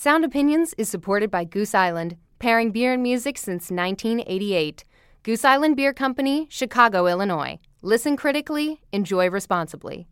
Sound 0.00 0.24
Opinions 0.24 0.76
is 0.78 0.88
supported 0.88 1.28
by 1.28 1.42
Goose 1.42 1.74
Island, 1.74 2.16
pairing 2.38 2.70
beer 2.70 2.92
and 2.92 3.02
music 3.02 3.36
since 3.36 3.68
1988. 3.68 4.84
Goose 5.24 5.44
Island 5.44 5.74
Beer 5.74 5.92
Company, 5.92 6.46
Chicago, 6.48 7.08
Illinois. 7.08 7.58
Listen 7.82 8.16
critically, 8.16 8.80
enjoy 8.92 9.28
responsibly. 9.28 10.06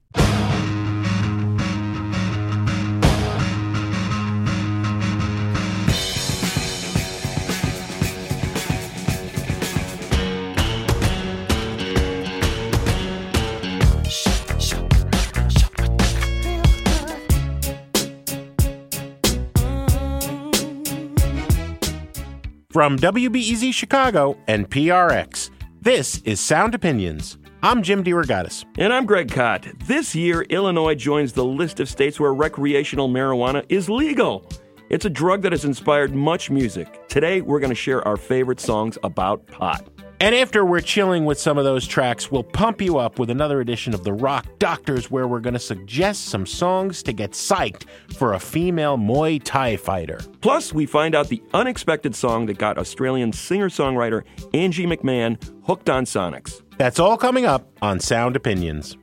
From 22.76 22.98
WBEZ 22.98 23.72
Chicago 23.72 24.36
and 24.48 24.68
PRX, 24.68 25.48
this 25.80 26.20
is 26.26 26.40
Sound 26.40 26.74
Opinions. 26.74 27.38
I'm 27.62 27.82
Jim 27.82 28.04
DeRogatis. 28.04 28.66
And 28.76 28.92
I'm 28.92 29.06
Greg 29.06 29.32
Kot. 29.32 29.66
This 29.86 30.14
year, 30.14 30.42
Illinois 30.42 30.94
joins 30.94 31.32
the 31.32 31.42
list 31.42 31.80
of 31.80 31.88
states 31.88 32.20
where 32.20 32.34
recreational 32.34 33.08
marijuana 33.08 33.64
is 33.70 33.88
legal. 33.88 34.46
It's 34.90 35.06
a 35.06 35.08
drug 35.08 35.40
that 35.40 35.52
has 35.52 35.64
inspired 35.64 36.14
much 36.14 36.50
music. 36.50 37.08
Today, 37.08 37.40
we're 37.40 37.60
going 37.60 37.70
to 37.70 37.74
share 37.74 38.06
our 38.06 38.18
favorite 38.18 38.60
songs 38.60 38.98
about 39.02 39.46
pot. 39.46 39.88
And 40.18 40.34
after 40.34 40.64
we're 40.64 40.80
chilling 40.80 41.26
with 41.26 41.38
some 41.38 41.58
of 41.58 41.64
those 41.64 41.86
tracks, 41.86 42.30
we'll 42.30 42.42
pump 42.42 42.80
you 42.80 42.96
up 42.96 43.18
with 43.18 43.28
another 43.28 43.60
edition 43.60 43.92
of 43.92 44.02
The 44.02 44.14
Rock 44.14 44.46
Doctors, 44.58 45.10
where 45.10 45.28
we're 45.28 45.40
going 45.40 45.54
to 45.54 45.60
suggest 45.60 46.26
some 46.26 46.46
songs 46.46 47.02
to 47.02 47.12
get 47.12 47.32
psyched 47.32 47.84
for 48.16 48.32
a 48.32 48.40
female 48.40 48.96
Muay 48.96 49.42
Thai 49.42 49.76
fighter. 49.76 50.18
Plus, 50.40 50.72
we 50.72 50.86
find 50.86 51.14
out 51.14 51.28
the 51.28 51.42
unexpected 51.52 52.14
song 52.14 52.46
that 52.46 52.56
got 52.56 52.78
Australian 52.78 53.30
singer 53.32 53.68
songwriter 53.68 54.22
Angie 54.54 54.86
McMahon 54.86 55.36
hooked 55.66 55.90
on 55.90 56.06
Sonics. 56.06 56.62
That's 56.78 56.98
all 56.98 57.18
coming 57.18 57.44
up 57.44 57.68
on 57.82 58.00
Sound 58.00 58.36
Opinions. 58.36 58.96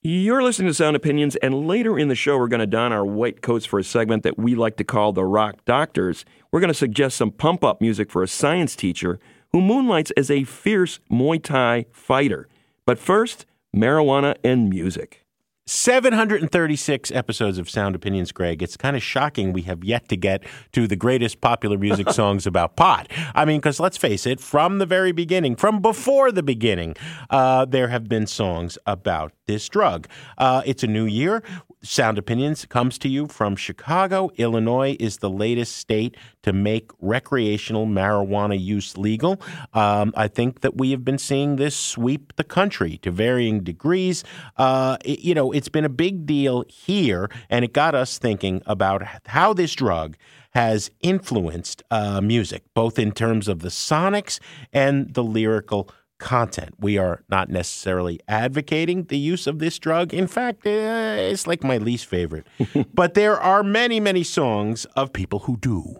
You're 0.00 0.44
listening 0.44 0.68
to 0.68 0.74
Sound 0.74 0.94
Opinions, 0.94 1.34
and 1.42 1.66
later 1.66 1.98
in 1.98 2.06
the 2.06 2.14
show, 2.14 2.38
we're 2.38 2.46
going 2.46 2.60
to 2.60 2.68
don 2.68 2.92
our 2.92 3.04
white 3.04 3.42
coats 3.42 3.66
for 3.66 3.80
a 3.80 3.84
segment 3.84 4.22
that 4.22 4.38
we 4.38 4.54
like 4.54 4.76
to 4.76 4.84
call 4.84 5.12
the 5.12 5.24
Rock 5.24 5.64
Doctors. 5.64 6.24
We're 6.52 6.60
going 6.60 6.68
to 6.68 6.74
suggest 6.74 7.16
some 7.16 7.32
pump 7.32 7.64
up 7.64 7.80
music 7.80 8.08
for 8.08 8.22
a 8.22 8.28
science 8.28 8.76
teacher 8.76 9.18
who 9.50 9.60
moonlights 9.60 10.12
as 10.12 10.30
a 10.30 10.44
fierce 10.44 11.00
Muay 11.10 11.42
Thai 11.42 11.86
fighter. 11.90 12.46
But 12.86 13.00
first, 13.00 13.44
marijuana 13.74 14.36
and 14.44 14.70
music. 14.70 15.24
736 15.68 17.10
episodes 17.10 17.58
of 17.58 17.68
Sound 17.68 17.94
Opinions, 17.94 18.32
Greg. 18.32 18.62
It's 18.62 18.74
kind 18.74 18.96
of 18.96 19.02
shocking 19.02 19.52
we 19.52 19.62
have 19.62 19.84
yet 19.84 20.08
to 20.08 20.16
get 20.16 20.42
to 20.72 20.86
the 20.86 20.96
greatest 20.96 21.42
popular 21.42 21.76
music 21.76 22.08
songs 22.12 22.46
about 22.46 22.74
pot. 22.74 23.06
I 23.34 23.44
mean, 23.44 23.58
because 23.58 23.78
let's 23.78 23.98
face 23.98 24.24
it, 24.24 24.40
from 24.40 24.78
the 24.78 24.86
very 24.86 25.12
beginning, 25.12 25.56
from 25.56 25.82
before 25.82 26.32
the 26.32 26.42
beginning, 26.42 26.96
uh, 27.28 27.66
there 27.66 27.88
have 27.88 28.08
been 28.08 28.26
songs 28.26 28.78
about 28.86 29.34
this 29.44 29.68
drug. 29.68 30.08
Uh, 30.38 30.62
it's 30.64 30.82
a 30.82 30.86
new 30.86 31.04
year. 31.04 31.42
Sound 31.82 32.18
Opinions 32.18 32.66
comes 32.66 32.98
to 32.98 33.08
you 33.08 33.28
from 33.28 33.54
Chicago. 33.54 34.30
Illinois 34.36 34.96
is 34.98 35.18
the 35.18 35.30
latest 35.30 35.76
state 35.76 36.16
to 36.42 36.52
make 36.52 36.90
recreational 37.00 37.86
marijuana 37.86 38.60
use 38.60 38.98
legal. 38.98 39.40
Um, 39.72 40.12
I 40.16 40.26
think 40.26 40.62
that 40.62 40.76
we 40.76 40.90
have 40.90 41.04
been 41.04 41.18
seeing 41.18 41.56
this 41.56 41.76
sweep 41.76 42.34
the 42.36 42.44
country 42.44 42.98
to 42.98 43.10
varying 43.12 43.60
degrees. 43.62 44.24
Uh, 44.56 44.96
it, 45.04 45.20
you 45.20 45.34
know, 45.34 45.52
it's 45.52 45.68
been 45.68 45.84
a 45.84 45.90
big 45.90 46.26
deal 46.26 46.64
here, 46.68 47.30
and 47.48 47.64
it 47.64 47.72
got 47.72 47.94
us 47.94 48.18
thinking 48.18 48.60
about 48.66 49.02
how 49.26 49.52
this 49.52 49.74
drug 49.74 50.16
has 50.52 50.90
influenced 51.00 51.82
uh, 51.90 52.20
music, 52.20 52.64
both 52.74 52.98
in 52.98 53.12
terms 53.12 53.46
of 53.46 53.60
the 53.60 53.68
sonics 53.68 54.40
and 54.72 55.14
the 55.14 55.22
lyrical 55.22 55.88
content. 56.18 56.74
We 56.78 56.98
are 56.98 57.22
not 57.28 57.48
necessarily 57.48 58.20
advocating 58.28 59.04
the 59.04 59.18
use 59.18 59.46
of 59.46 59.58
this 59.58 59.78
drug. 59.78 60.12
In 60.12 60.26
fact, 60.26 60.66
uh, 60.66 61.16
it's 61.18 61.46
like 61.46 61.64
my 61.64 61.78
least 61.78 62.06
favorite. 62.06 62.46
but 62.94 63.14
there 63.14 63.38
are 63.38 63.62
many, 63.62 64.00
many 64.00 64.24
songs 64.24 64.84
of 64.96 65.12
people 65.12 65.40
who 65.40 65.56
do. 65.56 65.96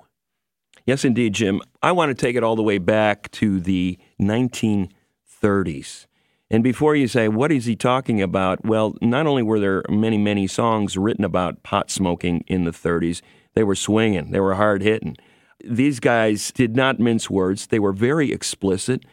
Yes, 0.86 1.04
indeed, 1.04 1.34
Jim. 1.34 1.60
I 1.82 1.92
want 1.92 2.10
to 2.10 2.14
take 2.14 2.34
it 2.36 2.42
all 2.42 2.56
the 2.56 2.62
way 2.62 2.78
back 2.78 3.30
to 3.32 3.60
the 3.60 3.98
1930s. 4.20 6.06
And 6.50 6.64
before 6.64 6.96
you 6.96 7.08
say, 7.08 7.28
what 7.28 7.52
is 7.52 7.66
he 7.66 7.76
talking 7.76 8.22
about? 8.22 8.64
Well, 8.64 8.94
not 9.02 9.26
only 9.26 9.42
were 9.42 9.60
there 9.60 9.82
many, 9.90 10.16
many 10.16 10.46
songs 10.46 10.96
written 10.96 11.24
about 11.24 11.62
pot 11.62 11.90
smoking 11.90 12.42
in 12.46 12.64
the 12.64 12.70
30s, 12.70 13.20
they 13.54 13.64
were 13.64 13.74
swinging, 13.74 14.30
they 14.30 14.40
were 14.40 14.54
hard 14.54 14.82
hitting. 14.82 15.16
These 15.62 16.00
guys 16.00 16.52
did 16.52 16.74
not 16.74 16.98
mince 16.98 17.28
words, 17.28 17.66
they 17.66 17.78
were 17.78 17.92
very 17.92 18.32
explicit 18.32 19.04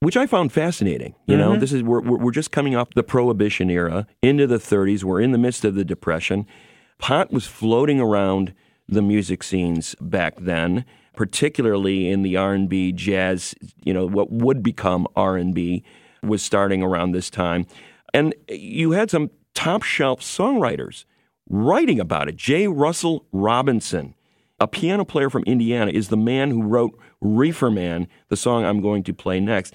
which 0.00 0.16
I 0.16 0.26
found 0.26 0.52
fascinating. 0.52 1.14
You 1.26 1.36
know, 1.36 1.52
mm-hmm. 1.52 1.60
this 1.60 1.72
is 1.72 1.82
we're 1.82 2.00
we're 2.00 2.30
just 2.30 2.50
coming 2.50 2.76
off 2.76 2.88
the 2.94 3.02
Prohibition 3.02 3.70
era 3.70 4.06
into 4.22 4.46
the 4.46 4.58
30s. 4.58 5.04
We're 5.04 5.20
in 5.20 5.32
the 5.32 5.38
midst 5.38 5.64
of 5.64 5.74
the 5.74 5.84
Depression. 5.84 6.46
Pot 6.98 7.32
was 7.32 7.46
floating 7.46 8.00
around 8.00 8.54
the 8.88 9.02
music 9.02 9.42
scenes 9.42 9.94
back 10.00 10.34
then, 10.38 10.84
particularly 11.14 12.08
in 12.08 12.22
the 12.22 12.36
R&B, 12.36 12.92
jazz. 12.92 13.54
You 13.84 13.92
know, 13.92 14.06
what 14.06 14.30
would 14.30 14.62
become 14.62 15.06
R&B 15.14 15.84
was 16.22 16.42
starting 16.42 16.82
around 16.82 17.12
this 17.12 17.30
time, 17.30 17.66
and 18.14 18.34
you 18.48 18.92
had 18.92 19.10
some 19.10 19.30
top 19.54 19.82
shelf 19.82 20.20
songwriters 20.20 21.04
writing 21.48 21.98
about 21.98 22.28
it. 22.28 22.36
J. 22.36 22.68
Russell 22.68 23.26
Robinson 23.32 24.14
a 24.60 24.66
piano 24.66 25.04
player 25.04 25.30
from 25.30 25.44
Indiana, 25.44 25.90
is 25.90 26.08
the 26.08 26.16
man 26.16 26.50
who 26.50 26.62
wrote 26.62 26.98
Reefer 27.20 27.70
Man, 27.70 28.08
the 28.28 28.36
song 28.36 28.64
I'm 28.64 28.80
going 28.80 29.04
to 29.04 29.14
play 29.14 29.40
next. 29.40 29.74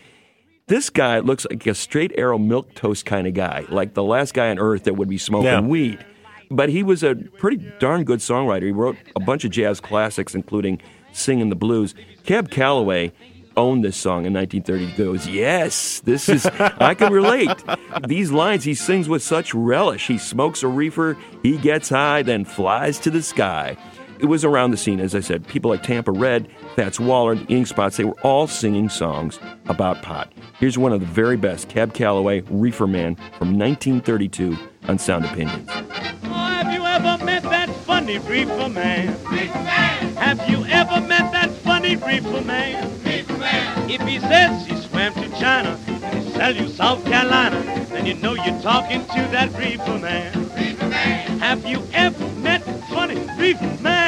This 0.68 0.90
guy 0.90 1.19
looks 1.19 1.46
like 1.50 1.66
a 1.68 1.75
straight 1.75 2.13
arrow 2.18 2.38
milk 2.38 2.74
toast 2.74 3.06
kind 3.06 3.28
of 3.28 3.34
guy, 3.34 3.66
like 3.68 3.96
the 3.96 4.03
last 4.03 4.34
guy 4.34 4.50
on 4.50 4.59
earth 4.59 4.85
that 4.85 4.96
would 4.96 5.09
be 5.09 5.18
smoking 5.18 5.47
yeah. 5.47 5.59
weed. 5.59 6.06
But 6.50 6.69
he 6.69 6.84
was 6.84 7.03
a 7.03 7.16
pretty 7.16 7.57
darn 7.79 8.06
good 8.06 8.19
songwriter. 8.19 8.63
He 8.63 8.72
wrote 8.72 8.96
a 9.16 9.19
bunch 9.19 9.44
of 9.44 9.52
jazz 9.52 9.81
classics, 9.81 10.35
including 10.35 10.81
Singing 11.12 11.50
the 11.50 11.56
Blues. 11.56 11.96
Cab 12.25 12.50
Calloway 12.50 13.12
owned 13.57 13.84
this 13.84 13.97
song 13.97 14.25
in 14.25 14.34
1930. 14.34 14.85
He 14.85 14.97
goes, 14.97 15.28
Yes, 15.28 16.00
this 16.00 16.29
is, 16.29 16.46
I 16.46 16.94
can 16.94 17.12
relate. 17.12 17.52
These 18.07 18.31
lines 18.31 18.63
he 18.63 18.73
sings 18.73 19.09
with 19.09 19.22
such 19.22 19.53
relish. 19.53 20.07
He 20.07 20.18
smokes 20.18 20.63
a 20.63 20.69
reefer, 20.69 21.18
he 21.41 21.57
gets 21.57 21.90
high, 21.90 22.22
then 22.22 22.46
flies 22.46 23.00
to 23.00 23.12
the 23.12 23.22
sky 23.22 23.75
it 24.19 24.25
was 24.25 24.46
around 24.46 24.72
the 24.72 24.78
scene, 24.78 25.00
as 25.00 25.16
I 25.16 25.19
said. 25.19 25.47
People 25.47 25.72
like 25.72 25.84
Tampa 25.84 26.12
Red, 26.12 26.50
Fats 26.75 27.00
Waller, 27.00 27.35
the 27.35 27.46
Ink 27.46 27.68
Spots, 27.68 27.97
they 27.97 28.06
were 28.06 28.19
all 28.22 28.47
singing 28.47 28.90
songs 28.90 29.40
about 29.68 30.01
pot. 30.01 30.31
Here's 30.59 30.78
one 30.78 30.94
of 30.94 31.00
the 31.00 31.06
very 31.06 31.38
best 31.38 31.69
Cab 31.69 31.94
Calloway, 31.94 32.41
Reefer 32.50 32.88
Man 32.88 33.16
from 33.38 33.57
1932 33.57 34.57
on 34.88 34.97
Sound 34.97 35.25
Opinions. 35.25 35.69
Oh, 35.69 36.29
have 36.29 36.72
you 36.73 36.85
ever 36.85 37.23
met 37.23 37.44
that 37.44 37.69
funny 37.69 38.18
reefer 38.19 38.69
man? 38.69 39.09
Reefer 39.29 39.59
man. 39.59 40.16
Have 40.16 40.50
you 40.50 40.66
ever 40.66 41.02
met 41.02 41.31
that 41.31 41.52
funny 41.52 41.96
reefer 41.96 42.41
man? 42.41 43.03
Reefer 43.03 43.38
man. 43.38 43.90
If 43.90 44.02
he 44.02 44.19
says 44.19 44.66
he 44.66 44.75
swam 44.78 45.13
to 45.16 45.29
China 45.40 45.79
and 45.88 46.23
he 46.23 46.31
sell 46.31 46.56
you 46.56 46.68
South 46.69 47.03
Carolina, 47.06 47.62
then 47.90 48.06
you 48.06 48.16
know 48.16 48.34
you're 48.34 48.62
talking 48.62 49.02
to 49.02 49.28
that 49.31 49.52
reefer 49.57 50.00
man. 50.00 50.34
Reefer 50.56 50.88
man. 50.88 51.40
Have 51.40 51.66
you 51.66 51.84
ever 51.94 52.28
met 52.40 52.63
funny 52.90 53.16
reefer 53.38 53.78
man? 53.81 54.03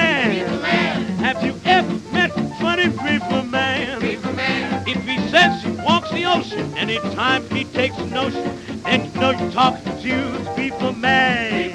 Ocean, 6.35 6.77
anytime 6.77 7.49
he 7.49 7.63
takes 7.63 7.97
notion, 7.97 8.59
know 9.15 9.31
you're 9.31 9.51
talking 9.51 9.97
to 10.01 10.53
reefer 10.57 10.91
man. 10.91 11.01
man. 11.01 11.74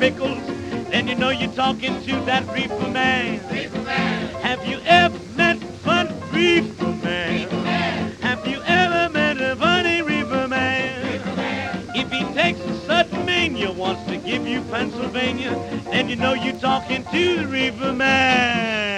Pickles, 0.00 0.44
then 0.90 1.06
you 1.06 1.14
know 1.14 1.28
you're 1.28 1.52
talking 1.52 2.02
to 2.02 2.12
that 2.24 2.42
reefer 2.54 2.88
man. 2.88 3.46
Reefer 3.52 3.82
man. 3.82 4.34
Have 4.42 4.66
you 4.66 4.80
ever 4.86 5.18
met 5.36 5.58
fun 5.84 6.08
reefer 6.32 6.84
man? 7.04 7.40
reefer 7.40 7.56
man? 7.56 8.12
Have 8.22 8.46
you 8.46 8.62
ever 8.62 9.12
met 9.12 9.36
a 9.40 9.56
funny 9.56 10.00
reefer 10.00 10.48
man? 10.48 11.12
reefer 11.12 11.36
man? 11.36 11.90
If 11.94 12.10
he 12.10 12.24
takes 12.32 12.60
a 12.60 12.74
sudden 12.86 13.26
mania, 13.26 13.70
wants 13.70 14.04
to 14.10 14.16
give 14.16 14.46
you 14.46 14.62
Pennsylvania, 14.62 15.52
then 15.84 16.08
you 16.08 16.16
know 16.16 16.32
you're 16.32 16.58
talking 16.58 17.04
to 17.04 17.36
the 17.36 17.46
reefer 17.46 17.92
man. 17.92 18.89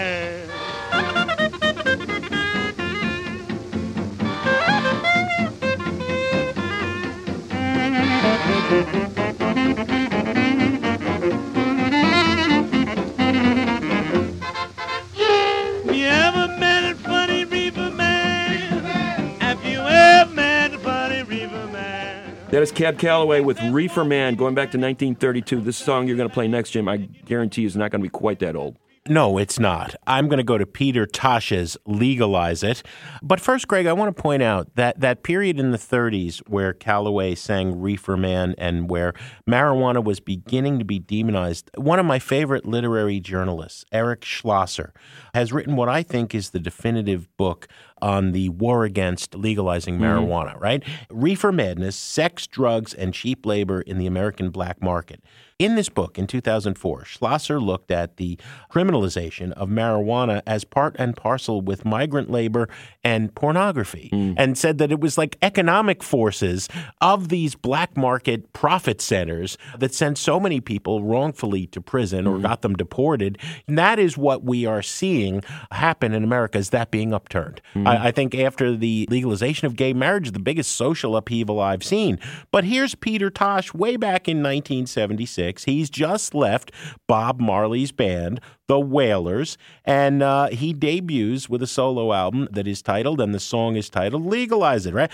That 22.52 22.62
is 22.62 22.70
Cab 22.70 22.98
Calloway 22.98 23.40
with 23.40 23.58
Reefer 23.62 24.04
Man 24.04 24.34
going 24.34 24.54
back 24.54 24.72
to 24.72 24.78
1932. 24.78 25.62
This 25.62 25.78
song 25.78 26.06
you're 26.06 26.18
going 26.18 26.28
to 26.28 26.34
play 26.34 26.48
next, 26.48 26.72
Jim, 26.72 26.86
I 26.86 26.98
guarantee 26.98 27.64
is 27.64 27.76
not 27.76 27.90
going 27.90 28.02
to 28.02 28.04
be 28.04 28.10
quite 28.10 28.40
that 28.40 28.56
old. 28.56 28.76
No, 29.08 29.38
it's 29.38 29.58
not. 29.58 29.96
I'm 30.06 30.28
going 30.28 30.36
to 30.36 30.44
go 30.44 30.58
to 30.58 30.66
Peter 30.66 31.06
Tosh's 31.06 31.78
Legalize 31.86 32.62
It. 32.62 32.82
But 33.22 33.40
first, 33.40 33.66
Greg, 33.68 33.86
I 33.86 33.94
want 33.94 34.14
to 34.14 34.22
point 34.22 34.42
out 34.42 34.76
that 34.76 35.00
that 35.00 35.22
period 35.22 35.58
in 35.58 35.70
the 35.70 35.78
30s 35.78 36.40
where 36.46 36.74
Calloway 36.74 37.34
sang 37.34 37.80
Reefer 37.80 38.18
Man 38.18 38.54
and 38.58 38.90
where 38.90 39.14
marijuana 39.48 40.04
was 40.04 40.20
beginning 40.20 40.78
to 40.78 40.84
be 40.84 40.98
demonized, 40.98 41.70
one 41.76 41.98
of 41.98 42.04
my 42.04 42.18
favorite 42.18 42.66
literary 42.66 43.18
journalists, 43.18 43.86
Eric 43.92 44.26
Schlosser, 44.26 44.92
has 45.32 45.54
written 45.54 45.74
what 45.74 45.88
I 45.88 46.02
think 46.02 46.34
is 46.34 46.50
the 46.50 46.60
definitive 46.60 47.34
book 47.38 47.66
on 48.02 48.32
the 48.32 48.50
war 48.50 48.84
against 48.84 49.34
legalizing 49.34 49.98
mm-hmm. 49.98 50.04
marijuana, 50.04 50.60
right? 50.60 50.82
Reefer 51.08 51.52
Madness, 51.52 51.96
Sex, 51.96 52.46
Drugs, 52.46 52.92
and 52.92 53.14
Cheap 53.14 53.46
Labor 53.46 53.80
in 53.80 53.98
the 53.98 54.06
American 54.06 54.50
Black 54.50 54.82
Market. 54.82 55.22
In 55.62 55.76
this 55.76 55.88
book 55.88 56.18
in 56.18 56.26
2004, 56.26 57.04
Schlosser 57.04 57.60
looked 57.60 57.92
at 57.92 58.16
the 58.16 58.36
criminalization 58.68 59.52
of 59.52 59.68
marijuana 59.68 60.42
as 60.44 60.64
part 60.64 60.96
and 60.98 61.16
parcel 61.16 61.60
with 61.60 61.84
migrant 61.84 62.28
labor 62.28 62.68
and 63.04 63.32
pornography 63.36 64.10
mm. 64.12 64.34
and 64.36 64.58
said 64.58 64.78
that 64.78 64.90
it 64.90 64.98
was 64.98 65.16
like 65.16 65.36
economic 65.40 66.02
forces 66.02 66.68
of 67.00 67.28
these 67.28 67.54
black 67.54 67.96
market 67.96 68.52
profit 68.52 69.00
centers 69.00 69.56
that 69.78 69.94
sent 69.94 70.18
so 70.18 70.40
many 70.40 70.60
people 70.60 71.04
wrongfully 71.04 71.68
to 71.68 71.80
prison 71.80 72.26
or 72.26 72.32
mm-hmm. 72.34 72.42
got 72.42 72.62
them 72.62 72.74
deported. 72.74 73.38
And 73.68 73.78
that 73.78 74.00
is 74.00 74.18
what 74.18 74.42
we 74.42 74.66
are 74.66 74.82
seeing 74.82 75.44
happen 75.70 76.12
in 76.12 76.24
America 76.24 76.58
is 76.58 76.70
that 76.70 76.90
being 76.90 77.14
upturned. 77.14 77.60
Mm. 77.74 77.86
I, 77.92 78.08
I 78.08 78.10
think 78.10 78.34
after 78.34 78.76
the 78.76 79.06
legalization 79.10 79.66
of 79.66 79.76
gay 79.76 79.92
marriage, 79.92 80.32
the 80.32 80.38
biggest 80.38 80.72
social 80.72 81.16
upheaval 81.16 81.60
I've 81.60 81.84
seen. 81.84 82.18
But 82.50 82.64
here's 82.64 82.94
Peter 82.94 83.30
Tosh 83.30 83.72
way 83.74 83.96
back 83.96 84.28
in 84.28 84.38
1976. 84.38 85.64
He's 85.64 85.90
just 85.90 86.34
left 86.34 86.72
Bob 87.06 87.40
Marley's 87.40 87.92
band, 87.92 88.40
The 88.68 88.80
Wailers, 88.80 89.58
and 89.84 90.22
uh, 90.22 90.48
he 90.48 90.72
debuts 90.72 91.48
with 91.48 91.62
a 91.62 91.66
solo 91.66 92.12
album 92.12 92.48
that 92.50 92.66
is 92.66 92.82
titled, 92.82 93.20
and 93.20 93.34
the 93.34 93.40
song 93.40 93.76
is 93.76 93.88
titled 93.88 94.24
Legalize 94.24 94.86
It, 94.86 94.94
right? 94.94 95.10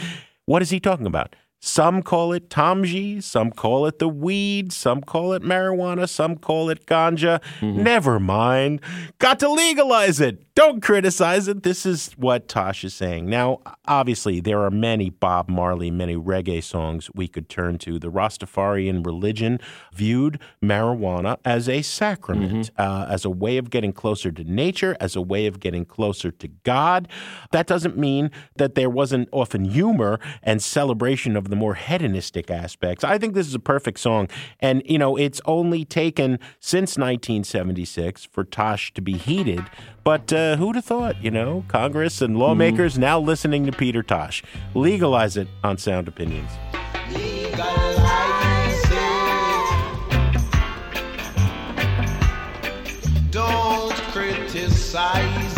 What 0.47 0.63
is 0.63 0.71
he 0.71 0.81
talking 0.81 1.07
about? 1.07 1.35
Some 1.61 2.03
call 2.03 2.33
it 2.33 2.49
Tomji, 2.51 3.23
some 3.23 3.51
call 3.51 3.87
it 3.87 3.99
the 3.99 4.09
weed, 4.09 4.73
some 4.73 5.01
call 5.01 5.33
it 5.33 5.43
marijuana, 5.43 6.09
some 6.09 6.37
call 6.37 6.71
it 6.71 6.87
ganja. 6.87 7.41
Never 7.61 8.21
mind. 8.21 8.81
Got 9.19 9.41
to 9.41 9.51
legalize 9.51 10.21
it. 10.21 10.45
Don't 10.55 10.83
criticize 10.83 11.47
it. 11.47 11.63
This 11.63 11.87
is 11.87 12.11
what 12.17 12.49
Tosh 12.49 12.83
is 12.83 12.93
saying. 12.93 13.27
Now, 13.27 13.61
obviously, 13.87 14.41
there 14.41 14.61
are 14.63 14.71
many 14.71 15.09
Bob 15.09 15.49
Marley, 15.49 15.89
many 15.91 16.17
reggae 16.17 16.63
songs 16.63 17.09
we 17.15 17.29
could 17.29 17.49
turn 17.49 17.79
to. 17.79 17.99
The 17.99 18.11
Rastafarian 18.11 19.07
religion 19.07 19.61
viewed 19.95 20.41
marijuana 20.63 21.39
as 21.45 21.69
a 21.69 21.83
sacrament, 21.83 22.71
uh, 22.77 23.07
as 23.09 23.25
a 23.25 23.31
way 23.31 23.57
of 23.57 23.71
getting 23.71 23.93
closer 23.93 24.33
to 24.33 24.43
nature, 24.43 24.97
as 25.01 25.15
a 25.15 25.23
way 25.23 25.47
of 25.47 25.61
getting 25.61 25.85
closer 25.85 26.33
to 26.33 26.49
God. 26.65 27.07
That 27.53 27.69
doesn't 27.69 27.97
mean 27.97 28.31
that 28.57 28.75
there 28.75 28.91
wasn't 28.91 29.29
often 29.31 29.65
humor 29.65 30.19
and 30.43 30.61
celebration 30.61 31.37
of 31.37 31.48
the 31.49 31.57
more 31.57 31.75
hedonistic 31.75 32.51
aspects. 32.51 33.05
I 33.05 33.19
think 33.19 33.35
this 33.35 33.47
is 33.47 33.55
a 33.55 33.61
perfect 33.61 34.01
song. 34.01 34.29
And, 34.61 34.83
you 34.85 34.99
know, 34.99 35.17
it's 35.17 35.41
only 35.45 35.85
taken 35.85 36.39
since 36.61 36.97
1976 36.97 38.27
for 38.27 38.45
Tosh 38.45 38.93
to 38.95 39.01
be 39.01 39.15
heated. 39.15 39.65
But 40.05 40.33
uh, 40.33 40.57
who'd 40.57 40.77
have 40.77 40.85
thought, 40.85 41.23
you 41.23 41.31
know, 41.31 41.65
Congress 41.69 42.23
and 42.23 42.39
lawmakers 42.39 42.99
now 42.99 43.21
listening 43.21 43.67
to 43.67 43.73
Peter 43.73 44.03
Tosh. 44.03 44.43
Legalize 44.75 45.37
it 45.37 45.49
on 45.63 45.79
Sound 45.79 46.09
Opinions. 46.09 46.51
Legalize. 47.13 48.39
Don't 53.31 53.95
criticize 54.13 55.58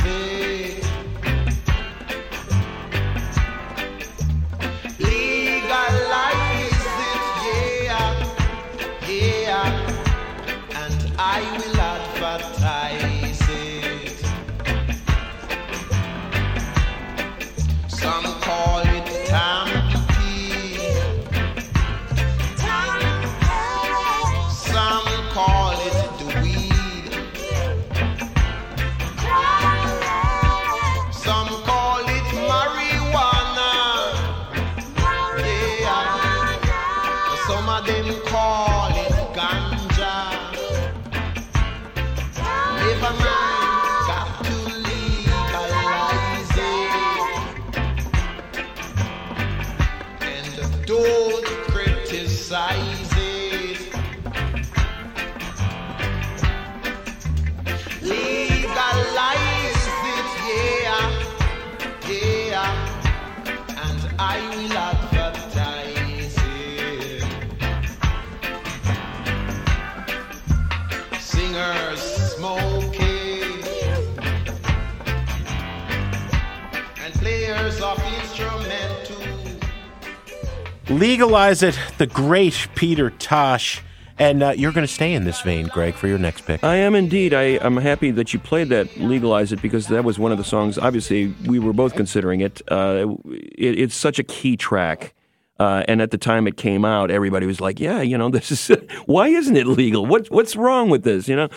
Legalize 81.01 81.63
it, 81.63 81.81
the 81.97 82.07
great 82.07 82.69
Peter 82.75 83.09
Tosh. 83.09 83.81
And 84.19 84.43
uh, 84.43 84.51
you're 84.51 84.71
going 84.71 84.87
to 84.87 84.93
stay 84.93 85.15
in 85.15 85.25
this 85.25 85.41
vein, 85.41 85.69
Greg, 85.69 85.95
for 85.95 86.09
your 86.09 86.19
next 86.19 86.43
pick. 86.43 86.63
I 86.63 86.77
am 86.77 86.95
indeed. 86.95 87.33
I, 87.33 87.59
I'm 87.63 87.79
happy 87.79 88.11
that 88.11 88.35
you 88.35 88.39
played 88.39 88.69
that 88.69 88.95
Legalize 88.99 89.51
It 89.51 89.63
because 89.63 89.87
that 89.87 90.05
was 90.05 90.19
one 90.19 90.31
of 90.31 90.37
the 90.37 90.45
songs. 90.45 90.77
Obviously, 90.77 91.29
we 91.47 91.59
were 91.59 91.73
both 91.73 91.95
considering 91.95 92.43
it. 92.43 92.61
Uh, 92.71 93.15
it 93.25 93.79
it's 93.79 93.95
such 93.95 94.19
a 94.19 94.23
key 94.23 94.59
track. 94.59 95.15
Uh, 95.59 95.85
and 95.89 96.03
at 96.03 96.11
the 96.11 96.19
time 96.19 96.47
it 96.47 96.59
came 96.59 96.85
out, 96.85 97.11
everybody 97.11 97.47
was 97.47 97.63
like, 97.63 97.81
"Yeah, 97.81 98.03
you 98.03 98.19
know, 98.19 98.29
this 98.29 98.53
is 98.53 98.77
why 99.07 99.29
isn't 99.29 99.57
it 99.57 99.67
legal? 99.67 100.05
What 100.05 100.31
what's 100.31 100.55
wrong 100.55 100.91
with 100.91 101.03
this?" 101.05 101.29
You 101.29 101.37
know, 101.37 101.49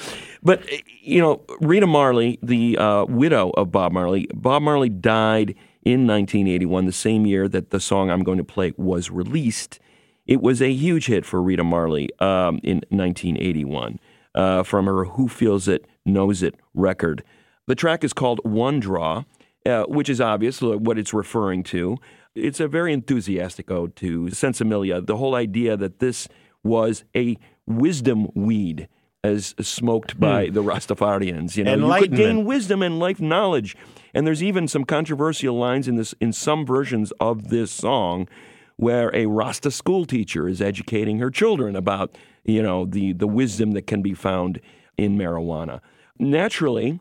but 0.41 0.63
you 1.01 1.19
know, 1.19 1.41
Rita 1.59 1.87
Marley, 1.87 2.39
the 2.41 2.77
uh, 2.77 3.03
widow 3.09 3.49
of 3.57 3.73
Bob 3.73 3.91
Marley, 3.91 4.29
Bob 4.33 4.61
Marley 4.61 4.87
died 4.87 5.55
in 5.85 6.07
1981, 6.07 6.85
the 6.85 6.91
same 6.91 7.25
year 7.25 7.47
that 7.47 7.69
the 7.69 7.79
song 7.79 8.09
I'm 8.09 8.23
going 8.23 8.37
to 8.37 8.43
play 8.43 8.73
was 8.77 9.09
released. 9.09 9.79
It 10.25 10.41
was 10.41 10.61
a 10.61 10.71
huge 10.71 11.07
hit 11.07 11.25
for 11.25 11.41
Rita 11.41 11.63
Marley 11.63 12.09
um, 12.19 12.59
in 12.63 12.81
1981 12.89 13.99
uh, 14.35 14.63
from 14.63 14.85
her 14.85 15.05
"Who 15.05 15.27
Feels 15.27 15.67
It 15.67 15.85
Knows 16.05 16.41
It" 16.41 16.55
record. 16.73 17.23
The 17.67 17.75
track 17.75 18.03
is 18.03 18.13
called 18.13 18.39
"One 18.43 18.79
Draw," 18.79 19.23
uh, 19.65 19.83
which 19.83 20.09
is 20.09 20.21
obvious 20.21 20.61
what 20.61 20.97
it's 20.97 21.13
referring 21.13 21.63
to. 21.63 21.97
It's 22.35 22.59
a 22.59 22.67
very 22.67 22.93
enthusiastic 22.93 23.69
ode 23.69 23.95
to 23.97 24.25
sinsemilla. 24.27 25.05
The 25.05 25.17
whole 25.17 25.35
idea 25.35 25.77
that 25.77 25.99
this 25.99 26.27
was 26.63 27.03
a 27.15 27.37
wisdom 27.67 28.29
weed, 28.33 28.87
as 29.23 29.53
smoked 29.59 30.19
by 30.19 30.49
the 30.49 30.63
Rastafarians. 30.63 31.57
You 31.57 31.65
know, 31.65 31.95
you 31.95 32.01
could 32.01 32.15
gain 32.15 32.45
wisdom 32.45 32.81
and 32.81 32.99
life 32.99 33.19
knowledge. 33.19 33.75
And 34.13 34.27
there's 34.27 34.43
even 34.43 34.67
some 34.67 34.83
controversial 34.83 35.57
lines 35.57 35.87
in 35.87 35.95
this 35.95 36.13
in 36.19 36.33
some 36.33 36.65
versions 36.65 37.11
of 37.19 37.49
this 37.49 37.71
song 37.71 38.27
where 38.75 39.15
a 39.15 39.25
Rasta 39.27 39.71
school 39.71 40.05
teacher 40.05 40.47
is 40.47 40.61
educating 40.61 41.19
her 41.19 41.29
children 41.29 41.75
about, 41.75 42.17
you 42.43 42.61
know, 42.61 42.85
the, 42.85 43.13
the 43.13 43.27
wisdom 43.27 43.71
that 43.71 43.87
can 43.87 44.01
be 44.01 44.13
found 44.13 44.59
in 44.97 45.17
marijuana. 45.17 45.79
Naturally, 46.19 46.99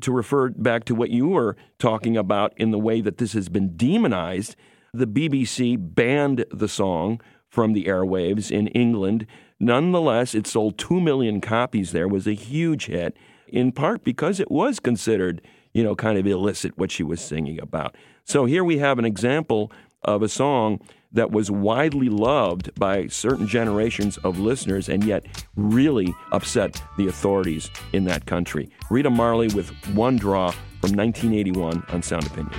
to 0.00 0.12
refer 0.12 0.50
back 0.50 0.84
to 0.84 0.94
what 0.94 1.10
you 1.10 1.28
were 1.28 1.56
talking 1.78 2.16
about 2.16 2.52
in 2.56 2.70
the 2.70 2.78
way 2.78 3.00
that 3.00 3.18
this 3.18 3.32
has 3.32 3.48
been 3.48 3.76
demonized, 3.76 4.56
the 4.92 5.06
BBC 5.06 5.76
banned 5.78 6.44
the 6.50 6.68
song 6.68 7.20
from 7.48 7.72
the 7.72 7.84
airwaves 7.84 8.50
in 8.50 8.66
England. 8.68 9.26
Nonetheless, 9.60 10.34
it 10.34 10.46
sold 10.46 10.78
2 10.78 11.00
million 11.00 11.40
copies 11.40 11.92
there, 11.92 12.08
was 12.08 12.26
a 12.26 12.34
huge 12.34 12.86
hit, 12.86 13.16
in 13.46 13.70
part 13.72 14.02
because 14.02 14.40
it 14.40 14.50
was 14.50 14.80
considered, 14.80 15.40
you 15.72 15.82
know, 15.82 15.94
kind 15.94 16.18
of 16.18 16.26
illicit 16.26 16.76
what 16.76 16.90
she 16.90 17.02
was 17.02 17.20
singing 17.20 17.60
about. 17.60 17.96
So 18.24 18.44
here 18.44 18.64
we 18.64 18.78
have 18.78 18.98
an 18.98 19.04
example 19.04 19.72
of 20.02 20.22
a 20.22 20.28
song 20.28 20.80
that 21.12 21.30
was 21.30 21.50
widely 21.50 22.08
loved 22.08 22.74
by 22.78 23.06
certain 23.06 23.46
generations 23.46 24.16
of 24.18 24.38
listeners 24.38 24.88
and 24.88 25.04
yet 25.04 25.26
really 25.56 26.12
upset 26.32 26.82
the 26.96 27.06
authorities 27.06 27.70
in 27.92 28.04
that 28.04 28.26
country. 28.26 28.70
Rita 28.90 29.10
Marley 29.10 29.48
with 29.48 29.70
One 29.94 30.16
Draw 30.16 30.50
from 30.80 30.92
1981 30.94 31.84
on 31.88 32.02
Sound 32.02 32.26
Opinions. 32.26 32.56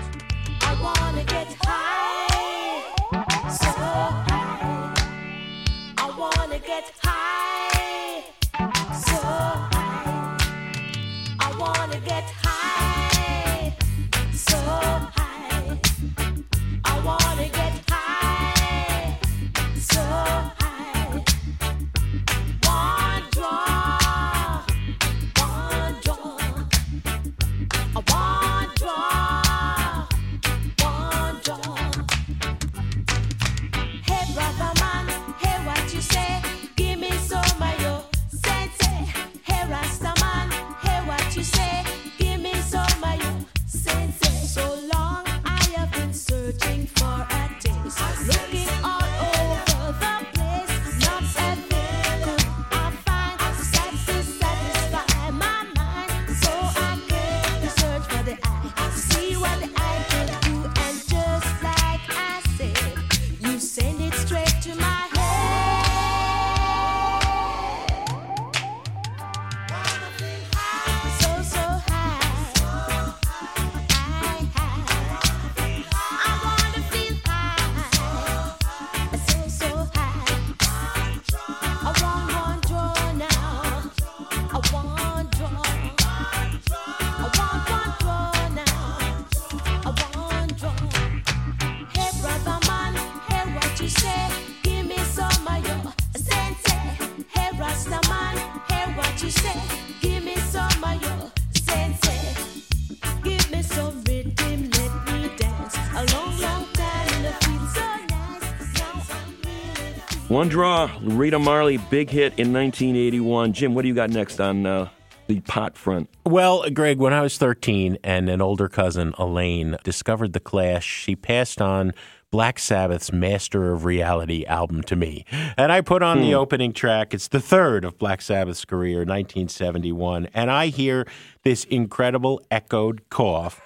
One 110.44 110.50
Draw, 110.50 110.92
Rita 111.04 111.40
Marley, 111.40 111.78
big 111.78 112.10
hit 112.10 112.38
in 112.38 112.52
1981. 112.52 113.54
Jim, 113.54 113.74
what 113.74 113.84
do 113.84 113.88
you 113.88 113.94
got 113.94 114.10
next 114.10 114.42
on 114.42 114.66
uh, 114.66 114.90
the 115.28 115.40
pot 115.40 115.78
front? 115.78 116.10
Well, 116.26 116.70
Greg, 116.70 116.98
when 116.98 117.14
I 117.14 117.22
was 117.22 117.38
13 117.38 117.98
and 118.04 118.28
an 118.28 118.42
older 118.42 118.68
cousin, 118.68 119.14
Elaine, 119.18 119.78
discovered 119.86 120.34
The 120.34 120.42
Clash, 120.42 120.86
she 120.86 121.16
passed 121.16 121.62
on 121.62 121.94
Black 122.30 122.60
Sabbath's 122.60 123.14
Master 123.14 123.72
of 123.72 123.86
Reality 123.86 124.44
album 124.44 124.84
to 124.84 124.98
me. 124.98 125.24
And 125.56 125.72
I 125.72 125.80
put 125.80 126.04
on 126.04 126.20
the 126.20 126.36
opening 126.36 126.74
track. 126.74 127.14
It's 127.14 127.30
the 127.30 127.40
third 127.40 127.86
of 127.86 127.98
Black 127.98 128.22
Sabbath's 128.22 128.66
career, 128.66 128.98
1971. 128.98 130.28
And 130.34 130.52
I 130.52 130.68
hear 130.68 131.08
this 131.44 131.64
incredible 131.64 132.42
echoed 132.52 133.10
cough. 133.10 133.62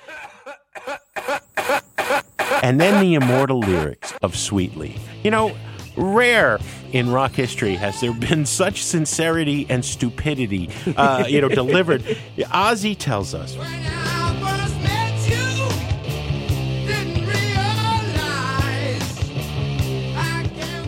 And 2.62 2.80
then 2.80 3.02
the 3.02 3.16
immortal 3.16 3.62
lyrics 3.62 4.14
of 4.22 4.36
Sweet 4.38 4.78
Leaf. 4.78 5.02
You 5.24 5.32
know, 5.32 5.56
rare 5.98 6.60
in 6.92 7.12
rock 7.12 7.34
history 7.34 7.76
has 7.76 8.00
there 8.00 8.14
been 8.14 8.46
such 8.46 8.84
sincerity 8.84 9.66
and 9.70 9.84
stupidity, 9.84 10.70
uh, 10.96 11.26
you 11.28 11.42
know, 11.42 11.50
delivered. 11.50 12.04
Ozzy 12.38 12.96
tells 12.98 13.34
us. 13.34 13.58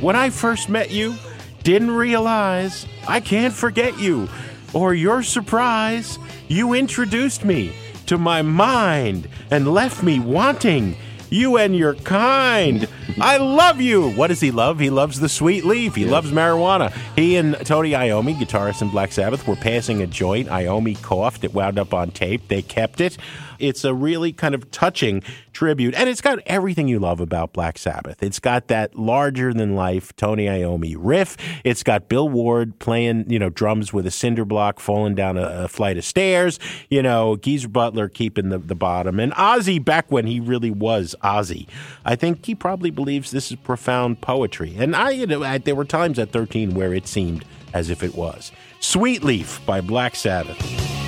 When 0.01 0.15
I 0.15 0.29
first 0.29 0.69
met 0.69 0.91
you, 0.91 1.15
didn't 1.63 1.91
realize 1.91 2.85
I 3.05 3.19
can't 3.19 3.53
forget 3.53 3.99
you 3.99 4.29
or 4.73 4.93
your 4.93 5.23
surprise. 5.23 6.17
You 6.47 6.73
introduced 6.73 7.43
me 7.43 7.73
to 8.05 8.17
my 8.17 8.41
mind 8.41 9.27
and 9.51 9.73
left 9.73 10.01
me 10.01 10.19
wanting 10.19 10.95
you 11.29 11.57
and 11.57 11.75
your 11.75 11.95
kind. 11.95 12.87
I 13.19 13.37
love 13.37 13.81
you. 13.81 14.11
What 14.11 14.27
does 14.27 14.41
he 14.41 14.51
love? 14.51 14.79
He 14.79 14.89
loves 14.89 15.19
the 15.19 15.29
sweet 15.29 15.65
leaf. 15.65 15.95
He 15.95 16.05
loves 16.05 16.31
marijuana. 16.31 16.91
He 17.15 17.35
and 17.35 17.55
Tony 17.65 17.91
Iommi, 17.91 18.35
guitarist 18.35 18.81
in 18.81 18.89
Black 18.89 19.11
Sabbath, 19.11 19.47
were 19.47 19.55
passing 19.55 20.01
a 20.01 20.07
joint. 20.07 20.49
Iommi 20.49 21.01
coughed. 21.01 21.43
It 21.43 21.53
wound 21.53 21.79
up 21.79 21.93
on 21.93 22.11
tape. 22.11 22.47
They 22.47 22.61
kept 22.61 23.01
it. 23.01 23.17
It's 23.59 23.83
a 23.83 23.93
really 23.93 24.31
kind 24.31 24.55
of 24.55 24.71
touching 24.71 25.21
tribute, 25.51 25.93
and 25.95 26.07
it's 26.07 26.21
got 26.21 26.39
everything 26.45 26.87
you 26.87 26.99
love 26.99 27.19
about 27.19 27.51
Black 27.51 27.77
Sabbath. 27.77 28.23
It's 28.23 28.39
got 28.39 28.69
that 28.69 28.95
larger 28.95 29.53
than 29.53 29.75
life 29.75 30.15
Tony 30.15 30.45
Iommi 30.45 30.95
riff. 30.97 31.35
It's 31.65 31.83
got 31.83 32.07
Bill 32.07 32.29
Ward 32.29 32.79
playing, 32.79 33.29
you 33.29 33.37
know, 33.37 33.49
drums 33.49 33.91
with 33.91 34.07
a 34.07 34.11
cinder 34.11 34.45
block 34.45 34.79
falling 34.79 35.15
down 35.15 35.37
a, 35.37 35.63
a 35.63 35.67
flight 35.67 35.97
of 35.97 36.05
stairs. 36.05 36.57
You 36.89 37.03
know, 37.03 37.35
Geezer 37.35 37.67
Butler 37.67 38.07
keeping 38.07 38.47
the, 38.47 38.59
the 38.59 38.75
bottom, 38.75 39.19
and 39.19 39.33
Ozzy 39.33 39.83
back 39.83 40.09
when 40.09 40.25
he 40.25 40.39
really 40.39 40.71
was 40.71 41.13
Ozzy. 41.21 41.67
I 42.05 42.15
think 42.15 42.45
he 42.45 42.55
probably 42.55 42.91
believes 42.99 43.31
this 43.31 43.49
is 43.49 43.55
profound 43.55 44.19
poetry, 44.19 44.75
and 44.77 44.93
I, 44.93 45.11
you 45.11 45.25
know, 45.25 45.41
I, 45.41 45.57
there 45.57 45.73
were 45.73 45.85
times 45.85 46.19
at 46.19 46.31
13 46.31 46.73
where 46.73 46.93
it 46.93 47.07
seemed 47.07 47.45
as 47.73 47.89
if 47.89 48.03
it 48.03 48.13
was. 48.13 48.51
Sweet 48.81 49.23
Leaf 49.23 49.65
by 49.65 49.79
Black 49.79 50.17
Sabbath. 50.17 50.98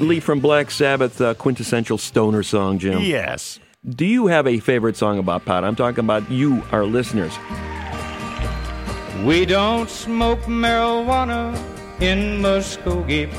Sweet 0.00 0.08
Leaf 0.08 0.24
from 0.24 0.40
Black 0.40 0.70
Sabbath, 0.70 1.20
uh, 1.20 1.34
quintessential 1.34 1.98
stoner 1.98 2.42
song, 2.42 2.78
Jim. 2.78 3.02
Yes. 3.02 3.60
Do 3.86 4.06
you 4.06 4.28
have 4.28 4.46
a 4.46 4.58
favorite 4.58 4.96
song 4.96 5.18
about 5.18 5.44
pot? 5.44 5.62
I'm 5.62 5.76
talking 5.76 6.02
about 6.02 6.30
you, 6.30 6.62
our 6.72 6.86
listeners. 6.86 7.36
We 9.26 9.44
don't 9.44 9.90
smoke 9.90 10.40
marijuana 10.44 11.54
in 12.00 12.40
Muskogee. 12.40 13.30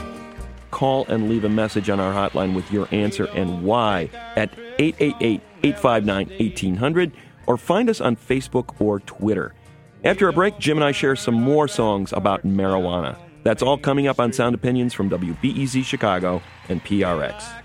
Call 0.70 1.08
and 1.08 1.30
leave 1.30 1.46
a 1.46 1.50
message 1.50 1.90
on 1.90 2.00
our 2.00 2.14
hotline 2.14 2.54
with 2.54 2.72
your 2.72 2.88
answer 2.92 3.26
and 3.34 3.64
why 3.64 4.12
at 4.36 4.54
888 4.78 5.42
859 5.64 6.28
1800 6.28 7.12
or 7.48 7.58
find 7.58 7.90
us 7.90 8.00
on 8.00 8.16
Facebook 8.16 8.80
or 8.80 9.00
Twitter. 9.00 9.56
After 10.04 10.28
a 10.28 10.34
break, 10.34 10.60
Jim 10.60 10.78
and 10.78 10.84
I 10.84 10.92
share 10.92 11.16
some 11.16 11.34
more 11.34 11.68
songs 11.68 12.14
about 12.14 12.46
marijuana. 12.46 13.18
That's 13.44 13.64
all 13.64 13.78
coming 13.78 14.08
up 14.08 14.20
on 14.20 14.34
Sound 14.34 14.56
Opinions 14.56 14.94
from 14.94 15.10
WBEZ 15.10 15.84
Chicago 15.84 16.42
and 16.70 16.84
PRX. 16.84 17.62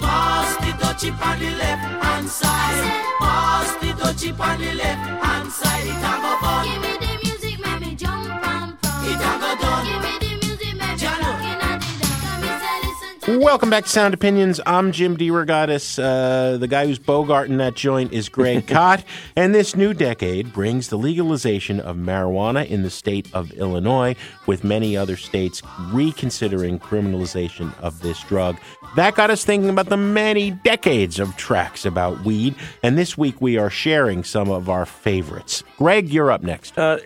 Pass 0.00 0.56
the 0.56 1.10
on 1.10 1.38
the 1.38 1.50
left 1.50 2.04
hand 2.04 2.28
side. 2.28 3.04
Pass 3.20 3.74
the 3.76 4.30
on 4.42 4.60
the 4.60 4.74
left 4.74 5.24
hand 5.24 5.52
side. 5.52 5.86
A 5.86 6.12
go 6.22 6.38
fun. 6.40 6.64
Give 6.66 6.82
me 6.82 6.92
the 6.98 7.12
music, 7.22 7.60
make 7.60 7.80
me 7.80 7.94
jump. 7.94 8.26
It 8.26 9.20
a 9.20 9.38
go 9.38 9.56
done. 9.60 10.15
Welcome 13.28 13.70
back 13.70 13.82
to 13.82 13.90
Sound 13.90 14.14
Opinions. 14.14 14.60
I'm 14.66 14.92
Jim 14.92 15.16
DeRogatis. 15.16 15.98
Uh, 16.00 16.58
the 16.58 16.68
guy 16.68 16.86
who's 16.86 17.00
bogarting 17.00 17.58
that 17.58 17.74
joint 17.74 18.12
is 18.12 18.28
Greg 18.28 18.66
Kot. 18.68 19.02
And 19.34 19.52
this 19.52 19.74
new 19.74 19.92
decade 19.92 20.52
brings 20.52 20.90
the 20.90 20.96
legalization 20.96 21.80
of 21.80 21.96
marijuana 21.96 22.64
in 22.68 22.82
the 22.82 22.90
state 22.90 23.28
of 23.34 23.50
Illinois, 23.54 24.14
with 24.46 24.62
many 24.62 24.96
other 24.96 25.16
states 25.16 25.60
reconsidering 25.90 26.78
criminalization 26.78 27.76
of 27.80 28.00
this 28.00 28.22
drug. 28.22 28.58
That 28.94 29.16
got 29.16 29.30
us 29.30 29.44
thinking 29.44 29.70
about 29.70 29.88
the 29.88 29.96
many 29.96 30.52
decades 30.52 31.18
of 31.18 31.36
tracks 31.36 31.84
about 31.84 32.24
weed. 32.24 32.54
And 32.84 32.96
this 32.96 33.18
week 33.18 33.40
we 33.40 33.58
are 33.58 33.70
sharing 33.70 34.22
some 34.22 34.50
of 34.52 34.70
our 34.70 34.86
favorites. 34.86 35.64
Greg, 35.78 36.10
you're 36.10 36.30
up 36.30 36.44
next. 36.44 36.78
Uh, 36.78 36.98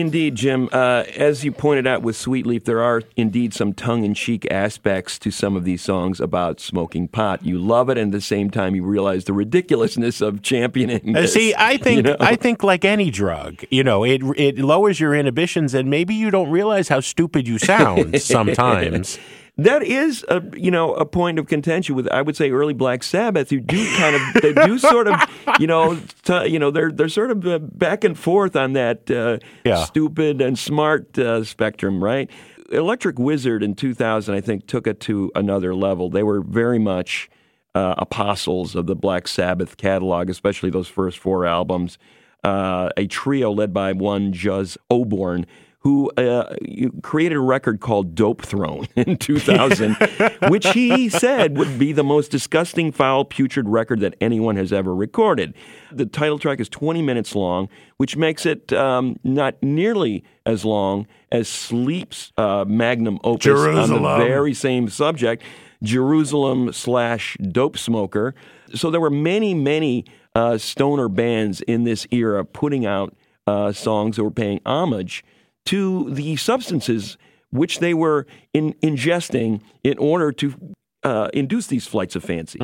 indeed, 0.00 0.34
Jim. 0.34 0.68
Uh, 0.72 1.04
as 1.16 1.44
you 1.44 1.52
pointed 1.52 1.86
out 1.86 2.02
with 2.02 2.16
Sweet 2.16 2.46
Leaf, 2.46 2.64
there 2.64 2.82
are 2.82 3.02
indeed 3.16 3.54
some 3.54 3.72
tongue 3.72 4.04
in 4.04 4.14
cheek 4.14 4.50
aspects 4.50 5.18
to 5.20 5.30
some 5.30 5.56
of 5.56 5.64
these 5.64 5.82
songs 5.82 6.20
about 6.20 6.60
smoking 6.60 7.08
pot. 7.08 7.44
You 7.44 7.58
love 7.58 7.88
it, 7.88 7.98
and 7.98 8.12
at 8.12 8.16
the 8.16 8.20
same 8.20 8.50
time, 8.50 8.74
you 8.74 8.84
realize 8.84 9.24
the 9.24 9.32
ridiculousness 9.32 10.20
of 10.20 10.42
championing. 10.42 11.16
Uh, 11.16 11.22
this, 11.22 11.34
See, 11.34 11.54
I 11.56 11.76
think 11.76 11.96
you 11.96 12.02
know? 12.02 12.16
I 12.20 12.36
think 12.36 12.62
like 12.62 12.84
any 12.84 13.10
drug, 13.10 13.62
you 13.70 13.84
know, 13.84 14.04
it 14.04 14.22
it 14.36 14.58
lowers 14.58 15.00
your 15.00 15.14
inhibitions, 15.14 15.74
and 15.74 15.88
maybe 15.90 16.14
you 16.14 16.30
don't 16.30 16.50
realize 16.50 16.88
how 16.88 17.00
stupid 17.00 17.46
you 17.46 17.58
sound 17.58 18.20
sometimes. 18.22 19.18
That 19.60 19.82
is 19.82 20.24
a 20.28 20.40
you 20.56 20.70
know 20.70 20.94
a 20.94 21.04
point 21.04 21.38
of 21.40 21.48
contention 21.48 21.96
with 21.96 22.06
I 22.08 22.22
would 22.22 22.36
say 22.36 22.50
early 22.52 22.74
Black 22.74 23.02
Sabbath 23.02 23.50
who 23.50 23.58
do 23.58 23.96
kind 23.96 24.14
of 24.14 24.22
they 24.42 24.52
do 24.54 24.78
sort 24.78 25.08
of 25.08 25.20
you 25.58 25.66
know 25.66 25.98
t- 26.22 26.46
you 26.46 26.60
know 26.60 26.70
they're 26.70 26.92
they're 26.92 27.08
sort 27.08 27.32
of 27.32 27.44
uh, 27.46 27.58
back 27.58 28.04
and 28.04 28.16
forth 28.16 28.54
on 28.54 28.74
that 28.74 29.10
uh, 29.10 29.38
Yeah. 29.64 29.84
stupid 29.84 30.40
and 30.40 30.56
smart 30.56 31.18
uh, 31.18 31.42
spectrum 31.42 32.02
right? 32.02 32.30
Electric 32.70 33.18
Wizard 33.18 33.62
in 33.64 33.74
2000 33.74 34.32
I 34.34 34.40
think 34.40 34.66
took 34.68 34.86
it 34.86 35.00
to 35.00 35.32
another 35.34 35.74
level. 35.74 36.08
They 36.08 36.22
were 36.22 36.40
very 36.40 36.78
much 36.78 37.28
uh, 37.74 37.94
apostles 37.98 38.76
of 38.76 38.86
the 38.86 38.94
Black 38.94 39.26
Sabbath 39.26 39.76
catalog 39.76 40.30
especially 40.30 40.70
those 40.70 40.86
first 40.88 41.18
four 41.18 41.44
albums. 41.46 41.98
Uh, 42.44 42.90
a 42.96 43.08
trio 43.08 43.50
led 43.50 43.74
by 43.74 43.92
one 43.92 44.32
Jus 44.32 44.78
Oborn 44.88 45.46
who 45.80 46.10
uh, 46.16 46.54
created 47.02 47.36
a 47.36 47.40
record 47.40 47.80
called 47.80 48.14
Dope 48.14 48.42
Throne 48.42 48.88
in 48.96 49.16
2000, 49.16 49.94
which 50.48 50.66
he 50.70 51.08
said 51.08 51.56
would 51.56 51.78
be 51.78 51.92
the 51.92 52.02
most 52.02 52.30
disgusting, 52.30 52.90
foul, 52.90 53.24
putrid 53.24 53.68
record 53.68 54.00
that 54.00 54.16
anyone 54.20 54.56
has 54.56 54.72
ever 54.72 54.94
recorded. 54.94 55.54
The 55.92 56.06
title 56.06 56.38
track 56.38 56.58
is 56.58 56.68
20 56.68 57.00
minutes 57.02 57.34
long, 57.34 57.68
which 57.96 58.16
makes 58.16 58.44
it 58.44 58.72
um, 58.72 59.20
not 59.22 59.62
nearly 59.62 60.24
as 60.44 60.64
long 60.64 61.06
as 61.30 61.48
Sleep's 61.48 62.32
uh, 62.36 62.64
magnum 62.66 63.20
opus 63.22 63.46
on 63.46 63.90
the 63.90 64.16
very 64.18 64.54
same 64.54 64.88
subject, 64.88 65.44
Jerusalem 65.82 66.72
slash 66.72 67.36
Dope 67.40 67.78
Smoker. 67.78 68.34
So 68.74 68.90
there 68.90 69.00
were 69.00 69.10
many, 69.10 69.54
many 69.54 70.06
uh, 70.34 70.58
stoner 70.58 71.08
bands 71.08 71.60
in 71.62 71.84
this 71.84 72.06
era 72.10 72.44
putting 72.44 72.84
out 72.84 73.14
uh, 73.46 73.72
songs 73.72 74.16
that 74.16 74.24
were 74.24 74.30
paying 74.30 74.60
homage 74.66 75.24
to 75.68 76.10
the 76.10 76.36
substances 76.36 77.18
which 77.50 77.78
they 77.78 77.94
were 77.94 78.26
in, 78.52 78.72
ingesting 78.82 79.60
in 79.84 79.98
order 79.98 80.32
to 80.32 80.54
uh, 81.02 81.28
induce 81.34 81.66
these 81.66 81.86
flights 81.86 82.16
of 82.16 82.24
fancy. 82.24 82.58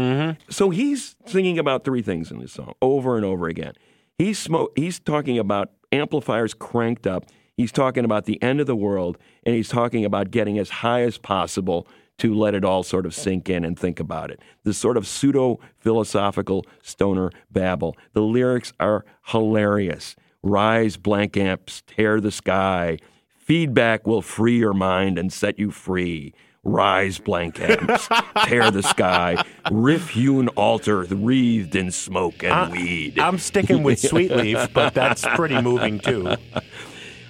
So 0.48 0.70
he's 0.70 1.16
singing 1.26 1.58
about 1.58 1.84
three 1.84 2.02
things 2.02 2.30
in 2.30 2.38
this 2.38 2.52
song 2.52 2.74
over 2.80 3.16
and 3.16 3.24
over 3.24 3.46
again. 3.46 3.74
He's 4.18 4.46
smo- 4.46 4.68
he's 4.76 5.00
talking 5.00 5.38
about 5.38 5.70
amplifiers 5.92 6.54
cranked 6.54 7.06
up. 7.06 7.26
He's 7.56 7.72
talking 7.72 8.04
about 8.04 8.24
the 8.24 8.42
end 8.42 8.60
of 8.60 8.66
the 8.66 8.76
world, 8.76 9.18
and 9.44 9.54
he's 9.54 9.68
talking 9.68 10.04
about 10.04 10.30
getting 10.30 10.58
as 10.58 10.70
high 10.70 11.02
as 11.02 11.18
possible 11.18 11.86
to 12.18 12.34
let 12.34 12.54
it 12.54 12.64
all 12.64 12.82
sort 12.82 13.06
of 13.06 13.14
sink 13.14 13.48
in 13.48 13.64
and 13.64 13.78
think 13.78 14.00
about 14.00 14.30
it. 14.30 14.40
This 14.64 14.78
sort 14.78 14.96
of 14.96 15.06
pseudo 15.06 15.60
philosophical 15.78 16.64
stoner 16.82 17.30
babble. 17.50 17.96
The 18.12 18.22
lyrics 18.22 18.72
are 18.80 19.04
hilarious. 19.26 20.16
Rise, 20.44 20.98
blank 20.98 21.38
amps, 21.38 21.82
tear 21.86 22.20
the 22.20 22.30
sky. 22.30 22.98
Feedback 23.38 24.06
will 24.06 24.20
free 24.20 24.58
your 24.58 24.74
mind 24.74 25.18
and 25.18 25.32
set 25.32 25.58
you 25.58 25.70
free. 25.70 26.34
Rise, 26.62 27.18
blank 27.18 27.58
amps, 27.58 28.08
tear 28.44 28.70
the 28.70 28.82
sky. 28.82 29.42
Riff 29.72 30.10
hewn 30.10 30.48
altar 30.48 31.04
wreathed 31.04 31.74
in 31.74 31.90
smoke 31.90 32.44
and 32.44 32.72
weed. 32.72 33.18
I'm 33.18 33.38
sticking 33.38 33.82
with 33.82 33.98
Sweet 33.98 34.32
Leaf, 34.32 34.70
but 34.74 34.92
that's 34.92 35.24
pretty 35.34 35.62
moving 35.62 35.98
too. 35.98 36.36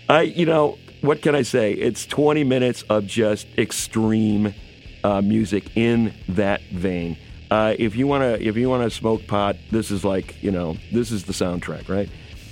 I, 0.08 0.22
you 0.22 0.44
know, 0.44 0.76
what 1.00 1.22
can 1.22 1.36
I 1.36 1.42
say? 1.42 1.72
It's 1.72 2.06
20 2.06 2.42
minutes 2.42 2.82
of 2.90 3.06
just 3.06 3.46
extreme 3.56 4.54
uh, 5.04 5.22
music 5.22 5.76
in 5.76 6.14
that 6.30 6.62
vein. 6.72 7.16
Uh, 7.48 7.76
if 7.78 7.94
you 7.94 8.08
want 8.08 8.22
to, 8.22 8.44
if 8.44 8.56
you 8.56 8.68
want 8.68 8.82
to 8.82 8.90
smoke 8.90 9.24
pot, 9.28 9.54
this 9.70 9.92
is 9.92 10.04
like, 10.04 10.42
you 10.42 10.50
know, 10.50 10.76
this 10.92 11.12
is 11.12 11.24
the 11.24 11.32
soundtrack, 11.32 11.88
right? 11.88 12.08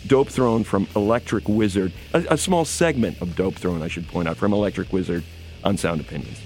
Dope 0.06 0.28
Throne 0.28 0.64
from 0.64 0.88
Electric 0.96 1.48
Wizard, 1.48 1.92
a, 2.12 2.24
a 2.30 2.38
small 2.38 2.64
segment 2.64 3.20
of 3.22 3.36
Dope 3.36 3.54
Throne, 3.54 3.82
I 3.82 3.88
should 3.88 4.08
point 4.08 4.28
out, 4.28 4.36
from 4.36 4.52
Electric 4.52 4.92
Wizard 4.92 5.22
on 5.64 5.76
Sound 5.76 6.00
Opinions. 6.00 6.38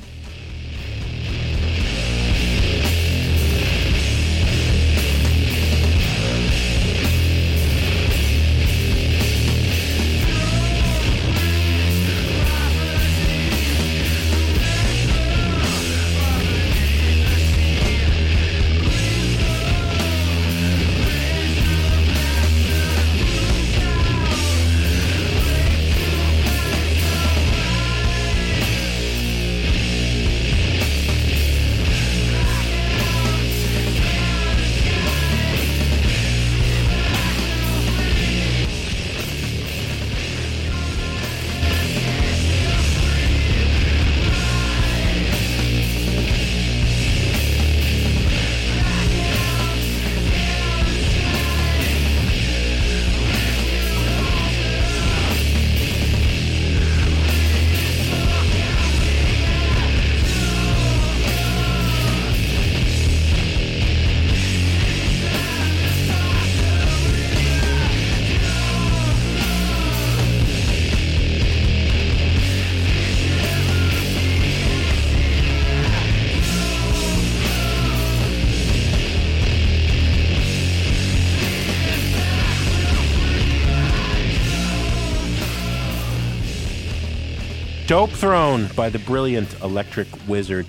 Dope 87.87 88.11
Throne 88.11 88.69
by 88.75 88.91
the 88.91 88.99
brilliant 88.99 89.61
Electric 89.61 90.09
Wizard. 90.27 90.67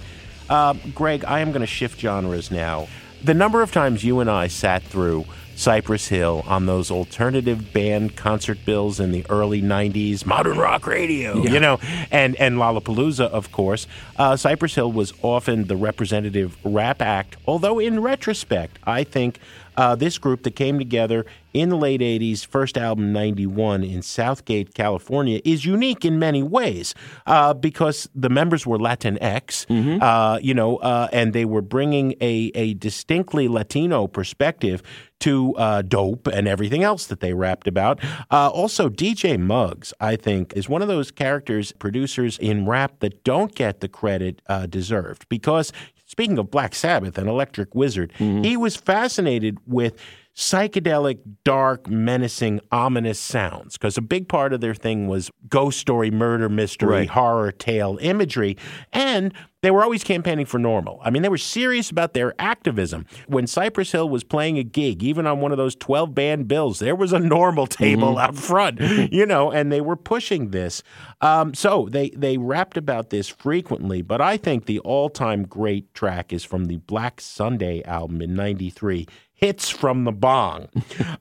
Uh, 0.51 0.75
Greg, 0.93 1.25
I 1.25 1.39
am 1.39 1.51
going 1.51 1.61
to 1.61 1.65
shift 1.67 1.99
genres 1.99 2.51
now. 2.51 2.87
The 3.23 3.33
number 3.33 3.63
of 3.63 3.71
times 3.71 4.03
you 4.03 4.19
and 4.19 4.29
I 4.29 4.45
sat 4.45 4.83
through 4.83 5.25
Cypress 5.55 6.09
Hill 6.09 6.43
on 6.45 6.67
those 6.67 6.91
alternative 6.91 7.73
band 7.73 8.15
concert 8.15 8.63
bills 8.63 8.99
in 8.99 9.11
the 9.11 9.25
early 9.31 9.63
90s, 9.63 10.27
modern 10.27 10.59
rock 10.59 10.85
radio, 10.85 11.37
you 11.41 11.59
know, 11.59 11.79
and, 12.11 12.35
and 12.35 12.57
Lollapalooza, 12.57 13.25
of 13.25 13.51
course. 13.51 13.87
Uh, 14.17 14.35
Cypress 14.35 14.75
Hill 14.75 14.91
was 14.91 15.11
often 15.23 15.65
the 15.65 15.75
representative 15.75 16.55
rap 16.63 17.01
act, 17.01 17.37
although 17.47 17.79
in 17.79 17.99
retrospect, 17.99 18.77
I 18.83 19.03
think 19.03 19.39
uh, 19.75 19.95
this 19.95 20.19
group 20.19 20.43
that 20.43 20.55
came 20.55 20.77
together 20.77 21.25
in 21.57 21.69
the 21.69 21.75
late 21.75 22.01
80s, 22.01 22.45
first 22.45 22.77
album 22.77 23.11
91 23.11 23.83
in 23.83 24.03
Southgate, 24.03 24.75
California, 24.75 25.41
is 25.43 25.65
unique 25.65 26.05
in 26.05 26.19
many 26.19 26.43
ways 26.43 26.93
uh, 27.25 27.53
because 27.53 28.07
the 28.13 28.29
members 28.29 28.67
were 28.67 28.77
Latinx, 28.77 29.65
uh, 30.01 30.39
you 30.39 30.53
know, 30.53 30.77
uh, 30.77 31.07
and 31.11 31.33
they 31.33 31.45
were 31.45 31.63
bringing 31.63 32.13
a, 32.21 32.51
a 32.53 32.75
distinctly 32.75 33.47
Latino 33.47 34.05
perspective 34.05 34.83
to 35.19 35.55
uh, 35.55 35.81
dope 35.81 36.27
and 36.27 36.47
everything 36.47 36.83
else 36.83 37.07
that 37.07 37.21
they 37.21 37.33
rapped 37.33 37.67
about. 37.67 37.99
Uh, 38.29 38.49
also, 38.49 38.87
DJ 38.87 39.39
Muggs, 39.39 39.95
I 39.99 40.15
think, 40.15 40.53
is 40.53 40.69
one 40.69 40.83
of 40.83 40.87
those 40.87 41.09
characters, 41.09 41.71
producers 41.71 42.37
in 42.37 42.67
rap 42.67 42.99
that 42.99 43.23
don't 43.23 43.55
get 43.55 43.79
the 43.79 43.87
credit 43.87 44.43
uh, 44.47 44.67
deserved 44.67 45.27
because 45.27 45.73
Speaking 46.09 46.37
of 46.37 46.49
Black 46.49 46.73
Sabbath 46.73 47.17
and 47.17 47.27
Electric 47.27 47.75
Wizard, 47.75 48.13
he 48.17 48.55
was 48.55 48.77
fascinated 48.77 49.57
with 49.67 49.99
psychedelic, 50.37 51.17
dark, 51.43 51.89
menacing, 51.89 52.61
ominous 52.71 53.19
sounds 53.19 53.73
because 53.75 53.97
a 53.97 54.01
big 54.01 54.29
part 54.29 54.53
of 54.53 54.61
their 54.61 54.75
thing 54.75 55.07
was 55.07 55.31
ghost 55.49 55.79
story, 55.79 56.11
murder 56.11 56.47
mystery, 56.47 56.89
Right. 56.89 57.09
horror 57.09 57.51
tale 57.51 57.97
imagery. 58.01 58.55
And 58.93 59.33
they 59.63 59.71
were 59.71 59.81
always 59.83 60.03
campaigning 60.03 60.45
for 60.45 60.59
NORML. 60.59 60.99
I 61.03 61.09
mean, 61.09 61.23
they 61.23 61.29
were 61.29 61.39
serious 61.39 61.89
about 61.89 62.13
their 62.13 62.35
activism. 62.37 63.07
When 63.25 63.47
Cypress 63.47 63.91
Hill 63.91 64.07
was 64.07 64.23
playing 64.23 64.59
a 64.59 64.63
gig, 64.63 65.01
even 65.01 65.25
on 65.25 65.39
one 65.41 65.51
of 65.51 65.57
those 65.57 65.75
12 65.75 66.13
band 66.13 66.47
bills, 66.47 66.77
there 66.77 66.95
was 66.95 67.11
a 67.11 67.17
NORML 67.17 67.67
table 67.67 68.19
out 68.19 68.35
front, 68.35 68.79
you 69.11 69.25
know, 69.25 69.51
and 69.51 69.71
they 69.71 69.81
were 69.81 69.95
pushing 69.95 70.51
this. 70.51 70.83
Um, 71.21 71.55
so 71.55 71.87
they, 71.89 72.11
they 72.11 72.37
rapped 72.37 72.77
about 72.77 73.09
this 73.09 73.27
frequently, 73.27 74.03
but 74.03 74.21
I 74.21 74.37
think 74.37 74.67
the 74.67 74.79
all 74.81 75.09
time 75.09 75.43
great 75.43 75.91
track 75.95 76.31
is 76.31 76.43
from 76.43 76.65
the 76.65 76.77
Black 76.77 77.19
Sunday 77.19 77.81
album 77.83 78.21
in 78.21 78.35
93 78.35 79.07
hits 79.37 79.69
from 79.69 80.03
the 80.03 80.11
bong. 80.11 80.67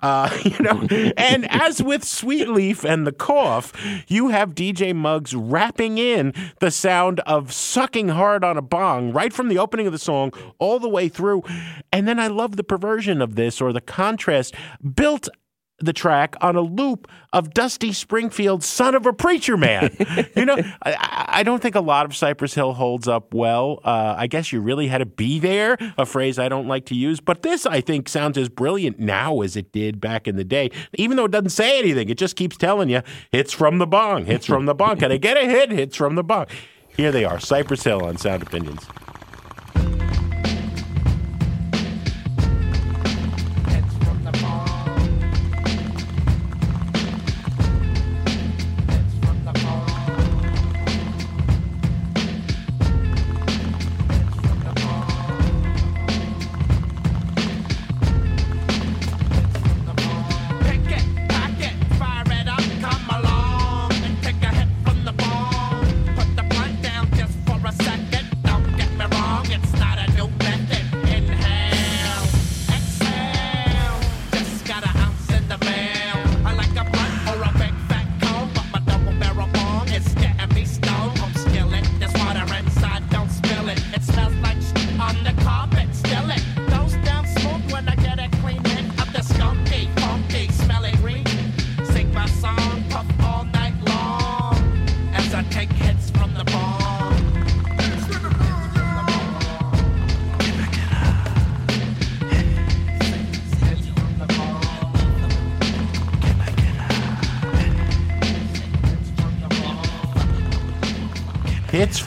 Uh, 0.03 0.37
you 0.45 0.59
know, 0.61 0.87
and 1.17 1.47
as 1.51 1.83
with 1.83 2.03
Sweet 2.03 2.49
Leaf 2.49 2.83
and 2.85 3.07
the 3.07 3.13
cough, 3.13 3.73
you 4.09 4.29
have 4.29 4.55
DJ 4.55 4.95
Muggs 4.95 5.35
rapping 5.35 5.99
in 5.99 6.33
the 6.59 6.71
sound 6.71 7.21
of 7.21 7.53
sucking 7.53 8.09
hard 8.09 8.43
on 8.43 8.57
a 8.57 8.63
bong 8.63 9.13
right 9.13 9.33
from 9.33 9.49
the 9.49 9.59
opening 9.59 9.87
of 9.87 9.93
the 9.93 9.99
song 9.99 10.33
all 10.59 10.81
the 10.81 10.89
way 10.89 11.09
through. 11.09 11.45
And 11.93 12.09
then 12.09 12.19
I 12.19 12.27
love 12.27 12.57
the 12.57 12.65
perversion 12.65 13.21
of 13.21 13.37
this 13.37 13.61
or 13.61 13.73
the 13.73 13.83
contrast 13.83 14.55
built 14.95 15.29
the 15.79 15.93
track 15.93 16.37
on 16.41 16.57
a 16.57 16.61
loop 16.63 17.07
of 17.33 17.53
Dusty 17.53 17.93
Springfield's 17.93 18.65
"Son 18.67 18.95
of 18.95 19.05
a 19.05 19.13
Preacher 19.13 19.57
Man." 19.57 19.95
you 20.35 20.45
know, 20.45 20.57
I- 20.83 21.25
I, 21.29 21.43
don't 21.43 21.61
think 21.61 21.75
a 21.75 21.81
lot 21.81 22.07
of 22.07 22.17
Cypress 22.17 22.55
Hill 22.55 22.73
holds 22.73 23.07
up 23.09 23.35
well. 23.35 23.81
Uh, 23.85 24.15
I 24.17 24.27
guess 24.27 24.53
you 24.53 24.61
really 24.61 24.89
had 24.89 24.99
to 24.99 25.07
be 25.07 25.39
there, 25.39 25.77
a 25.99 26.07
phrase 26.07 26.39
I 26.39 26.49
don't 26.49 26.67
like 26.67 26.87
to 26.87 26.95
use. 26.95 27.21
But 27.21 27.43
this, 27.43 27.67
I 27.67 27.81
think, 27.83 28.09
sounds 28.09 28.39
as 28.39 28.49
brilliant 28.49 28.99
now 28.99 29.43
as 29.43 29.55
it 29.57 29.71
did 29.73 30.01
back 30.01 30.27
in 30.27 30.37
the 30.37 30.45
day. 30.45 30.71
Even 30.95 31.17
though 31.19 31.27
it 31.27 31.31
doesn't 31.33 31.51
say 31.51 31.79
anything, 31.79 32.09
it 32.09 32.17
just 32.17 32.37
keeps 32.37 32.57
telling 32.57 32.89
you 32.89 33.03
hits 33.31 33.53
from 33.53 33.79
the 33.79 33.87
bong, 33.87 34.25
hits 34.25 34.47
from 34.47 34.65
the 34.67 34.75
bong. 34.75 34.97
Can 34.97 35.13
I 35.13 35.19
get 35.19 35.37
a 35.37 35.45
hit? 35.47 35.71
Hits 35.71 35.97
from 35.97 36.15
the 36.15 36.25
bong. 36.25 36.47
Here 36.97 37.13
they 37.13 37.25
are, 37.27 37.39
Cypress 37.39 37.85
Hill 37.85 38.03
on 38.03 38.17
Sound 38.17 38.43
Opinions. 38.43 38.87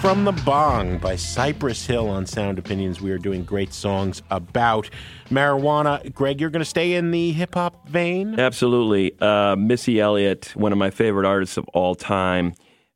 From 0.02 0.24
the 0.24 0.32
Bong 0.32 0.98
by 0.98 1.18
Cypress 1.18 1.86
Hill 1.86 2.08
on 2.08 2.26
Sound 2.26 2.58
Opinions. 2.58 3.02
We 3.02 3.12
are 3.12 3.18
doing 3.18 3.44
great 3.44 3.74
songs 3.74 4.22
about 4.32 4.90
marijuana. 5.30 6.14
Greg, 6.14 6.40
you're 6.40 6.50
going 6.50 6.64
to 6.64 6.70
stay 6.70 6.94
in 6.94 7.12
the 7.12 7.34
hip 7.34 7.56
hop 7.56 7.86
vein? 7.90 8.40
Absolutely. 8.40 9.20
Uh, 9.20 9.58
Missy 9.58 10.00
Elliott, 10.00 10.56
one 10.56 10.72
of 10.72 10.78
my 10.78 10.90
favorite 10.90 11.28
artists 11.28 11.58
of 11.58 11.68
all 11.74 11.96
time, 11.96 12.54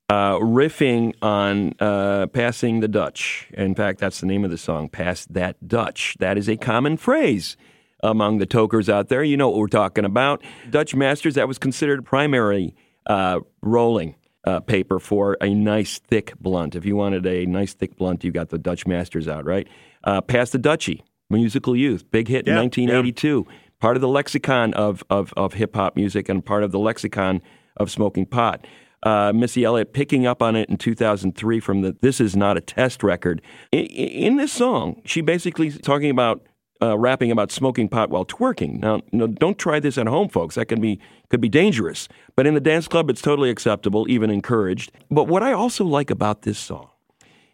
uh, 0.08 0.36
riffing 0.36 1.14
on 1.22 1.74
uh, 1.82 2.28
Passing 2.28 2.80
the 2.80 2.88
Dutch. 2.88 3.50
In 3.54 3.76
fact, 3.76 4.00
that's 4.00 4.22
the 4.22 4.26
name 4.26 4.46
of 4.46 4.52
the 4.52 4.58
song, 4.58 4.88
Pass 4.88 5.26
That 5.26 5.68
Dutch. 5.68 6.16
That 6.20 6.38
is 6.38 6.48
a 6.48 6.56
common 6.56 6.96
phrase 6.96 7.58
among 8.02 8.38
the 8.38 8.46
tokers 8.46 8.88
out 8.88 9.10
there. 9.10 9.24
You 9.26 9.36
know 9.36 9.50
what 9.50 9.60
we're 9.60 9.68
talking 9.68 10.06
about. 10.06 10.42
Dutch 10.70 10.96
Masters, 10.96 11.36
that 11.36 11.50
was 11.50 11.58
considered 11.58 12.06
primary 12.06 12.76
uh, 13.08 13.42
rolling. 13.62 14.16
Uh, 14.46 14.60
paper 14.60 15.00
for 15.00 15.38
a 15.40 15.54
nice 15.54 16.00
thick 16.00 16.34
blunt. 16.38 16.76
If 16.76 16.86
you 16.86 16.98
wanted 16.98 17.26
a 17.26 17.46
nice 17.46 17.74
thick 17.74 17.96
blunt, 17.96 18.26
you 18.26 18.32
got 18.32 18.50
the 18.50 18.58
Dutch 18.58 18.86
Masters 18.86 19.26
out, 19.26 19.46
right? 19.46 19.70
Uh, 20.04 20.20
Pass 20.20 20.50
the 20.50 20.60
Dutchie, 20.60 21.02
Musical 21.30 21.78
Youth, 21.78 22.12
big 22.12 22.28
hit 22.28 22.46
in 22.46 22.54
Yeah, 22.54 22.62
1982 22.62 23.48
part 23.84 23.98
of 23.98 24.02
the 24.02 24.08
lexicon 24.08 24.74
of, 24.76 25.04
of, 25.10 25.34
of 25.36 25.56
hip 25.56 25.76
hop 25.76 25.98
music 25.98 26.30
and 26.30 26.46
part 26.46 26.64
of 26.64 26.72
the 26.72 26.80
lexicon 26.80 27.42
of 27.76 27.92
smoking 27.92 28.26
pot. 28.26 28.66
Uh, 29.06 29.34
Missy 29.36 29.66
Elliott 29.66 29.92
picking 29.92 30.26
up 30.26 30.42
on 30.42 30.56
it 30.56 30.70
in 30.70 30.78
2003 30.78 31.60
from 31.60 31.82
the 31.82 31.94
This 32.00 32.22
Is 32.22 32.34
Not 32.34 32.56
a 32.56 32.62
Test 32.62 33.04
record. 33.04 33.42
In, 33.74 33.84
in 33.86 34.36
this 34.38 34.54
song, 34.54 35.02
she 35.04 35.20
basically 35.20 35.70
talking 35.70 36.10
about 36.10 36.48
uh, 36.84 36.98
rapping 36.98 37.32
about 37.32 37.52
smoking 37.52 37.88
pot 37.88 38.10
while 38.10 38.26
twerking. 38.26 38.80
Now, 38.80 39.02
no, 39.12 39.28
don't 39.28 39.58
try 39.58 39.80
this 39.80 39.98
at 39.98 40.08
home, 40.08 40.28
folks. 40.28 40.56
That 40.56 40.66
can 40.66 40.82
be 40.82 41.00
could 41.30 41.42
be 41.42 41.50
dangerous. 41.50 42.10
But 42.36 42.46
in 42.46 42.54
the 42.54 42.60
dance 42.60 42.88
club, 42.88 43.10
it's 43.10 43.22
totally 43.22 43.50
acceptable, 43.50 44.06
even 44.10 44.30
encouraged. 44.30 44.92
But 45.10 45.28
what 45.28 45.44
I 45.44 45.54
also 45.54 45.86
like 45.86 46.12
about 46.12 46.42
this 46.42 46.60
song 46.60 46.90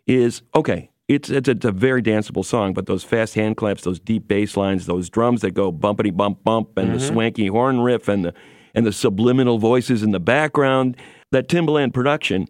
is 0.07 0.41
okay. 0.55 0.89
It's, 1.07 1.29
it's 1.29 1.49
it's 1.49 1.65
a 1.65 1.71
very 1.71 2.03
danceable 2.03 2.45
song, 2.45 2.73
but 2.73 2.85
those 2.85 3.03
fast 3.03 3.33
hand 3.33 3.57
claps, 3.57 3.83
those 3.83 3.99
deep 3.99 4.27
bass 4.27 4.55
lines, 4.55 4.85
those 4.85 5.09
drums 5.09 5.41
that 5.41 5.51
go 5.51 5.71
bumpity 5.71 6.15
bump 6.15 6.43
bump, 6.43 6.77
and 6.77 6.93
the 6.93 6.99
swanky 6.99 7.47
horn 7.47 7.81
riff, 7.81 8.07
and 8.07 8.25
the 8.25 8.33
and 8.75 8.85
the 8.85 8.91
subliminal 8.91 9.57
voices 9.57 10.03
in 10.03 10.11
the 10.11 10.19
background, 10.19 10.97
that 11.31 11.47
Timbaland 11.47 11.93
production. 11.93 12.47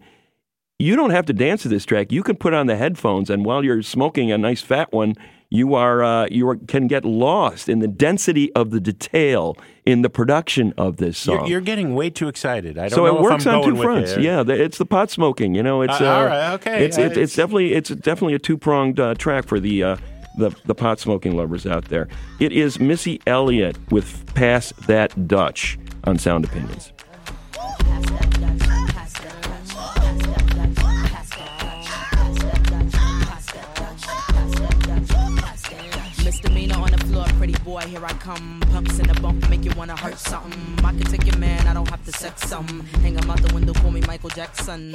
You 0.78 0.96
don't 0.96 1.10
have 1.10 1.26
to 1.26 1.34
dance 1.34 1.62
to 1.62 1.68
this 1.68 1.84
track. 1.84 2.10
You 2.10 2.22
can 2.22 2.36
put 2.36 2.54
on 2.54 2.66
the 2.66 2.76
headphones, 2.76 3.28
and 3.28 3.44
while 3.44 3.62
you're 3.62 3.82
smoking 3.82 4.32
a 4.32 4.38
nice 4.38 4.62
fat 4.62 4.92
one, 4.92 5.14
you 5.50 5.74
are 5.74 6.02
uh, 6.02 6.26
you 6.30 6.48
are, 6.48 6.56
can 6.56 6.86
get 6.86 7.04
lost 7.04 7.68
in 7.68 7.80
the 7.80 7.88
density 7.88 8.52
of 8.54 8.70
the 8.70 8.80
detail 8.80 9.56
in 9.84 10.02
the 10.02 10.08
production 10.10 10.72
of 10.78 10.98
this 10.98 11.18
song. 11.18 11.40
You're, 11.40 11.48
you're 11.48 11.60
getting 11.60 11.94
way 11.94 12.08
too 12.10 12.28
excited. 12.28 12.78
I 12.78 12.82
don't 12.88 12.90
So 12.96 13.04
know 13.06 13.16
it 13.16 13.20
works 13.22 13.44
if 13.46 13.52
I'm 13.52 13.60
on 13.60 13.64
two 13.74 13.82
fronts. 13.82 14.12
it. 14.12 14.20
Yeah, 14.22 14.42
the, 14.44 14.62
it's 14.62 14.78
the 14.78 14.86
pot 14.86 15.10
smoking. 15.10 15.54
You 15.56 15.62
know, 15.64 15.82
it's 15.82 16.00
Uh, 16.00 16.04
uh, 16.04 16.14
all 16.16 16.24
right, 16.26 16.52
okay. 16.54 16.84
It's 16.84 16.96
Uh, 16.96 17.02
it's, 17.02 17.10
it's- 17.12 17.24
it's 17.24 17.36
definitely 17.36 17.72
it's 17.74 17.90
definitely 17.90 18.34
a 18.34 18.38
two 18.38 18.56
pronged 18.56 19.00
uh, 19.00 19.14
track 19.14 19.46
for 19.46 19.58
the 19.58 19.82
uh, 19.82 19.96
the 20.38 20.50
the 20.66 20.74
pot 20.74 21.00
smoking 21.00 21.36
lovers 21.36 21.66
out 21.66 21.86
there. 21.86 22.06
It 22.38 22.52
is 22.52 22.78
Missy 22.78 23.20
Elliott 23.26 23.76
with 23.90 24.32
"Pass 24.34 24.72
That 24.86 25.26
Dutch" 25.26 25.78
on 26.04 26.18
Sound 26.18 26.44
Opinions. 26.44 26.92
Boy, 37.80 37.88
here 37.88 38.04
I 38.04 38.12
come. 38.14 38.60
Pumps 38.72 38.98
in 38.98 39.06
the 39.06 39.20
bump, 39.20 39.48
make 39.48 39.64
you 39.64 39.72
wanna 39.76 39.96
hurt 39.96 40.18
something. 40.18 40.84
I 40.84 40.92
can 40.92 41.04
take 41.04 41.26
your 41.26 41.38
man, 41.38 41.66
I 41.66 41.74
don't 41.74 41.88
have 41.88 42.04
to 42.04 42.12
sex 42.12 42.48
some. 42.48 42.66
Hang 43.02 43.16
him 43.16 43.30
out 43.30 43.40
the 43.42 43.52
window, 43.54 43.72
call 43.74 43.90
me 43.90 44.00
Michael 44.06 44.30
Jackson. 44.30 44.94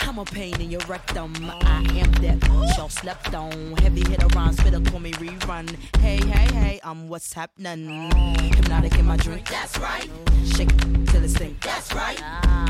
I'm 0.00 0.18
a 0.18 0.24
pain 0.24 0.60
in 0.60 0.70
your 0.70 0.80
rectum. 0.82 1.34
I 1.50 1.78
am 1.78 2.12
that 2.24 2.40
bitch 2.40 2.76
y'all 2.76 2.88
slept 2.88 3.34
on. 3.34 3.76
Heavy 3.78 4.08
hitter 4.08 4.26
rhyme, 4.28 4.52
spitter, 4.52 4.80
call 4.80 5.00
me 5.00 5.12
rerun. 5.12 5.76
Hey, 5.98 6.16
hey, 6.16 6.54
hey, 6.54 6.80
I'm 6.82 7.08
what's 7.08 7.32
happening. 7.32 8.10
Hypnotic 8.54 8.98
in 8.98 9.06
my 9.06 9.16
drink, 9.16 9.48
that's 9.48 9.78
right. 9.78 10.08
Shake 10.44 10.76
till 11.06 11.24
it's 11.24 11.34
stink, 11.34 11.60
that's 11.60 11.92
right. 11.94 12.18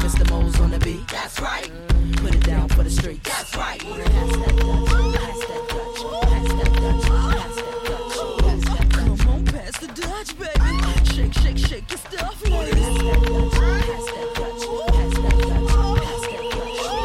Mr. 0.00 0.28
Mo's 0.30 0.58
on 0.60 0.70
the 0.70 0.78
beat, 0.78 1.06
that's 1.08 1.40
right. 1.40 1.70
Put 2.16 2.34
it 2.34 2.44
down 2.44 2.68
for 2.68 2.82
the 2.82 2.90
streets, 2.90 3.28
that's 3.28 3.56
right. 3.56 3.80
Pass 3.80 4.36
that 4.36 4.56
Dutch, 4.56 4.88
pass 5.14 5.40
that 5.48 5.68
Dutch, 5.68 6.00
pass 6.22 6.48
that 6.48 6.72
Dutch, 6.74 7.04
pass 7.08 7.53
Shake, 11.42 11.58
shake, 11.58 11.90
your 11.90 11.98
stuff. 11.98 12.42
Pass 12.42 12.44
that 12.44 13.18
pass 14.34 14.54
that 14.54 14.64
pass 14.92 15.14
that. 15.16 15.64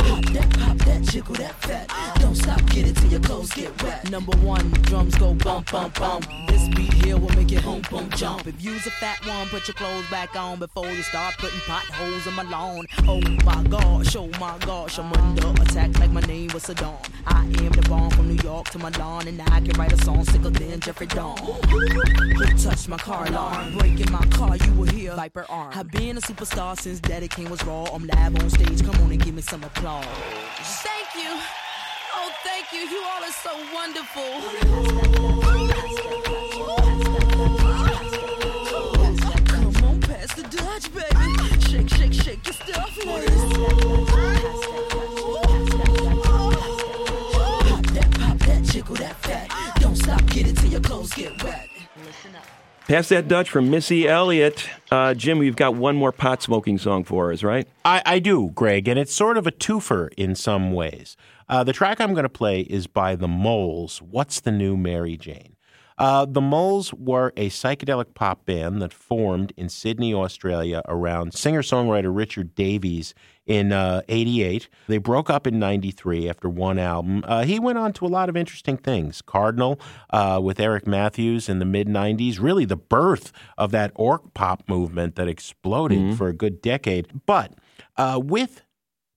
Pop 0.07 0.25
that, 0.33 0.49
pop 0.59 0.77
that, 0.77 1.01
jiggle 1.03 1.35
that 1.35 1.58
get 2.79 2.89
it 2.89 2.95
till 2.95 3.11
your 3.11 3.19
clothes 3.19 3.51
get 3.51 3.83
wet. 3.83 4.09
Number 4.09 4.35
one, 4.37 4.69
drums 4.83 5.15
go 5.15 5.33
bump, 5.33 5.71
bump, 5.71 5.99
bump. 5.99 6.25
This 6.47 6.67
beat 6.69 6.93
here 6.93 7.17
will 7.17 7.35
make 7.35 7.51
it 7.51 7.63
boom, 7.63 7.81
boom, 7.89 8.09
jump. 8.11 8.47
If 8.47 8.61
you's 8.63 8.85
a 8.87 8.91
fat 8.91 9.25
one, 9.25 9.47
put 9.47 9.67
your 9.67 9.75
clothes 9.75 10.09
back 10.09 10.35
on 10.35 10.59
before 10.59 10.89
you 10.89 11.01
start 11.03 11.35
putting 11.37 11.59
potholes 11.61 12.25
in 12.27 12.33
my 12.33 12.43
lawn. 12.43 12.85
Oh 13.07 13.21
my 13.43 13.63
gosh, 13.63 14.15
oh 14.15 14.29
my 14.39 14.57
gosh, 14.59 14.97
I'm 14.97 15.11
under 15.13 15.61
attack 15.61 15.99
like 15.99 16.11
my 16.11 16.21
name 16.21 16.51
was 16.53 16.63
Saddam. 16.63 16.97
I 17.25 17.41
am 17.43 17.71
the 17.71 17.85
bomb 17.89 18.11
from 18.11 18.33
New 18.33 18.41
York 18.43 18.69
to 18.69 18.79
Milan, 18.79 19.27
and 19.27 19.41
I 19.41 19.59
can 19.61 19.71
write 19.77 19.93
a 19.93 20.01
song 20.03 20.23
sicker 20.25 20.49
than 20.49 20.79
Jeffrey 20.79 21.07
Dawn. 21.07 21.37
Who 21.37 22.45
touched 22.57 22.87
my 22.87 22.97
car 22.97 23.27
alarm? 23.27 23.77
Breaking 23.77 24.11
my 24.11 24.25
car, 24.27 24.55
you 24.55 24.71
will 24.73 24.87
hear 24.87 25.15
Viper 25.15 25.45
arm. 25.49 25.73
I've 25.75 25.91
been 25.91 26.17
a 26.17 26.21
superstar 26.21 26.79
since 26.79 26.99
Daddy 26.99 27.27
King 27.27 27.49
was 27.49 27.63
raw. 27.65 27.85
I'm 27.93 28.07
live 28.07 28.35
on 28.41 28.49
stage, 28.49 28.85
come 28.85 28.95
on 29.03 29.11
and 29.11 29.23
give 29.23 29.35
me 29.35 29.41
some 29.41 29.63
applause. 29.63 30.05
Thank 30.05 31.25
you. 31.25 31.58
Thank 32.43 32.71
you. 32.73 32.79
You 32.79 33.03
all 33.03 33.23
are 33.23 33.31
so 33.31 33.51
wonderful. 33.73 34.23
Come 39.45 39.83
on, 39.85 40.01
pass 40.01 40.33
the 40.35 40.43
Dutch, 40.43 40.93
baby. 40.93 41.59
Shake, 41.69 41.89
shake, 41.89 42.13
shake 42.13 42.45
your 42.45 42.53
stuff, 42.53 43.05
ladies. 43.05 43.43
Pop 47.63 47.85
that, 47.87 48.11
pop 48.19 48.37
that, 48.39 48.63
jiggle 48.63 48.95
that 48.95 49.15
fat. 49.17 49.75
Don't 49.79 49.95
stop, 49.95 50.25
get 50.27 50.47
it 50.47 50.57
till 50.57 50.69
your 50.69 50.81
clothes 50.81 51.13
get 51.13 51.43
wet. 51.43 51.67
Pass 52.87 53.09
that 53.09 53.27
Dutch 53.27 53.49
from 53.51 53.69
Missy 53.69 54.07
Elliott. 54.07 54.67
Uh, 54.89 55.13
Jim, 55.13 55.37
we've 55.37 55.55
got 55.55 55.75
one 55.75 55.95
more 55.95 56.11
pot 56.11 56.41
smoking 56.41 56.79
song 56.79 57.03
for 57.03 57.31
us, 57.31 57.43
right? 57.43 57.67
I, 57.85 58.01
I 58.03 58.17
do, 58.17 58.49
Greg, 58.55 58.87
and 58.87 58.97
it's 58.97 59.13
sort 59.13 59.37
of 59.37 59.45
a 59.45 59.51
twofer 59.51 60.09
in 60.17 60.33
some 60.33 60.71
ways. 60.73 61.15
Uh, 61.49 61.63
the 61.63 61.73
track 61.73 61.99
I'm 61.99 62.13
going 62.13 62.23
to 62.23 62.29
play 62.29 62.61
is 62.61 62.87
by 62.87 63.15
The 63.15 63.27
Moles. 63.27 64.01
What's 64.01 64.39
the 64.39 64.51
New 64.51 64.77
Mary 64.77 65.17
Jane? 65.17 65.55
Uh, 65.97 66.25
the 66.25 66.39
Moles 66.39 66.93
were 66.93 67.33
a 67.35 67.49
psychedelic 67.49 68.13
pop 68.13 68.45
band 68.45 68.81
that 68.81 68.93
formed 68.93 69.51
in 69.57 69.67
Sydney, 69.67 70.13
Australia, 70.13 70.81
around 70.87 71.33
singer 71.33 71.61
songwriter 71.61 72.15
Richard 72.15 72.55
Davies 72.55 73.13
in 73.45 73.73
uh, 73.73 74.01
88. 74.07 74.69
They 74.87 74.97
broke 74.97 75.29
up 75.29 75.45
in 75.45 75.59
93 75.59 76.29
after 76.29 76.47
one 76.47 76.79
album. 76.79 77.25
Uh, 77.27 77.43
he 77.43 77.59
went 77.59 77.77
on 77.77 77.91
to 77.93 78.05
a 78.05 78.07
lot 78.07 78.29
of 78.29 78.37
interesting 78.37 78.77
things. 78.77 79.21
Cardinal 79.21 79.77
uh, 80.11 80.39
with 80.41 80.61
Eric 80.61 80.87
Matthews 80.87 81.49
in 81.49 81.59
the 81.59 81.65
mid 81.65 81.87
90s, 81.87 82.39
really 82.39 82.63
the 82.63 82.77
birth 82.77 83.33
of 83.57 83.71
that 83.71 83.93
orch 83.95 84.33
pop 84.33 84.63
movement 84.69 85.15
that 85.15 85.27
exploded 85.27 86.17
for 86.17 86.29
a 86.29 86.33
good 86.33 86.61
decade. 86.61 87.25
But 87.25 87.55
uh, 87.97 88.21
with 88.23 88.61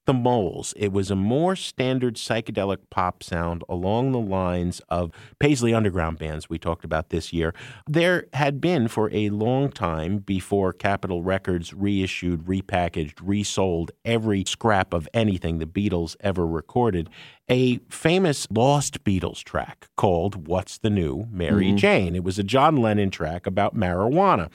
the 0.05 0.13
Moles, 0.13 0.75
it 0.77 0.93
was 0.93 1.11
a 1.11 1.17
more 1.17 1.55
standard 1.55 2.17
psychedelic 2.17 2.79
pop 2.91 3.23
sound 3.23 3.63
along 3.69 4.13
the 4.13 4.19
lines 4.19 4.81
of 4.89 5.13
Paisley 5.39 5.73
Underground 5.73 6.19
bands 6.19 6.51
we 6.51 6.59
talked 6.59 6.85
about 6.85 7.11
this 7.11 7.33
year. 7.33 7.55
There 7.89 8.27
had 8.33 8.61
been 8.61 8.89
for 8.89 9.11
a 9.13 9.31
long 9.31 9.71
time 9.71 10.19
before 10.19 10.73
Capitol 10.73 11.23
Records 11.23 11.73
reissued, 11.73 12.45
repackaged, 12.47 13.19
resold 13.23 13.93
every 14.05 14.45
scrap 14.45 14.93
of 14.93 15.09
anything 15.15 15.59
the 15.59 15.67
Beatles 15.67 16.17
ever 16.21 16.47
recorded, 16.47 17.09
a 17.49 17.79
famous 17.89 18.49
lost 18.51 19.05
Beatles 19.05 19.45
track 19.45 19.89
called 19.97 20.49
What's 20.49 20.79
the 20.79 20.91
New 20.91 21.27
Mary 21.31 21.67
mm-hmm. 21.67 21.77
Jane. 21.77 22.17
It 22.17 22.25
was 22.25 22.39
a 22.39 22.45
John 22.45 22.77
Lennon 22.77 23.11
track 23.11 23.47
about 23.47 23.77
marijuana. 23.77 24.51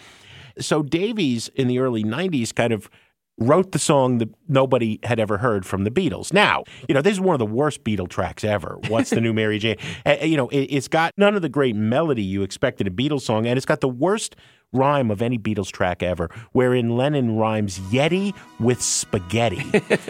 So 0.60 0.84
Davies 0.84 1.50
in 1.50 1.68
the 1.68 1.80
early 1.80 2.04
90s 2.04 2.54
kind 2.54 2.74
of 2.74 2.90
wrote 3.38 3.72
the 3.72 3.80
song 3.80 4.18
that 4.18 4.30
nobody 4.48 5.00
had 5.04 5.20
ever 5.20 5.38
heard 5.38 5.66
from 5.66 5.84
the 5.84 5.92
Beatles. 5.92 6.34
Now, 6.34 6.64
you 6.88 6.96
know, 6.96 7.02
this 7.02 7.14
is 7.14 7.22
one 7.22 7.36
of 7.36 7.40
the 7.40 7.46
worst 7.46 7.84
Beatle 7.84 8.10
tracks 8.10 8.44
ever. 8.44 8.80
What's 8.88 9.12
the 9.12 9.22
new 9.22 9.34
Mary 9.34 9.60
Jane? 9.60 9.78
Uh, 10.06 10.18
you 10.22 10.38
know, 10.38 10.48
it, 10.50 10.64
it's 10.64 10.88
got 10.88 11.14
none 11.18 11.36
of 11.36 11.42
the 11.42 11.50
great 11.50 11.76
melody 11.76 12.24
you 12.24 12.42
expect 12.42 12.82
in 12.82 12.88
a 12.88 12.92
Beatles 12.92 13.22
song, 13.22 13.46
and 13.46 13.58
it's 13.58 13.66
got 13.66 13.82
the 13.82 13.90
worst 13.90 14.36
rhyme 14.74 15.10
of 15.12 15.22
any 15.22 15.38
Beatles 15.38 15.72
track 15.72 16.04
ever, 16.04 16.30
wherein 16.52 16.98
Lennon 16.98 17.38
rhymes 17.38 17.80
Yeti 17.80 18.34
with 18.60 18.82
spaghetti. 18.82 19.60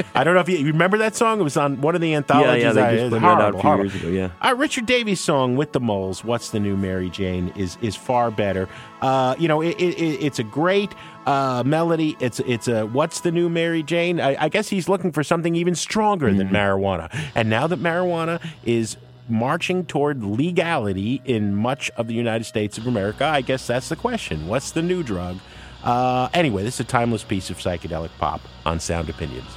I 0.15 0.24
don't 0.24 0.34
know 0.34 0.39
if 0.41 0.50
you, 0.50 0.58
you 0.58 0.65
remember 0.67 0.98
that 0.98 1.15
song. 1.15 1.39
It 1.39 1.43
was 1.43 1.58
on 1.58 1.80
one 1.82 1.96
of 1.96 2.02
the 2.02 2.13
anthologies. 2.15 2.63
yeah, 2.63 2.67
yeah, 2.70 2.74
they 2.74 2.82
I- 2.82 2.91
just 2.93 3.04
it's 3.06 3.13
put 3.13 3.17
it 3.17 3.24
out 3.24 3.56
a 3.56 3.60
few 3.60 3.76
years 3.78 3.96
ago, 3.96 4.08
yeah. 4.10 4.30
Uh, 4.41 4.56
Richard 4.56 4.86
Davies' 4.86 5.20
song 5.20 5.56
with 5.56 5.74
the 5.74 5.80
Moles, 5.80 6.24
"What's 6.24 6.50
the 6.50 6.60
New 6.60 6.76
Mary 6.76 7.10
Jane," 7.10 7.54
is 7.56 7.78
is 7.82 7.96
far 7.96 8.32
better. 8.32 8.67
Uh, 9.02 9.36
you 9.38 9.48
know, 9.48 9.62
it, 9.62 9.76
it, 9.80 10.00
it- 10.00 10.24
it's 10.26 10.39
a 10.39 10.43
great 10.43 10.91
uh, 11.28 11.62
melody. 11.65 12.17
It's 12.20 12.39
it's 12.41 12.67
a 12.67 12.86
"What's 12.88 13.20
the 13.22 13.32
New 13.32 13.50
Mary 13.50 13.84
Jane." 13.84 14.20
I, 14.20 14.46
I 14.46 14.50
guess 14.50 14.70
he's 14.70 14.89
looking 14.89 15.12
for 15.12 15.24
something 15.24 15.56
even 15.56 15.76
stronger 15.76 16.34
than 16.34 16.50
marijuana. 16.50 17.15
And 17.36 17.50
now 17.50 17.67
that 17.67 17.80
marijuana 17.80 18.41
is 18.65 18.98
marching 19.29 19.85
toward 19.85 20.23
legality 20.23 21.21
in 21.25 21.55
much 21.55 21.91
of 21.97 22.07
the 22.07 22.13
United 22.13 22.45
States 22.45 22.77
of 22.77 22.87
America, 22.87 23.25
I 23.25 23.41
guess 23.41 23.67
that's 23.67 23.89
the 23.89 23.95
question: 23.95 24.47
What's 24.47 24.71
the 24.71 24.81
new 24.81 25.03
drug? 25.03 25.37
Uh, 25.83 26.29
anyway, 26.33 26.63
this 26.63 26.75
is 26.75 26.79
a 26.81 26.83
timeless 26.83 27.23
piece 27.23 27.49
of 27.49 27.57
psychedelic 27.57 28.09
pop 28.17 28.41
on 28.65 28.79
Sound 28.79 29.09
Opinions. 29.09 29.49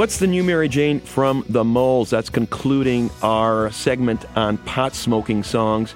What's 0.00 0.18
the 0.18 0.26
new 0.26 0.42
Mary 0.42 0.70
Jane 0.70 0.98
from 0.98 1.44
the 1.46 1.62
Moles? 1.62 2.08
That's 2.08 2.30
concluding 2.30 3.10
our 3.22 3.70
segment 3.70 4.24
on 4.34 4.56
pot 4.56 4.94
smoking 4.94 5.42
songs. 5.42 5.94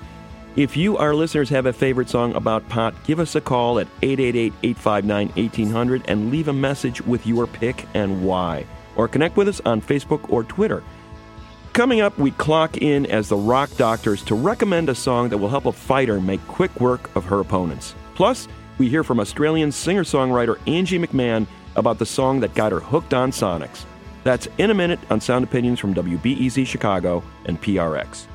If 0.57 0.77
you, 0.77 0.99
our 0.99 1.15
listeners, 1.15 1.49
have 1.49 1.65
a 1.65 1.73
favorite 1.73 2.11
song 2.11 2.35
about 2.35 2.69
pot, 2.69 2.95
give 3.05 3.19
us 3.19 3.35
a 3.35 3.41
call 3.41 3.79
at 3.79 3.89
888 4.03 4.53
859 4.63 5.29
1800 5.29 6.03
and 6.07 6.31
leave 6.31 6.49
a 6.49 6.53
message 6.53 7.01
with 7.01 7.27
your 7.27 7.47
pick 7.47 7.87
and 7.95 8.23
why. 8.23 8.67
Or 8.95 9.09
connect 9.09 9.39
with 9.39 9.49
us 9.49 9.63
on 9.65 9.81
Facebook 9.81 10.29
or 10.29 10.45
Twitter. 10.45 10.85
Coming 11.73 12.03
up, 12.03 12.19
we 12.19 12.33
clock 12.33 12.77
in 12.77 13.07
as 13.07 13.31
the 13.31 13.39
Rock 13.39 13.75
Doctors 13.79 14.23
to 14.25 14.35
recommend 14.35 14.91
a 14.91 14.95
song 14.95 15.31
that 15.31 15.39
will 15.39 15.49
help 15.49 15.65
a 15.65 15.73
fighter 15.73 16.21
make 16.21 16.47
quick 16.47 16.79
work 16.79 17.09
of 17.17 17.25
her 17.25 17.41
opponents. 17.41 17.95
Plus, 18.15 18.49
we 18.77 18.91
hear 18.91 19.03
from 19.03 19.19
Australian 19.19 19.73
singer 19.73 20.05
songwriter 20.05 20.59
Angie 20.69 20.99
McMahon 20.99 21.47
about 21.75 21.99
the 21.99 22.05
song 22.05 22.41
that 22.41 22.55
got 22.55 22.71
her 22.71 22.81
hooked 22.81 23.15
on 23.15 23.31
Sonics. 23.31 23.87
That's 24.25 24.49
in 24.57 24.71
a 24.71 24.75
minute 24.75 24.99
on 25.11 25.21
Sound 25.21 25.45
Opinions 25.45 25.79
from 25.79 25.95
WBEZ 25.95 26.67
Chicago 26.67 27.23
and 27.45 27.61
PRX. 27.61 28.27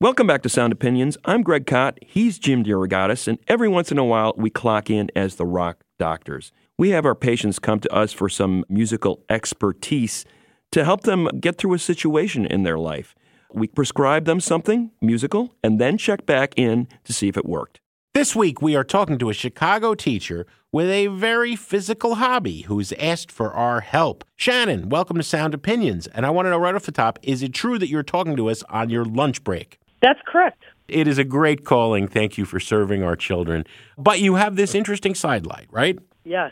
Welcome 0.00 0.26
back 0.26 0.42
to 0.42 0.50
Sound 0.50 0.70
Opinions. 0.70 1.16
I'm 1.24 1.42
Greg 1.42 1.66
Kot. 1.66 1.98
He's 2.02 2.38
Jim 2.38 2.62
DeRogatis, 2.62 3.26
and 3.26 3.38
every 3.48 3.68
once 3.68 3.90
in 3.90 3.96
a 3.96 4.04
while 4.04 4.34
we 4.36 4.50
clock 4.50 4.90
in 4.90 5.10
as 5.16 5.36
the 5.36 5.46
Rock 5.46 5.82
Doctors. 5.98 6.52
We 6.78 6.90
have 6.90 7.06
our 7.06 7.14
patients 7.14 7.58
come 7.58 7.80
to 7.80 7.90
us 7.90 8.12
for 8.12 8.28
some 8.28 8.66
musical 8.68 9.24
expertise 9.30 10.26
to 10.72 10.84
help 10.84 11.04
them 11.04 11.28
get 11.40 11.56
through 11.56 11.72
a 11.72 11.78
situation 11.78 12.44
in 12.44 12.64
their 12.64 12.78
life. 12.78 13.14
We 13.50 13.68
prescribe 13.68 14.26
them 14.26 14.40
something 14.40 14.90
musical 15.00 15.54
and 15.62 15.80
then 15.80 15.96
check 15.96 16.26
back 16.26 16.52
in 16.58 16.86
to 17.04 17.14
see 17.14 17.28
if 17.28 17.38
it 17.38 17.46
worked. 17.46 17.80
This 18.12 18.36
week, 18.36 18.60
we 18.60 18.76
are 18.76 18.84
talking 18.84 19.18
to 19.18 19.30
a 19.30 19.34
Chicago 19.34 19.94
teacher 19.94 20.46
with 20.74 20.90
a 20.90 21.06
very 21.06 21.54
physical 21.54 22.16
hobby 22.16 22.62
who's 22.62 22.92
asked 22.94 23.30
for 23.30 23.52
our 23.52 23.80
help. 23.80 24.24
Shannon, 24.34 24.88
welcome 24.88 25.16
to 25.16 25.22
Sound 25.22 25.54
Opinions. 25.54 26.08
And 26.08 26.26
I 26.26 26.30
want 26.30 26.46
to 26.46 26.50
know 26.50 26.58
right 26.58 26.74
off 26.74 26.82
the 26.82 26.90
top 26.90 27.16
is 27.22 27.44
it 27.44 27.54
true 27.54 27.78
that 27.78 27.86
you're 27.86 28.02
talking 28.02 28.34
to 28.34 28.50
us 28.50 28.64
on 28.64 28.90
your 28.90 29.04
lunch 29.04 29.44
break? 29.44 29.78
That's 30.02 30.18
correct. 30.26 30.64
It 30.88 31.06
is 31.06 31.16
a 31.16 31.22
great 31.22 31.64
calling. 31.64 32.08
Thank 32.08 32.36
you 32.36 32.44
for 32.44 32.58
serving 32.58 33.04
our 33.04 33.14
children. 33.14 33.62
But 33.96 34.18
you 34.18 34.34
have 34.34 34.56
this 34.56 34.74
interesting 34.74 35.14
sidelight, 35.14 35.68
right? 35.70 35.96
Yes. 36.24 36.50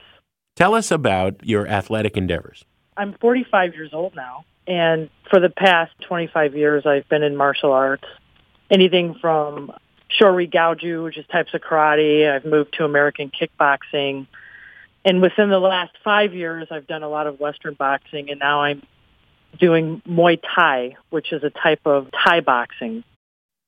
Tell 0.54 0.76
us 0.76 0.92
about 0.92 1.44
your 1.44 1.66
athletic 1.66 2.16
endeavors. 2.16 2.64
I'm 2.96 3.14
45 3.20 3.74
years 3.74 3.90
old 3.92 4.14
now, 4.14 4.44
and 4.68 5.10
for 5.30 5.40
the 5.40 5.50
past 5.50 5.90
25 6.06 6.54
years, 6.54 6.86
I've 6.86 7.08
been 7.08 7.24
in 7.24 7.34
martial 7.34 7.72
arts. 7.72 8.04
Anything 8.70 9.16
from 9.20 9.72
shori 10.20 10.50
gaoju, 10.52 11.04
which 11.04 11.16
is 11.16 11.26
types 11.26 11.54
of 11.54 11.60
karate. 11.60 12.30
I've 12.30 12.44
moved 12.44 12.74
to 12.74 12.84
American 12.84 13.30
kickboxing. 13.30 14.26
And 15.04 15.20
within 15.20 15.50
the 15.50 15.58
last 15.58 15.92
five 16.04 16.34
years, 16.34 16.68
I've 16.70 16.86
done 16.86 17.02
a 17.02 17.08
lot 17.08 17.26
of 17.26 17.40
Western 17.40 17.74
boxing, 17.74 18.30
and 18.30 18.38
now 18.38 18.62
I'm 18.62 18.82
doing 19.58 20.00
Muay 20.08 20.40
Thai, 20.54 20.96
which 21.10 21.32
is 21.32 21.42
a 21.42 21.50
type 21.50 21.80
of 21.84 22.08
Thai 22.24 22.40
boxing. 22.40 23.04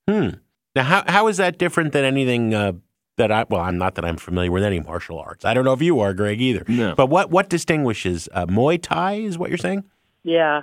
Hmm. 0.08 0.30
Now, 0.76 0.84
how, 0.84 1.04
how 1.06 1.26
is 1.28 1.36
that 1.38 1.58
different 1.58 1.92
than 1.92 2.04
anything 2.04 2.54
uh, 2.54 2.72
that 3.16 3.30
I, 3.30 3.46
well, 3.48 3.60
I'm 3.60 3.78
not 3.78 3.94
that 3.96 4.04
I'm 4.04 4.16
familiar 4.16 4.50
with 4.50 4.64
any 4.64 4.80
martial 4.80 5.18
arts. 5.18 5.44
I 5.44 5.54
don't 5.54 5.64
know 5.64 5.72
if 5.72 5.82
you 5.82 6.00
are, 6.00 6.14
Greg, 6.14 6.40
either. 6.40 6.64
No. 6.68 6.94
But 6.94 7.06
what, 7.06 7.30
what 7.30 7.48
distinguishes 7.48 8.28
uh, 8.32 8.46
Muay 8.46 8.80
Thai, 8.80 9.14
is 9.14 9.38
what 9.38 9.50
you're 9.50 9.58
saying? 9.58 9.84
Yeah, 10.22 10.62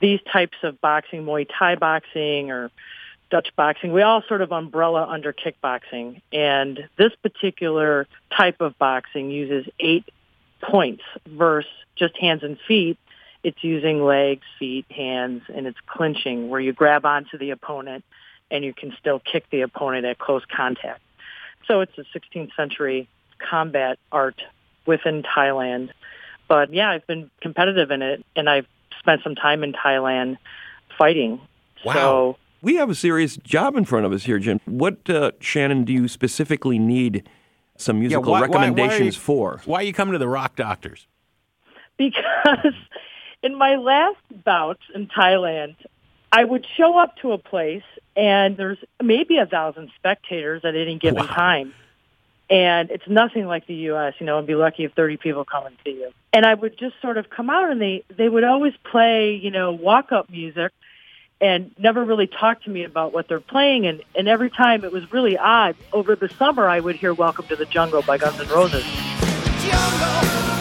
these 0.00 0.20
types 0.32 0.56
of 0.62 0.80
boxing, 0.80 1.24
Muay 1.24 1.46
Thai 1.58 1.76
boxing 1.76 2.50
or 2.50 2.70
Dutch 3.32 3.48
boxing, 3.56 3.94
we 3.94 4.02
all 4.02 4.22
sort 4.28 4.42
of 4.42 4.52
umbrella 4.52 5.06
under 5.08 5.32
kickboxing. 5.32 6.20
And 6.34 6.86
this 6.98 7.12
particular 7.22 8.06
type 8.36 8.60
of 8.60 8.78
boxing 8.78 9.30
uses 9.30 9.66
eight 9.80 10.04
points 10.62 11.02
versus 11.26 11.70
just 11.96 12.14
hands 12.18 12.42
and 12.42 12.58
feet. 12.68 12.98
It's 13.42 13.64
using 13.64 14.04
legs, 14.04 14.42
feet, 14.58 14.84
hands, 14.90 15.44
and 15.52 15.66
it's 15.66 15.78
clinching 15.86 16.50
where 16.50 16.60
you 16.60 16.74
grab 16.74 17.06
onto 17.06 17.38
the 17.38 17.50
opponent 17.52 18.04
and 18.50 18.62
you 18.62 18.74
can 18.74 18.94
still 19.00 19.18
kick 19.18 19.48
the 19.50 19.62
opponent 19.62 20.04
at 20.04 20.18
close 20.18 20.44
contact. 20.54 21.00
So 21.66 21.80
it's 21.80 21.96
a 21.96 22.04
16th 22.14 22.54
century 22.54 23.08
combat 23.38 23.98
art 24.12 24.42
within 24.84 25.22
Thailand. 25.22 25.88
But 26.48 26.74
yeah, 26.74 26.90
I've 26.90 27.06
been 27.06 27.30
competitive 27.40 27.90
in 27.90 28.02
it 28.02 28.26
and 28.36 28.50
I've 28.50 28.66
spent 28.98 29.22
some 29.22 29.36
time 29.36 29.64
in 29.64 29.72
Thailand 29.72 30.36
fighting. 30.98 31.40
Wow. 31.82 31.94
So 31.94 32.36
We 32.62 32.76
have 32.76 32.88
a 32.88 32.94
serious 32.94 33.36
job 33.38 33.76
in 33.76 33.84
front 33.84 34.06
of 34.06 34.12
us 34.12 34.24
here, 34.24 34.38
Jim. 34.38 34.60
What, 34.66 35.10
uh, 35.10 35.32
Shannon, 35.40 35.84
do 35.84 35.92
you 35.92 36.06
specifically 36.08 36.78
need 36.78 37.28
some 37.76 37.98
musical 37.98 38.30
why- 38.32 38.42
why- 38.42 38.46
why 38.46 38.56
recommendations 38.68 39.16
you- 39.16 39.20
for? 39.20 39.60
Why 39.64 39.80
are 39.80 39.82
you 39.82 39.92
coming 39.92 40.12
to 40.12 40.18
the 40.18 40.28
Rock 40.28 40.56
Doctors? 40.56 41.06
because 41.98 42.74
in 43.42 43.54
my 43.56 43.76
last 43.76 44.16
bout 44.44 44.78
in 44.94 45.06
Thailand, 45.08 45.74
I 46.32 46.42
would 46.42 46.66
show 46.76 46.98
up 46.98 47.16
to 47.18 47.32
a 47.32 47.38
place 47.38 47.82
and 48.16 48.56
there's 48.56 48.78
maybe 49.02 49.36
a 49.38 49.46
thousand 49.46 49.90
spectators 49.96 50.64
at 50.64 50.74
any 50.74 50.96
given 50.98 51.24
Wow. 51.26 51.34
time. 51.34 51.74
And 52.50 52.90
it's 52.90 53.06
nothing 53.08 53.46
like 53.46 53.66
the 53.66 53.74
U.S., 53.92 54.14
you 54.18 54.26
know, 54.26 54.38
and 54.38 54.46
be 54.46 54.54
lucky 54.54 54.84
if 54.84 54.92
30 54.94 55.16
people 55.18 55.44
come 55.44 55.64
and 55.66 55.76
see 55.84 55.92
you. 55.92 56.10
And 56.32 56.44
I 56.44 56.54
would 56.54 56.76
just 56.78 56.94
sort 57.00 57.18
of 57.18 57.30
come 57.30 57.48
out 57.50 57.70
and 57.70 57.80
they, 57.80 58.04
they 58.16 58.28
would 58.28 58.44
always 58.44 58.74
play, 58.90 59.34
you 59.34 59.50
know, 59.50 59.72
walk-up 59.72 60.28
music 60.30 60.72
and 61.42 61.72
never 61.76 62.04
really 62.04 62.28
talk 62.28 62.62
to 62.62 62.70
me 62.70 62.84
about 62.84 63.12
what 63.12 63.26
they're 63.26 63.40
playing. 63.40 63.86
And, 63.86 64.02
and 64.14 64.28
every 64.28 64.48
time 64.48 64.84
it 64.84 64.92
was 64.92 65.12
really 65.12 65.36
odd. 65.36 65.74
Over 65.92 66.14
the 66.14 66.28
summer, 66.28 66.68
I 66.68 66.78
would 66.78 66.96
hear 66.96 67.12
Welcome 67.12 67.46
to 67.48 67.56
the 67.56 67.66
Jungle 67.66 68.02
by 68.02 68.16
Guns 68.16 68.40
N' 68.40 68.48
Roses. 68.48 68.84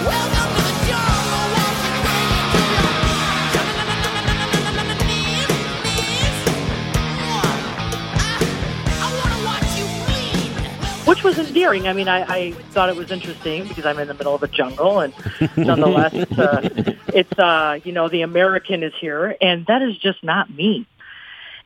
which 0.03 0.40
endearing. 11.47 11.87
I 11.87 11.93
mean, 11.93 12.07
I, 12.07 12.21
I 12.21 12.51
thought 12.51 12.89
it 12.89 12.95
was 12.95 13.11
interesting 13.11 13.67
because 13.67 13.85
I'm 13.85 13.99
in 13.99 14.07
the 14.07 14.13
middle 14.13 14.35
of 14.35 14.43
a 14.43 14.47
jungle, 14.47 14.99
and 14.99 15.13
nonetheless, 15.57 16.13
uh, 16.37 16.69
it's 17.13 17.39
uh, 17.39 17.79
you 17.83 17.91
know 17.91 18.09
the 18.09 18.21
American 18.21 18.83
is 18.83 18.93
here, 18.99 19.35
and 19.41 19.65
that 19.67 19.81
is 19.81 19.97
just 19.97 20.23
not 20.23 20.49
me. 20.49 20.87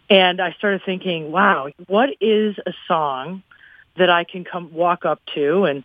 And 0.09 0.39
I 0.39 0.53
started 0.53 0.83
thinking, 0.85 1.31
wow, 1.31 1.69
what 1.87 2.09
is 2.21 2.55
a 2.65 2.73
song 2.87 3.43
that 3.97 4.09
I 4.09 4.23
can 4.23 4.43
come 4.43 4.73
walk 4.73 5.05
up 5.05 5.21
to 5.33 5.65
and 5.65 5.83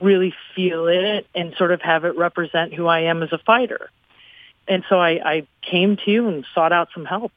really 0.00 0.34
feel 0.54 0.86
it 0.86 1.26
and 1.34 1.54
sort 1.56 1.72
of 1.72 1.80
have 1.80 2.04
it 2.04 2.16
represent 2.16 2.74
who 2.74 2.86
I 2.86 3.00
am 3.02 3.22
as 3.22 3.32
a 3.32 3.38
fighter? 3.38 3.90
And 4.66 4.84
so 4.88 5.00
I, 5.00 5.10
I 5.24 5.46
came 5.62 5.96
to 5.96 6.10
you 6.10 6.28
and 6.28 6.44
sought 6.54 6.72
out 6.72 6.88
some 6.92 7.06
help. 7.06 7.32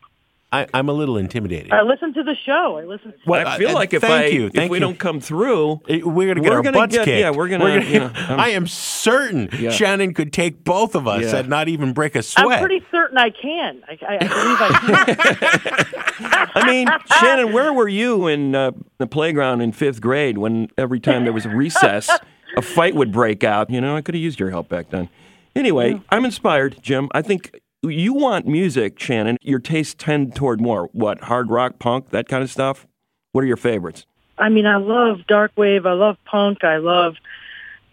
I, 0.54 0.68
I'm 0.74 0.90
a 0.90 0.94
little 0.94 1.16
intimidated. 1.18 1.72
I 1.72 1.82
listen 1.84 2.14
to 2.14 2.24
the 2.24 2.36
show. 2.46 2.78
I 2.78 2.84
listened. 2.84 3.14
Well, 3.26 3.48
I 3.48 3.58
feel 3.58 3.70
uh, 3.70 3.74
like 3.74 3.94
if 3.94 4.02
thank 4.02 4.26
I 4.26 4.28
you, 4.36 4.52
if 4.54 4.70
we 4.70 4.78
you. 4.78 4.82
don't 4.82 5.00
come 5.00 5.22
through, 5.22 5.80
Uh, 5.90 6.00
We're 6.04 6.28
gonna 6.28 6.42
get 6.42 6.52
our 6.52 6.62
gonna 6.62 6.78
butts 6.78 6.94
get- 6.96 7.06
kicked. 7.06 7.20
yeah, 7.22 7.30
we're 7.30 7.48
gonna, 7.48 7.80
you 7.80 8.00
know, 8.00 8.06
um, 8.28 8.40
I 8.40 8.50
am 8.50 8.68
certain 8.68 9.48
Yeah. 9.58 9.70
Shannon 9.72 10.14
could 10.14 10.34
take 10.34 10.66
both 10.66 10.94
of 10.94 11.08
us 11.08 11.24
Yeah. 11.32 11.38
and 11.38 11.48
not 11.50 11.70
even 11.70 11.94
break 11.94 12.16
a 12.18 12.22
sweat. 12.22 12.46
I'm 12.52 12.60
pretty 12.60 12.86
certain 12.92 13.18
I 13.18 13.30
can. 13.30 13.82
I, 13.88 13.98
I, 14.06 14.16
I 14.16 14.28
believe 14.28 14.62
I 14.62 15.86
can. 15.86 16.48
I 16.56 16.68
mean, 16.68 16.88
Shannon, 17.20 17.54
where 17.54 17.72
were 17.72 17.88
you 17.88 18.28
in 18.28 18.54
uh, 18.54 18.72
the 18.98 19.08
playground 19.08 19.62
in 19.62 19.72
fifth 19.72 20.02
grade 20.02 20.38
when 20.38 20.70
every 20.78 21.00
time 21.00 21.24
there 21.24 21.34
was 21.34 21.46
a 21.46 21.50
recess, 21.50 22.10
a 22.58 22.62
fight 22.62 22.94
would 22.96 23.14
break 23.14 23.46
out? 23.46 23.70
You 23.70 23.80
know, 23.80 23.96
I 23.96 24.02
could 24.02 24.16
have 24.16 24.22
used 24.22 24.38
your 24.40 24.50
help 24.50 24.68
back 24.68 24.90
then. 24.90 25.08
Anyway, 25.56 26.02
I'm 26.10 26.26
inspired, 26.26 26.78
Jim. 26.82 27.08
I 27.14 27.22
think 27.22 27.61
you 27.90 28.14
want 28.14 28.46
music, 28.46 29.00
Shannon. 29.00 29.38
Your 29.42 29.60
tastes 29.60 29.96
tend 29.98 30.36
toward 30.36 30.62
more 30.62 30.90
what 30.94 31.24
hard 31.24 31.50
rock, 31.50 31.80
punk, 31.80 32.10
that 32.10 32.28
kind 32.28 32.44
of 32.44 32.52
stuff. 32.52 32.88
What 33.32 33.44
are 33.44 33.48
your 33.48 33.58
favorites? 33.58 34.06
I 34.38 34.50
mean, 34.50 34.66
I 34.66 34.78
love 34.78 35.26
dark 35.28 35.52
wave. 35.56 35.86
I 35.86 35.94
love 35.94 36.18
punk. 36.26 36.64
I 36.64 36.78
love 36.78 37.16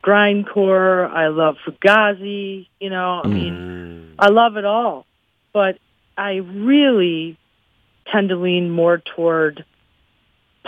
grindcore. 0.02 1.10
I 1.10 1.28
love 1.28 1.56
fugazi. 1.66 2.68
You 2.80 2.90
know, 2.90 3.20
I 3.24 3.28
mean, 3.28 3.54
mm. 3.54 4.14
I 4.18 4.28
love 4.28 4.56
it 4.56 4.64
all. 4.64 5.06
But 5.52 5.78
I 6.16 6.36
really 6.36 7.38
tend 8.10 8.30
to 8.30 8.36
lean 8.36 8.70
more 8.70 8.98
toward 8.98 9.64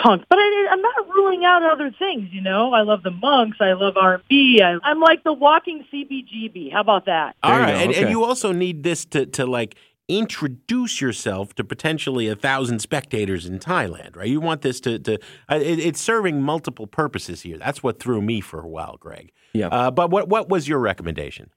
punk. 0.02 0.24
But 0.28 0.38
I, 0.38 0.68
I'm 0.70 0.82
not 0.82 1.08
ruling 1.08 1.44
out 1.44 1.62
other 1.62 1.94
things. 1.98 2.28
You 2.32 2.40
know, 2.40 2.72
I 2.72 2.82
love 2.82 3.02
the 3.02 3.10
Monks. 3.10 3.58
I 3.60 3.72
love 3.72 3.96
R&B. 3.96 4.60
I, 4.62 4.78
I'm 4.82 5.00
like 5.00 5.24
the 5.24 5.32
walking 5.32 5.84
CBGB. 5.92 6.72
How 6.72 6.80
about 6.80 7.06
that? 7.06 7.36
All 7.42 7.56
There 7.56 7.68
you 7.68 7.74
and, 7.74 7.92
and 7.92 8.10
you 8.10 8.24
also 8.24 8.52
need 8.52 8.82
this 8.82 9.04
to 9.06 9.26
to 9.26 9.46
like 9.46 9.76
introduce 10.08 11.00
yourself 11.00 11.54
to 11.54 11.62
potentially 11.62 12.26
a 12.26 12.34
thousand 12.34 12.80
spectators 12.80 13.46
in 13.46 13.60
Thailand, 13.60 14.16
right? 14.16 14.28
You 14.28 14.40
want 14.40 14.62
this 14.62 14.80
to 14.80 14.98
to 15.00 15.14
uh, 15.50 15.56
it, 15.56 15.78
it's 15.78 16.00
serving 16.00 16.42
multiple 16.42 16.86
purposes 16.86 17.42
here. 17.42 17.58
That's 17.58 17.82
what 17.82 18.00
threw 18.00 18.20
me 18.20 18.40
for 18.40 18.60
a 18.60 18.68
while, 18.68 18.96
Greg. 18.98 19.32
Yeah. 19.52 19.68
Uh, 19.68 19.90
but 19.90 20.10
what 20.10 20.28
what 20.28 20.48
was 20.48 20.68
your 20.68 20.78
recommendation? 20.78 21.50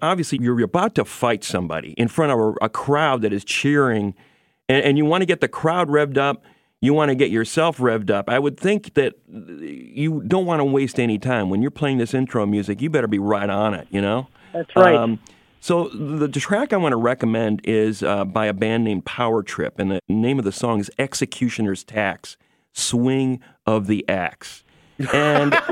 obviously 0.00 0.38
you're 0.40 0.62
about 0.62 0.94
to 0.94 1.04
fight 1.04 1.42
somebody 1.42 1.90
in 1.92 2.08
front 2.08 2.32
of 2.32 2.38
a, 2.38 2.66
a 2.66 2.68
crowd 2.68 3.22
that 3.22 3.32
is 3.32 3.44
cheering 3.44 4.14
and, 4.68 4.84
and 4.84 4.98
you 4.98 5.04
want 5.04 5.22
to 5.22 5.26
get 5.26 5.40
the 5.40 5.48
crowd 5.48 5.88
revved 5.88 6.16
up 6.16 6.44
you 6.80 6.94
want 6.94 7.08
to 7.08 7.14
get 7.14 7.30
yourself 7.30 7.78
revved 7.78 8.10
up 8.10 8.28
i 8.28 8.38
would 8.38 8.58
think 8.58 8.94
that 8.94 9.14
you 9.28 10.22
don't 10.26 10.46
want 10.46 10.60
to 10.60 10.64
waste 10.64 10.98
any 11.00 11.18
time 11.18 11.50
when 11.50 11.60
you're 11.62 11.70
playing 11.70 11.98
this 11.98 12.14
intro 12.14 12.46
music 12.46 12.80
you 12.80 12.88
better 12.90 13.06
be 13.08 13.18
right 13.18 13.50
on 13.50 13.74
it 13.74 13.86
you 13.90 14.00
know 14.00 14.28
That's 14.52 14.74
right. 14.76 14.94
Um, 14.94 15.18
So 15.60 15.88
the, 15.88 16.28
the 16.28 16.40
track 16.40 16.72
I 16.72 16.76
want 16.76 16.92
to 16.92 16.96
recommend 16.96 17.60
is 17.64 18.02
uh, 18.02 18.24
by 18.24 18.46
a 18.46 18.52
band 18.52 18.84
named 18.84 19.04
Power 19.04 19.42
Trip, 19.42 19.78
and 19.80 19.90
the 19.90 20.00
name 20.08 20.38
of 20.38 20.44
the 20.44 20.52
song 20.52 20.78
is 20.78 20.88
Executioner's 21.00 21.82
Tax, 21.82 22.36
Swing 22.72 23.40
of 23.66 23.88
the 23.88 24.08
Axe. 24.08 24.62
And 25.12 25.52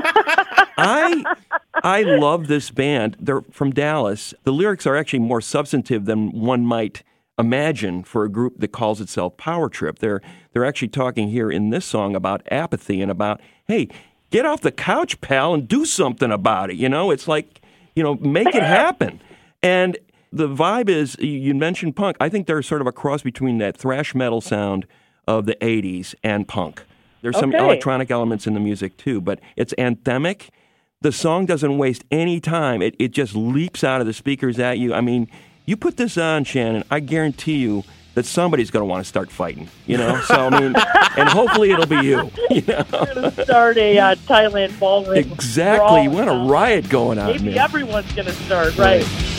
I 0.77 1.23
I 1.83 2.01
love 2.03 2.47
this 2.47 2.69
band. 2.69 3.15
They're 3.19 3.41
from 3.49 3.71
Dallas. 3.71 4.33
The 4.43 4.51
lyrics 4.51 4.85
are 4.85 4.97
actually 4.97 5.19
more 5.19 5.39
substantive 5.41 6.03
than 6.05 6.31
one 6.31 6.65
might 6.65 7.03
imagine 7.39 8.03
for 8.03 8.23
a 8.25 8.29
group 8.29 8.59
that 8.59 8.69
calls 8.73 8.99
itself 8.99 9.37
Power 9.37 9.69
Trip. 9.69 9.99
They're 9.99 10.21
they're 10.57 10.65
actually 10.65 10.87
talking 10.87 11.27
here 11.29 11.51
in 11.51 11.69
this 11.69 11.85
song 11.85 12.15
about 12.15 12.41
apathy 12.49 12.99
and 12.99 13.11
about 13.11 13.39
hey, 13.67 13.87
get 14.31 14.43
off 14.43 14.61
the 14.61 14.71
couch, 14.71 15.21
pal, 15.21 15.53
and 15.53 15.67
do 15.67 15.85
something 15.85 16.31
about 16.31 16.71
it. 16.71 16.77
You 16.77 16.89
know, 16.89 17.11
it's 17.11 17.27
like 17.27 17.61
you 17.95 18.01
know, 18.01 18.15
make 18.15 18.55
it 18.55 18.63
happen. 18.63 19.19
And 19.61 19.97
the 20.33 20.47
vibe 20.47 20.89
is 20.89 21.15
you- 21.19 21.53
mentioned 21.53 21.95
punk. 21.95 22.17
I 22.19 22.27
think 22.29 22.47
they're 22.47 22.63
sort 22.63 22.81
of 22.81 22.87
a 22.87 22.91
cross 22.91 23.21
between 23.21 23.59
that 23.59 23.77
thrash 23.77 24.15
metal 24.15 24.41
sound 24.41 24.87
of 25.27 25.45
the 25.45 25.55
'80s 25.61 26.15
and 26.23 26.47
punk. 26.47 26.83
There's 27.21 27.37
some 27.37 27.53
Okay. 27.53 27.63
electronic 27.63 28.09
elements 28.09 28.47
in 28.47 28.55
the 28.55 28.59
music 28.59 28.97
too, 28.97 29.21
but 29.21 29.39
it's 29.55 29.75
anthemic. 29.77 30.49
The 31.01 31.11
song 31.11 31.45
doesn't 31.45 31.77
waste 31.77 32.03
any 32.09 32.39
time. 32.39 32.81
It 32.81 32.95
it 32.97 33.11
just 33.11 33.35
leaps 33.35 33.83
out 33.83 34.01
of 34.01 34.07
the 34.07 34.13
speakers 34.13 34.57
at 34.57 34.79
you. 34.79 34.95
I 34.95 35.01
mean, 35.01 35.27
you 35.67 35.77
put 35.77 35.97
this 35.97 36.17
on, 36.17 36.45
Shannon. 36.45 36.83
I 36.89 36.99
guarantee 36.99 37.57
you 37.57 37.83
that 38.17 38.25
somebody's 38.25 38.71
going 38.71 38.81
to 38.81 38.87
want 38.87 39.03
to 39.03 39.07
start 39.07 39.29
fighting. 39.29 39.69
You 39.85 39.97
know, 39.97 40.19
so 40.21 40.33
I 40.47 40.59
mean, 40.59 40.73
and 41.17 41.29
hopefully 41.29 41.69
it'll 41.69 41.85
be 41.85 41.97
you. 41.97 42.31
You 42.49 42.63
know, 42.65 43.29
start 43.43 43.77
a 43.77 43.99
uh, 43.99 44.15
Thailand 44.15 44.79
ballroom. 44.79 45.17
exactly. 45.17 46.03
You 46.03 46.09
want 46.09 46.29
a 46.29 46.49
riot 46.51 46.89
going 46.89 47.19
on, 47.19 47.27
Maybe 47.27 47.49
man. 47.49 47.57
everyone's 47.59 48.11
gonna 48.13 48.31
start, 48.31 48.75
right? 48.77 49.01
Go 49.01 49.36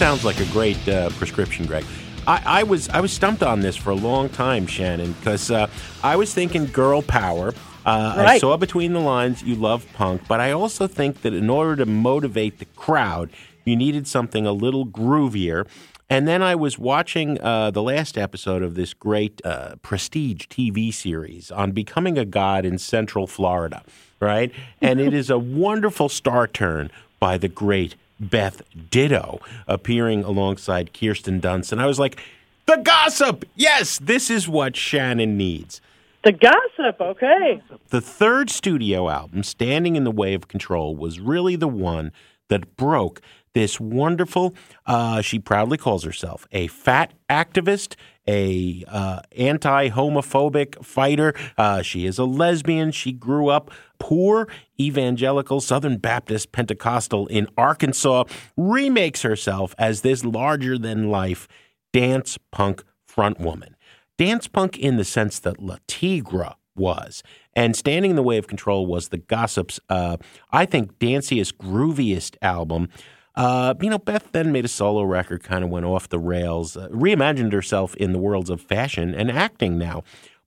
sounds 0.00 0.24
like 0.24 0.40
a 0.40 0.46
great 0.46 0.88
uh, 0.88 1.10
prescription, 1.10 1.66
Greg. 1.66 1.84
I, 2.26 2.42
I 2.46 2.62
was 2.62 2.88
I 2.88 3.02
was 3.02 3.12
stumped 3.12 3.42
on 3.42 3.60
this 3.60 3.76
for 3.76 3.90
a 3.90 3.94
long 3.94 4.30
time, 4.30 4.66
Shannon, 4.66 5.12
because 5.12 5.50
uh, 5.50 5.68
I 6.02 6.16
was 6.16 6.32
thinking 6.32 6.64
girl 6.68 7.02
power. 7.02 7.52
Uh, 7.84 8.14
I 8.16 8.38
saw 8.38 8.56
between 8.56 8.94
the 8.94 9.00
lines 9.00 9.42
you 9.42 9.56
love 9.56 9.86
punk, 9.92 10.22
but 10.26 10.40
I 10.40 10.52
also 10.52 10.86
think 10.86 11.20
that 11.20 11.34
in 11.34 11.50
order 11.50 11.76
to 11.76 11.84
motivate 11.84 12.60
the 12.60 12.64
crowd, 12.76 13.28
you 13.66 13.76
needed 13.76 14.08
something 14.08 14.46
a 14.46 14.52
little 14.52 14.86
groovier. 14.86 15.68
And 16.08 16.26
then 16.26 16.42
I 16.42 16.54
was 16.54 16.78
watching 16.78 17.38
uh, 17.38 17.70
the 17.70 17.82
last 17.82 18.16
episode 18.16 18.62
of 18.62 18.76
this 18.76 18.94
great 18.94 19.44
uh, 19.44 19.76
prestige 19.82 20.46
TV 20.46 20.94
series 20.94 21.50
on 21.50 21.72
becoming 21.72 22.16
a 22.16 22.24
god 22.24 22.64
in 22.64 22.78
Central 22.78 23.26
Florida, 23.26 23.82
right? 24.18 24.50
And 24.80 24.98
it 24.98 25.12
is 25.22 25.28
a 25.28 25.38
wonderful 25.38 26.08
star 26.08 26.46
turn 26.46 26.90
by 27.18 27.36
the 27.36 27.48
great 27.48 27.96
Beth 28.20 28.62
Ditto 28.90 29.40
appearing 29.66 30.24
alongside 30.24 30.92
Kirsten 30.92 31.40
Dunst. 31.40 31.72
And 31.72 31.80
I 31.80 31.86
was 31.86 31.98
like, 31.98 32.20
the 32.66 32.76
gossip! 32.76 33.44
Yes, 33.56 33.98
this 33.98 34.30
is 34.30 34.48
what 34.48 34.76
Shannon 34.76 35.36
needs. 35.36 35.80
The 36.22 36.32
gossip, 36.32 37.00
okay. 37.00 37.62
The 37.88 38.00
third 38.00 38.50
studio 38.50 39.08
album, 39.08 39.42
Standing 39.42 39.96
in 39.96 40.04
the 40.04 40.10
Way 40.10 40.34
of 40.34 40.48
Control, 40.48 40.94
was 40.94 41.18
really 41.18 41.56
the 41.56 41.66
one 41.66 42.12
that 42.48 42.76
broke 42.76 43.22
this 43.54 43.80
wonderful, 43.80 44.54
uh, 44.86 45.22
she 45.22 45.38
proudly 45.38 45.78
calls 45.78 46.04
herself 46.04 46.46
a 46.52 46.66
fat 46.68 47.12
activist, 47.28 47.96
a 48.28 48.84
uh, 48.88 49.20
anti-homophobic 49.36 50.84
fighter. 50.84 51.34
Uh, 51.56 51.82
she 51.82 52.06
is 52.06 52.18
a 52.18 52.24
lesbian. 52.24 52.92
She 52.92 53.12
grew 53.12 53.48
up 53.48 53.70
poor, 53.98 54.48
evangelical, 54.80 55.60
Southern 55.60 55.98
Baptist 55.98 56.52
Pentecostal 56.52 57.26
in 57.26 57.48
Arkansas, 57.56 58.24
remakes 58.56 59.22
herself 59.22 59.74
as 59.78 60.02
this 60.02 60.24
larger-than-life 60.24 61.48
dance 61.92 62.38
punk 62.50 62.84
frontwoman 63.10 63.74
dance 64.20 64.46
punk 64.46 64.78
in 64.78 64.98
the 64.98 65.04
sense 65.04 65.38
that 65.38 65.62
Le 65.62 65.78
Tigre 65.88 66.54
was. 66.76 67.22
And 67.54 67.74
Standing 67.74 68.10
in 68.10 68.16
the 68.16 68.22
Way 68.22 68.36
of 68.36 68.48
Control 68.48 68.84
was 68.84 69.08
the 69.08 69.16
Gossips, 69.16 69.80
uh, 69.88 70.18
I 70.52 70.66
think, 70.66 70.98
danciest, 70.98 71.54
grooviest 71.54 72.36
album. 72.42 72.90
Uh, 73.36 73.74
you 73.80 73.88
know, 73.88 73.98
Beth 73.98 74.32
then 74.32 74.52
made 74.52 74.64
a 74.64 74.68
solo 74.68 75.02
record, 75.02 75.42
kind 75.42 75.62
of 75.62 75.70
went 75.70 75.86
off 75.86 76.08
the 76.08 76.18
rails, 76.18 76.76
uh, 76.76 76.88
reimagined 76.88 77.52
herself 77.52 77.94
in 77.96 78.12
the 78.12 78.18
worlds 78.18 78.50
of 78.50 78.60
fashion 78.60 79.14
and 79.14 79.30
acting 79.30 79.78
now. 79.78 80.02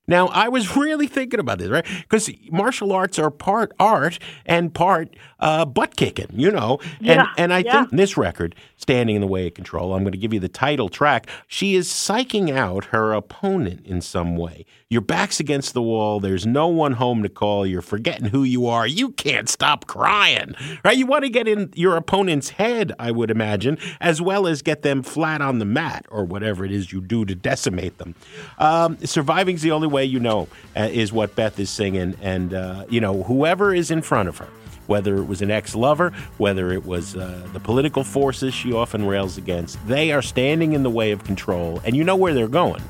Now, 0.06 0.28
I 0.28 0.48
was 0.48 0.76
really 0.76 1.06
thinking 1.06 1.40
about 1.40 1.58
this, 1.58 1.68
right? 1.68 1.86
Because 2.02 2.30
martial 2.50 2.92
arts 2.92 3.18
are 3.18 3.30
part 3.30 3.72
art 3.80 4.18
and 4.44 4.72
part 4.72 5.14
uh, 5.40 5.64
butt 5.64 5.96
kicking, 5.96 6.28
you 6.32 6.50
know. 6.50 6.78
And, 6.98 7.06
Yeah, 7.06 7.26
and 7.38 7.52
I 7.52 7.58
yeah. 7.58 7.72
think 7.72 7.90
this 7.90 8.16
record, 8.16 8.54
Standing 8.76 9.16
in 9.16 9.22
the 9.22 9.26
Way 9.26 9.46
of 9.46 9.54
Control, 9.54 9.94
I'm 9.94 10.02
going 10.02 10.12
to 10.12 10.18
give 10.18 10.34
you 10.34 10.40
the 10.40 10.48
title 10.48 10.88
track. 10.90 11.28
She 11.46 11.74
is 11.74 11.88
psyching 11.88 12.54
out 12.54 12.86
her 12.86 13.12
opponent 13.14 13.86
in 13.86 14.00
some 14.02 14.36
way. 14.36 14.66
Your 14.90 15.00
back's 15.00 15.40
against 15.40 15.72
the 15.74 15.82
wall. 15.82 16.20
There's 16.20 16.46
no 16.46 16.68
one 16.68 16.92
home 16.92 17.22
to 17.22 17.28
call. 17.28 17.66
You're 17.66 17.82
forgetting 17.82 18.26
who 18.26 18.44
you 18.44 18.66
are. 18.66 18.86
You 18.86 19.10
can't 19.12 19.48
stop 19.48 19.86
crying, 19.86 20.54
right? 20.84 20.96
You 20.96 21.06
want 21.06 21.24
to 21.24 21.30
get 21.30 21.48
in 21.48 21.72
your 21.74 21.96
opponent's 21.96 22.50
head, 22.50 22.92
I 22.98 23.10
would 23.10 23.30
imagine, 23.30 23.78
as 24.00 24.20
well 24.20 24.46
as 24.46 24.62
get 24.62 24.82
them 24.82 25.02
flat 25.02 25.40
on 25.40 25.58
the 25.58 25.64
mat 25.64 26.06
or 26.10 26.24
whatever 26.24 26.64
it 26.64 26.70
is 26.70 26.92
you 26.92 27.00
do 27.00 27.24
to 27.24 27.34
decimate 27.34 27.98
them. 27.98 28.14
Um, 28.58 28.98
Surviving's 29.04 29.62
the 29.62 29.72
only 29.72 29.88
way 29.94 30.04
you 30.04 30.20
know, 30.20 30.48
uh, 30.76 30.88
is 30.92 31.12
what 31.12 31.34
Beth 31.34 31.58
is 31.58 31.70
singing. 31.70 32.14
And, 32.20 32.52
uh, 32.52 32.84
you 32.90 33.00
know, 33.00 33.22
whoever 33.22 33.74
is 33.74 33.90
in 33.90 34.02
front 34.02 34.28
of 34.28 34.38
her, 34.38 34.48
whether 34.86 35.16
it 35.16 35.24
was 35.24 35.40
an 35.40 35.50
ex 35.50 35.74
lover, 35.74 36.12
whether 36.36 36.70
it 36.72 36.84
was 36.84 37.16
uh, 37.16 37.46
the 37.52 37.60
political 37.60 38.04
forces 38.04 38.52
she 38.52 38.72
often 38.72 39.06
rails 39.06 39.38
against, 39.38 39.78
they 39.86 40.12
are 40.12 40.22
standing 40.22 40.72
in 40.72 40.82
the 40.82 40.90
way 40.90 41.12
of 41.12 41.24
control. 41.24 41.80
And 41.84 41.96
you 41.96 42.04
know 42.04 42.16
where 42.16 42.34
they're 42.34 42.48
going. 42.48 42.82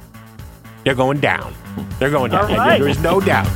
They're 0.84 0.94
going 0.94 1.20
down. 1.20 1.54
They're 1.98 2.10
going 2.10 2.30
down. 2.30 2.50
Right. 2.52 2.78
There 2.78 2.88
is 2.88 2.98
no 3.00 3.20
doubt. 3.20 3.48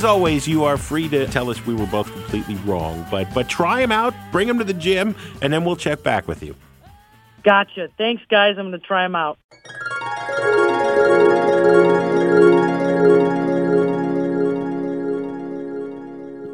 As 0.00 0.04
always, 0.04 0.48
you 0.48 0.64
are 0.64 0.78
free 0.78 1.10
to 1.10 1.26
tell 1.26 1.50
us 1.50 1.66
we 1.66 1.74
were 1.74 1.86
both 1.88 2.10
completely 2.10 2.54
wrong, 2.64 3.04
but 3.10 3.28
but 3.34 3.50
try 3.50 3.82
them 3.82 3.92
out, 3.92 4.14
bring 4.32 4.48
them 4.48 4.56
to 4.56 4.64
the 4.64 4.72
gym, 4.72 5.14
and 5.42 5.52
then 5.52 5.62
we'll 5.62 5.76
check 5.76 6.02
back 6.02 6.26
with 6.26 6.42
you. 6.42 6.54
Gotcha. 7.42 7.90
Thanks, 7.98 8.22
guys. 8.30 8.56
I'm 8.56 8.70
going 8.70 8.80
to 8.80 8.86
try 8.86 9.02
them 9.02 9.14
out. 9.14 9.38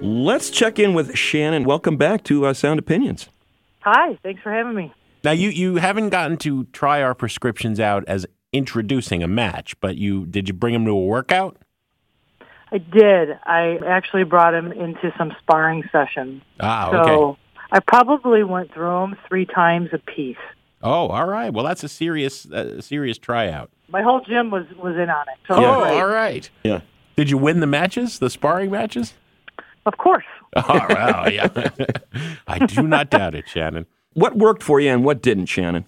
Let's 0.02 0.50
check 0.50 0.80
in 0.80 0.92
with 0.92 1.16
Shannon. 1.16 1.62
Welcome 1.62 1.96
back 1.96 2.24
to 2.24 2.46
uh, 2.46 2.52
Sound 2.52 2.80
Opinions. 2.80 3.28
Hi. 3.82 4.18
Thanks 4.24 4.42
for 4.42 4.50
having 4.50 4.74
me. 4.74 4.92
Now, 5.22 5.30
you 5.30 5.50
you 5.50 5.76
haven't 5.76 6.08
gotten 6.08 6.36
to 6.38 6.64
try 6.72 7.00
our 7.00 7.14
prescriptions 7.14 7.78
out 7.78 8.02
as 8.08 8.26
introducing 8.52 9.22
a 9.22 9.28
match, 9.28 9.78
but 9.78 9.96
you 9.96 10.26
did 10.26 10.48
you 10.48 10.54
bring 10.54 10.72
them 10.72 10.84
to 10.86 10.90
a 10.90 11.00
workout? 11.00 11.58
I 12.72 12.78
did. 12.78 13.38
I 13.44 13.78
actually 13.86 14.24
brought 14.24 14.54
him 14.54 14.72
into 14.72 15.12
some 15.16 15.32
sparring 15.40 15.84
sessions. 15.92 16.42
Ah, 16.60 16.90
so 16.90 16.98
okay. 17.00 17.40
I 17.72 17.80
probably 17.80 18.42
went 18.42 18.72
through 18.72 19.00
them 19.00 19.16
three 19.28 19.46
times 19.46 19.90
a 19.92 19.98
piece. 19.98 20.36
Oh, 20.82 21.08
all 21.08 21.26
right. 21.26 21.52
Well, 21.52 21.64
that's 21.64 21.84
a 21.84 21.88
serious 21.88 22.46
uh, 22.50 22.80
serious 22.80 23.18
tryout. 23.18 23.70
My 23.88 24.02
whole 24.02 24.20
gym 24.20 24.50
was 24.50 24.66
was 24.76 24.94
in 24.96 25.08
on 25.10 25.26
it. 25.28 25.38
So 25.48 25.54
Oh, 25.54 25.84
it 25.84 25.94
all 26.00 26.06
right. 26.06 26.48
Yeah. 26.64 26.80
Did 27.16 27.30
you 27.30 27.38
win 27.38 27.60
the 27.60 27.66
matches, 27.66 28.18
the 28.18 28.28
sparring 28.28 28.70
matches? 28.70 29.14
Of 29.86 29.96
course. 29.98 30.24
Oh, 30.58 30.86
wow, 30.88 31.26
yeah. 31.26 31.48
I 32.46 32.64
do 32.64 32.82
not 32.84 33.10
doubt 33.10 33.34
it, 33.34 33.46
Shannon. 33.46 33.84
What 34.14 34.34
worked 34.38 34.62
for 34.62 34.80
you 34.80 34.90
and 34.90 35.04
what 35.04 35.20
didn't, 35.20 35.46
Shannon? 35.46 35.84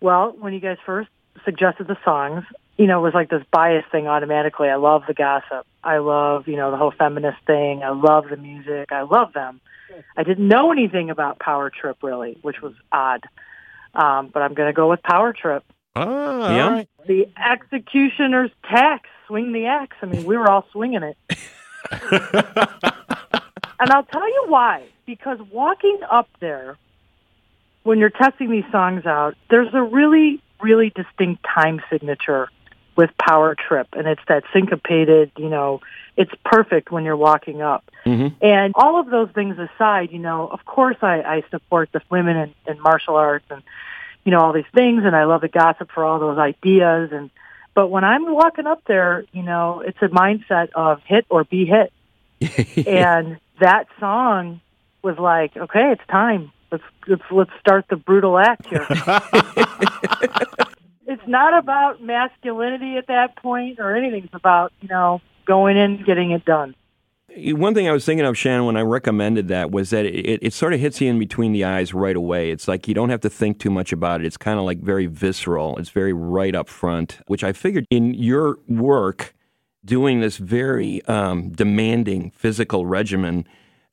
Well, 0.00 0.34
when 0.38 0.54
you 0.54 0.60
guys 0.60 0.78
first 0.86 1.10
suggested 1.44 1.86
the 1.86 1.98
songs, 2.02 2.44
you 2.80 2.86
know, 2.86 3.00
it 3.00 3.02
was 3.02 3.12
like 3.12 3.28
this 3.28 3.42
bias 3.52 3.84
thing 3.92 4.06
automatically. 4.08 4.70
I 4.70 4.76
love 4.76 5.02
the 5.06 5.12
gossip. 5.12 5.66
I 5.84 5.98
love, 5.98 6.48
you 6.48 6.56
know, 6.56 6.70
the 6.70 6.78
whole 6.78 6.94
feminist 6.96 7.36
thing. 7.46 7.82
I 7.82 7.90
love 7.90 8.24
the 8.30 8.38
music. 8.38 8.90
I 8.90 9.02
love 9.02 9.34
them. 9.34 9.60
I 10.16 10.22
didn't 10.22 10.48
know 10.48 10.72
anything 10.72 11.10
about 11.10 11.38
Power 11.38 11.68
Trip 11.68 11.98
really, 12.02 12.38
which 12.40 12.62
was 12.62 12.72
odd. 12.90 13.22
Um, 13.94 14.30
but 14.32 14.40
I'm 14.40 14.54
going 14.54 14.68
to 14.68 14.72
go 14.72 14.88
with 14.88 15.02
Power 15.02 15.34
Trip. 15.34 15.62
Oh, 15.94 16.54
Yeah? 16.56 16.64
all 16.64 16.70
right. 16.70 16.88
The 17.06 17.28
executioner's 17.36 18.50
tax. 18.64 19.10
Swing 19.26 19.52
the 19.52 19.66
axe. 19.66 19.98
I 20.00 20.06
mean, 20.06 20.24
we 20.24 20.38
were 20.38 20.50
all 20.50 20.64
swinging 20.72 21.02
it. 21.02 21.18
and 22.10 23.90
I'll 23.90 24.04
tell 24.04 24.26
you 24.26 24.44
why. 24.48 24.84
Because 25.04 25.38
walking 25.52 25.98
up 26.10 26.30
there, 26.40 26.78
when 27.82 27.98
you're 27.98 28.08
testing 28.08 28.50
these 28.50 28.64
songs 28.72 29.04
out, 29.04 29.34
there's 29.50 29.74
a 29.74 29.82
really, 29.82 30.42
really 30.62 30.94
distinct 30.96 31.44
time 31.44 31.82
signature 31.90 32.48
with 33.00 33.16
Power 33.16 33.54
Trip. 33.54 33.88
And 33.94 34.06
it's 34.06 34.20
that 34.28 34.44
syncopated, 34.52 35.32
you 35.38 35.48
know, 35.48 35.80
it's 36.18 36.32
perfect 36.44 36.92
when 36.92 37.02
you're 37.06 37.16
walking 37.16 37.62
up. 37.62 37.82
Mhm. 38.04 38.34
And 38.42 38.74
all 38.74 39.00
of 39.00 39.06
those 39.06 39.30
things 39.30 39.58
aside, 39.58 40.12
you 40.12 40.18
know, 40.18 40.46
of 40.46 40.66
course 40.66 40.98
I, 41.00 41.22
I 41.22 41.42
support 41.50 41.88
the 41.92 42.02
women 42.10 42.36
in, 42.36 42.54
in 42.66 42.82
martial 42.82 43.16
arts 43.16 43.46
and, 43.48 43.62
you 44.22 44.32
know, 44.32 44.40
all 44.40 44.52
these 44.52 44.70
things. 44.74 45.04
And 45.06 45.16
I 45.16 45.24
love 45.24 45.40
the 45.40 45.48
gossip 45.48 45.90
for 45.92 46.04
all 46.04 46.18
those 46.18 46.36
ideas. 46.36 47.10
And, 47.10 47.30
but 47.72 47.88
when 47.88 48.04
I'm 48.04 48.30
walking 48.30 48.66
up 48.66 48.82
there, 48.84 49.24
you 49.32 49.44
know, 49.44 49.80
it's 49.80 50.02
a 50.02 50.08
mindset 50.08 50.68
of 50.74 51.00
hit 51.06 51.24
or 51.30 51.44
be 51.44 51.64
hit. 51.64 51.90
and 52.86 53.38
that 53.60 53.86
song 53.98 54.60
was 55.00 55.18
like, 55.18 55.56
okay, 55.56 55.92
it's 55.92 56.06
time. 56.10 56.52
Let's 56.70 56.84
let's 57.08 57.22
let's 57.30 57.50
start 57.60 57.86
the 57.88 57.96
brutal 57.96 58.38
act 58.38 58.66
here. 58.66 58.86
it's 61.10 61.26
not 61.26 61.58
about 61.58 62.00
masculinity 62.00 62.96
at 62.96 63.08
that 63.08 63.36
point 63.36 63.80
or 63.80 63.96
anything. 63.96 64.24
It's 64.24 64.34
about 64.34 64.72
you 64.80 64.88
know 64.88 65.20
going 65.44 65.76
in, 65.76 66.02
getting 66.04 66.30
it 66.30 66.44
done. 66.44 66.74
One 67.36 67.74
thing 67.74 67.88
I 67.88 67.92
was 67.92 68.04
thinking 68.04 68.26
of, 68.26 68.36
Shannon, 68.36 68.66
when 68.66 68.76
I 68.76 68.82
recommended 68.82 69.48
that 69.48 69.70
was 69.70 69.90
that 69.90 70.04
it, 70.04 70.40
it 70.42 70.52
sort 70.52 70.72
of 70.72 70.80
hits 70.80 71.00
you 71.00 71.08
in 71.08 71.18
between 71.18 71.52
the 71.52 71.64
eyes 71.64 71.94
right 71.94 72.16
away. 72.16 72.50
It's 72.50 72.66
like 72.66 72.88
you 72.88 72.94
don't 72.94 73.10
have 73.10 73.20
to 73.20 73.30
think 73.30 73.60
too 73.60 73.70
much 73.70 73.92
about 73.92 74.20
it. 74.20 74.26
It's 74.26 74.36
kind 74.36 74.58
of 74.58 74.64
like 74.64 74.80
very 74.80 75.06
visceral. 75.06 75.76
It's 75.78 75.90
very 75.90 76.12
right 76.12 76.54
up 76.54 76.68
front, 76.68 77.20
which 77.26 77.44
I 77.44 77.52
figured 77.52 77.86
in 77.88 78.14
your 78.14 78.58
work, 78.68 79.34
doing 79.84 80.20
this 80.20 80.38
very 80.38 81.04
um, 81.06 81.50
demanding 81.50 82.32
physical 82.32 82.84
regimen 82.84 83.46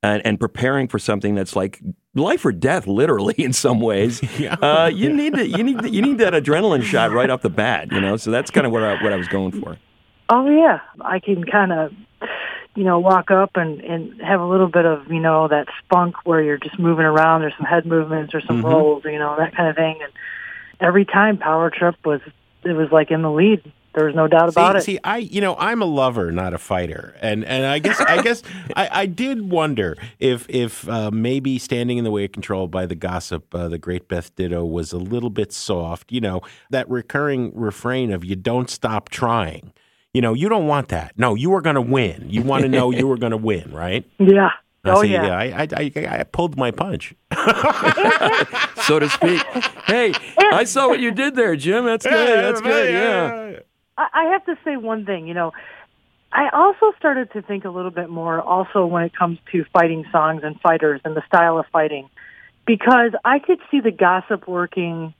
and, 0.03 0.25
and 0.25 0.39
preparing 0.39 0.87
for 0.87 0.99
something 0.99 1.35
that's 1.35 1.55
like 1.55 1.81
life 2.15 2.45
or 2.45 2.51
death, 2.51 2.87
literally 2.87 3.35
in 3.37 3.53
some 3.53 3.79
ways. 3.79 4.21
uh, 4.61 4.89
you 4.93 5.11
need 5.11 5.35
to, 5.35 5.47
you 5.47 5.63
need 5.63 5.93
you 5.93 6.01
need 6.01 6.17
that 6.19 6.33
adrenaline 6.33 6.83
shot 6.83 7.11
right 7.11 7.29
off 7.29 7.41
the 7.41 7.49
bat. 7.49 7.91
You 7.91 8.01
know, 8.01 8.17
so 8.17 8.31
that's 8.31 8.51
kind 8.51 8.65
of 8.65 8.71
what 8.71 8.83
I, 8.83 9.01
what 9.03 9.13
I 9.13 9.15
was 9.15 9.27
going 9.27 9.59
for. 9.61 9.77
Oh 10.29 10.49
yeah, 10.49 10.81
I 11.01 11.19
can 11.19 11.43
kind 11.45 11.71
of, 11.71 11.93
you 12.75 12.83
know, 12.83 12.99
walk 12.99 13.31
up 13.31 13.51
and 13.55 13.81
and 13.81 14.21
have 14.21 14.41
a 14.41 14.45
little 14.45 14.67
bit 14.67 14.85
of 14.85 15.07
you 15.07 15.19
know 15.19 15.47
that 15.47 15.67
spunk 15.83 16.25
where 16.25 16.41
you're 16.41 16.57
just 16.57 16.77
moving 16.77 17.05
around. 17.05 17.41
There's 17.41 17.55
some 17.57 17.65
head 17.65 17.85
movements 17.85 18.33
or 18.33 18.41
some 18.41 18.63
rolls, 18.63 19.03
you 19.05 19.19
know, 19.19 19.35
that 19.37 19.55
kind 19.55 19.69
of 19.69 19.75
thing. 19.75 19.99
And 20.03 20.11
every 20.79 21.05
time 21.05 21.37
Power 21.37 21.69
Trip 21.69 21.95
was, 22.05 22.21
it 22.63 22.73
was 22.73 22.91
like 22.91 23.11
in 23.11 23.21
the 23.21 23.31
lead. 23.31 23.71
There 23.97 24.05
was 24.05 24.13
no 24.13 24.27
doubt 24.27 24.49
about 24.49 24.73
see, 24.73 24.77
it. 24.77 24.83
see, 24.83 24.99
I 25.03 25.17
you 25.17 25.41
know 25.41 25.55
I'm 25.57 25.81
a 25.81 25.85
lover, 25.85 26.31
not 26.31 26.53
a 26.53 26.59
fighter, 26.59 27.15
and 27.19 27.43
and 27.43 27.65
I 27.65 27.79
guess 27.79 27.99
I 27.99 28.21
guess 28.21 28.43
I, 28.75 28.89
I 28.91 29.05
did 29.07 29.49
wonder 29.49 29.97
if 30.19 30.45
if 30.49 30.87
uh, 30.87 31.09
maybe 31.09 31.57
standing 31.57 31.97
in 31.97 32.03
the 32.03 32.11
way 32.11 32.25
of 32.25 32.31
control 32.31 32.67
by 32.67 32.85
the 32.85 32.93
gossip, 32.93 33.55
uh, 33.55 33.67
the 33.67 33.79
great 33.79 34.07
Beth 34.07 34.35
Ditto 34.35 34.63
was 34.63 34.93
a 34.93 34.99
little 34.99 35.31
bit 35.31 35.51
soft. 35.51 36.11
You 36.11 36.21
know 36.21 36.41
that 36.69 36.87
recurring 36.87 37.51
refrain 37.55 38.11
of 38.11 38.23
"you 38.23 38.35
don't 38.35 38.69
stop 38.69 39.09
trying." 39.09 39.73
You 40.13 40.21
know 40.21 40.35
you 40.35 40.47
don't 40.47 40.67
want 40.67 40.89
that. 40.89 41.17
No, 41.17 41.33
you 41.33 41.51
are 41.55 41.61
going 41.61 41.73
to 41.73 41.81
win. 41.81 42.27
You 42.29 42.43
want 42.43 42.61
to 42.65 42.69
know 42.69 42.91
you 42.91 43.11
are 43.11 43.17
going 43.17 43.31
to 43.31 43.37
win, 43.37 43.73
right? 43.73 44.05
yeah. 44.19 44.51
Uh, 44.85 44.91
Oh 44.91 45.01
see, 45.01 45.11
yeah. 45.11 45.35
I, 45.35 45.63
I, 45.63 45.67
I 45.73 46.19
I 46.19 46.23
pulled 46.23 46.55
my 46.55 46.69
punch. 46.69 47.15
so 48.83 48.99
to 48.99 49.09
speak. 49.09 49.41
Hey, 49.87 50.13
I 50.37 50.65
saw 50.65 50.87
what 50.87 50.99
you 50.99 51.09
did 51.09 51.33
there, 51.33 51.55
Jim. 51.55 51.83
That's 51.85 52.05
good. 52.05 52.37
That's 52.37 52.61
good. 52.61 52.93
Yeah. 52.93 53.59
I 53.97 54.07
I 54.13 54.23
have 54.31 54.45
to 54.45 54.57
say 54.63 54.77
one 54.77 55.05
thing, 55.05 55.27
you 55.27 55.33
know, 55.33 55.53
I 56.31 56.49
also 56.49 56.91
started 56.97 57.31
to 57.33 57.41
think 57.41 57.65
a 57.65 57.69
little 57.69 57.91
bit 57.91 58.09
more 58.09 58.41
also 58.41 58.85
when 58.85 59.03
it 59.03 59.15
comes 59.15 59.39
to 59.51 59.63
fighting 59.73 60.05
songs 60.11 60.41
and 60.43 60.59
fighters 60.59 61.01
and 61.05 61.15
the 61.15 61.23
style 61.27 61.57
of 61.57 61.65
fighting 61.71 62.09
because 62.65 63.13
I 63.23 63.39
could 63.39 63.59
see 63.71 63.79
the 63.79 63.91
gossip 63.91 64.47
working 64.47 65.13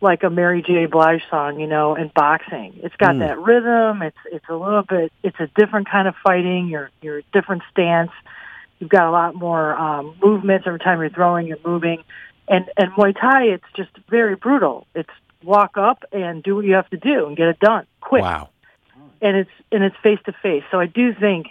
like 0.00 0.22
a 0.22 0.30
Mary 0.30 0.62
J. 0.62 0.86
Blige 0.86 1.22
song, 1.28 1.58
you 1.58 1.66
know, 1.66 1.96
in 1.96 2.10
boxing. 2.14 2.78
It's 2.82 2.94
got 2.96 3.18
that 3.18 3.38
rhythm. 3.38 4.02
It's 4.02 4.16
it's 4.26 4.48
a 4.48 4.54
little 4.54 4.82
bit. 4.82 5.12
It's 5.24 5.38
a 5.40 5.48
different 5.56 5.90
kind 5.90 6.06
of 6.06 6.14
fighting. 6.22 6.68
You're 6.68 6.90
you're 7.02 7.18
a 7.18 7.22
different 7.32 7.62
stance. 7.72 8.12
You've 8.78 8.90
got 8.90 9.08
a 9.08 9.10
lot 9.10 9.34
more 9.34 9.74
um, 9.74 10.14
movements 10.22 10.66
every 10.68 10.78
time 10.78 11.00
you're 11.00 11.10
throwing. 11.10 11.48
You're 11.48 11.58
moving, 11.64 12.04
and 12.46 12.70
and 12.76 12.92
Muay 12.92 13.12
Thai. 13.20 13.46
It's 13.46 13.64
just 13.74 13.90
very 14.08 14.36
brutal. 14.36 14.86
It's 14.94 15.10
walk 15.44 15.76
up 15.76 16.04
and 16.12 16.42
do 16.42 16.56
what 16.56 16.64
you 16.64 16.74
have 16.74 16.88
to 16.90 16.96
do 16.96 17.26
and 17.26 17.36
get 17.36 17.48
it 17.48 17.58
done 17.60 17.86
quick. 18.00 18.22
Wow. 18.22 18.50
And 19.20 19.36
it's 19.36 19.50
and 19.72 19.82
it's 19.82 19.96
face 20.02 20.20
to 20.26 20.32
face. 20.32 20.64
So 20.70 20.78
I 20.78 20.86
do 20.86 21.14
think. 21.14 21.48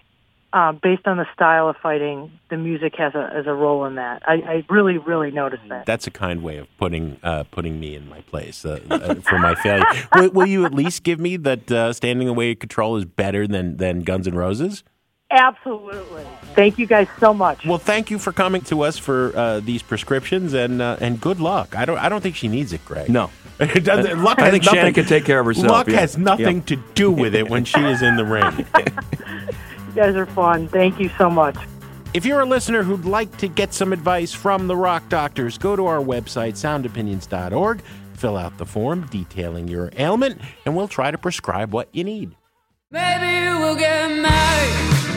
Um, 0.53 0.79
based 0.81 1.05
on 1.05 1.17
the 1.17 1.27
style 1.33 1.67
of 1.67 1.75
fighting, 1.83 2.31
the 2.49 2.55
music 2.55 2.95
has 2.95 3.13
a 3.13 3.29
has 3.33 3.45
a 3.47 3.53
role 3.53 3.83
in 3.83 3.95
that. 3.95 4.23
I, 4.25 4.35
I 4.35 4.65
really, 4.69 4.97
really 4.97 5.29
noticed 5.29 5.67
that. 5.67 5.85
That's 5.85 6.07
a 6.07 6.09
kind 6.09 6.41
way 6.41 6.55
of 6.55 6.67
putting 6.77 7.19
uh, 7.21 7.43
putting 7.51 7.81
me 7.81 7.95
in 7.95 8.07
my 8.07 8.21
place 8.21 8.63
uh, 8.63 8.79
uh, 8.89 9.15
for 9.15 9.39
my 9.39 9.55
failure. 9.55 9.83
will, 10.15 10.29
will 10.29 10.47
you 10.47 10.65
at 10.65 10.73
least 10.73 11.03
give 11.03 11.19
me 11.19 11.35
that 11.35 11.69
uh, 11.69 11.91
standing 11.91 12.29
away 12.29 12.55
control 12.55 12.95
is 12.95 13.03
better 13.03 13.45
than 13.45 13.75
than 13.75 14.03
Guns 14.03 14.25
N' 14.25 14.35
Roses? 14.35 14.85
Absolutely. 15.29 16.25
Thank 16.55 16.77
you 16.79 16.85
guys 16.87 17.07
so 17.19 17.33
much. 17.33 17.65
Well, 17.65 17.77
thank 17.77 18.09
you 18.09 18.17
for 18.17 18.31
coming 18.31 18.61
to 18.63 18.81
us 18.81 18.97
for 18.97 19.35
uh, 19.35 19.59
these 19.59 19.83
prescriptions, 19.83 20.53
and 20.53 20.81
uh, 20.81 20.97
and 21.01 21.19
good 21.19 21.39
luck. 21.39 21.75
I 21.75 21.85
don't 21.85 21.97
I 21.97 22.07
don't 22.09 22.21
think 22.21 22.35
she 22.35 22.47
needs 22.47 22.71
it, 22.73 22.83
Greg. 22.85 23.09
No. 23.09 23.29
it 23.59 23.83
doesn't. 23.83 24.23
Luck 24.23 24.39
I 24.39 24.45
has 24.45 24.51
think 24.51 24.63
nothing, 24.65 24.77
Shannon 24.79 24.93
can 24.93 25.05
take 25.05 25.25
care 25.25 25.39
of 25.39 25.45
herself, 25.45 25.67
Luck 25.69 25.87
yeah. 25.87 25.99
has 25.99 26.17
nothing 26.17 26.57
Yeah. 26.57 26.63
to 26.67 26.75
do 26.93 27.11
with 27.11 27.35
it 27.35 27.49
when 27.49 27.65
she 27.65 27.79
is 27.81 28.01
in 28.01 28.15
the 28.15 28.25
ring. 28.25 28.65
You 29.89 30.03
guys 30.03 30.15
are 30.15 30.27
fun. 30.27 30.67
Thank 30.67 30.99
you 30.99 31.09
so 31.17 31.27
much. 31.27 31.57
If 32.13 32.23
you're 32.23 32.41
a 32.41 32.45
listener 32.45 32.83
who'd 32.83 33.05
like 33.05 33.35
to 33.37 33.47
get 33.47 33.73
some 33.73 33.91
advice 33.91 34.31
from 34.31 34.67
the 34.67 34.75
Rock 34.75 35.09
Doctors, 35.09 35.57
go 35.57 35.75
to 35.75 35.87
our 35.87 35.97
website, 35.99 36.53
soundopinions.org, 36.53 37.81
fill 38.13 38.37
out 38.37 38.59
the 38.59 38.65
form 38.67 39.07
detailing 39.09 39.67
your 39.67 39.91
ailment, 39.97 40.39
and 40.65 40.75
we'll 40.75 40.87
try 40.87 41.09
to 41.09 41.17
prescribe 41.17 41.73
what 41.73 41.89
you 41.93 42.03
need. 42.03 42.35
Maybe 42.91 43.49
we'll 43.57 43.75
get 43.75 44.07
married. 44.21 45.16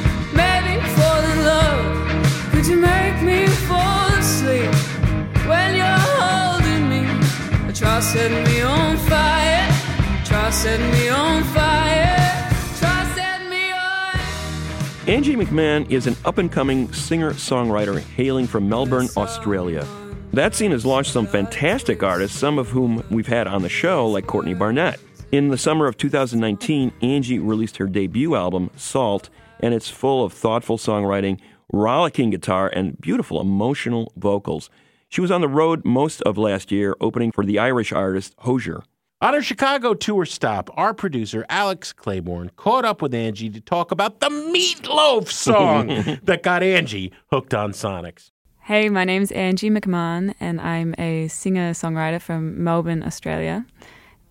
Angie 15.08 15.34
McMahon 15.34 15.90
is 15.90 16.06
an 16.06 16.14
up 16.26 16.36
and 16.36 16.52
coming 16.52 16.92
singer 16.92 17.30
songwriter 17.30 17.98
hailing 18.00 18.46
from 18.46 18.68
Melbourne, 18.68 19.08
Australia. 19.16 19.86
That 20.34 20.54
scene 20.54 20.72
has 20.72 20.84
launched 20.84 21.12
some 21.12 21.26
fantastic 21.26 22.02
artists, 22.02 22.38
some 22.38 22.58
of 22.58 22.68
whom 22.68 23.02
we've 23.10 23.26
had 23.26 23.46
on 23.46 23.62
the 23.62 23.70
show, 23.70 24.06
like 24.06 24.26
Courtney 24.26 24.52
Barnett. 24.52 25.00
In 25.32 25.48
the 25.48 25.56
summer 25.56 25.86
of 25.86 25.96
2019, 25.96 26.92
Angie 27.00 27.38
released 27.38 27.78
her 27.78 27.86
debut 27.86 28.34
album, 28.34 28.68
Salt, 28.76 29.30
and 29.58 29.72
it's 29.72 29.88
full 29.88 30.22
of 30.22 30.34
thoughtful 30.34 30.76
songwriting, 30.76 31.40
rollicking 31.72 32.28
guitar, 32.28 32.68
and 32.68 33.00
beautiful 33.00 33.40
emotional 33.40 34.12
vocals. 34.18 34.68
She 35.10 35.20
was 35.20 35.32
on 35.32 35.40
the 35.40 35.48
road 35.48 35.84
most 35.84 36.22
of 36.22 36.38
last 36.38 36.70
year, 36.70 36.94
opening 37.00 37.32
for 37.32 37.44
the 37.44 37.58
Irish 37.58 37.90
artist 37.90 38.32
Hozier. 38.38 38.84
On 39.20 39.34
her 39.34 39.42
Chicago 39.42 39.92
tour 39.92 40.24
stop, 40.24 40.70
our 40.74 40.94
producer, 40.94 41.44
Alex 41.48 41.92
Claiborne, 41.92 42.52
caught 42.54 42.84
up 42.84 43.02
with 43.02 43.12
Angie 43.12 43.50
to 43.50 43.60
talk 43.60 43.90
about 43.90 44.20
the 44.20 44.28
Meatloaf 44.28 45.28
song 45.32 45.88
that 46.22 46.44
got 46.44 46.62
Angie 46.62 47.12
hooked 47.32 47.52
on 47.52 47.72
Sonics. 47.72 48.30
Hey, 48.60 48.88
my 48.88 49.04
name's 49.04 49.32
Angie 49.32 49.68
McMahon, 49.68 50.32
and 50.38 50.60
I'm 50.60 50.94
a 50.96 51.26
singer 51.26 51.72
songwriter 51.72 52.20
from 52.20 52.62
Melbourne, 52.62 53.02
Australia. 53.02 53.66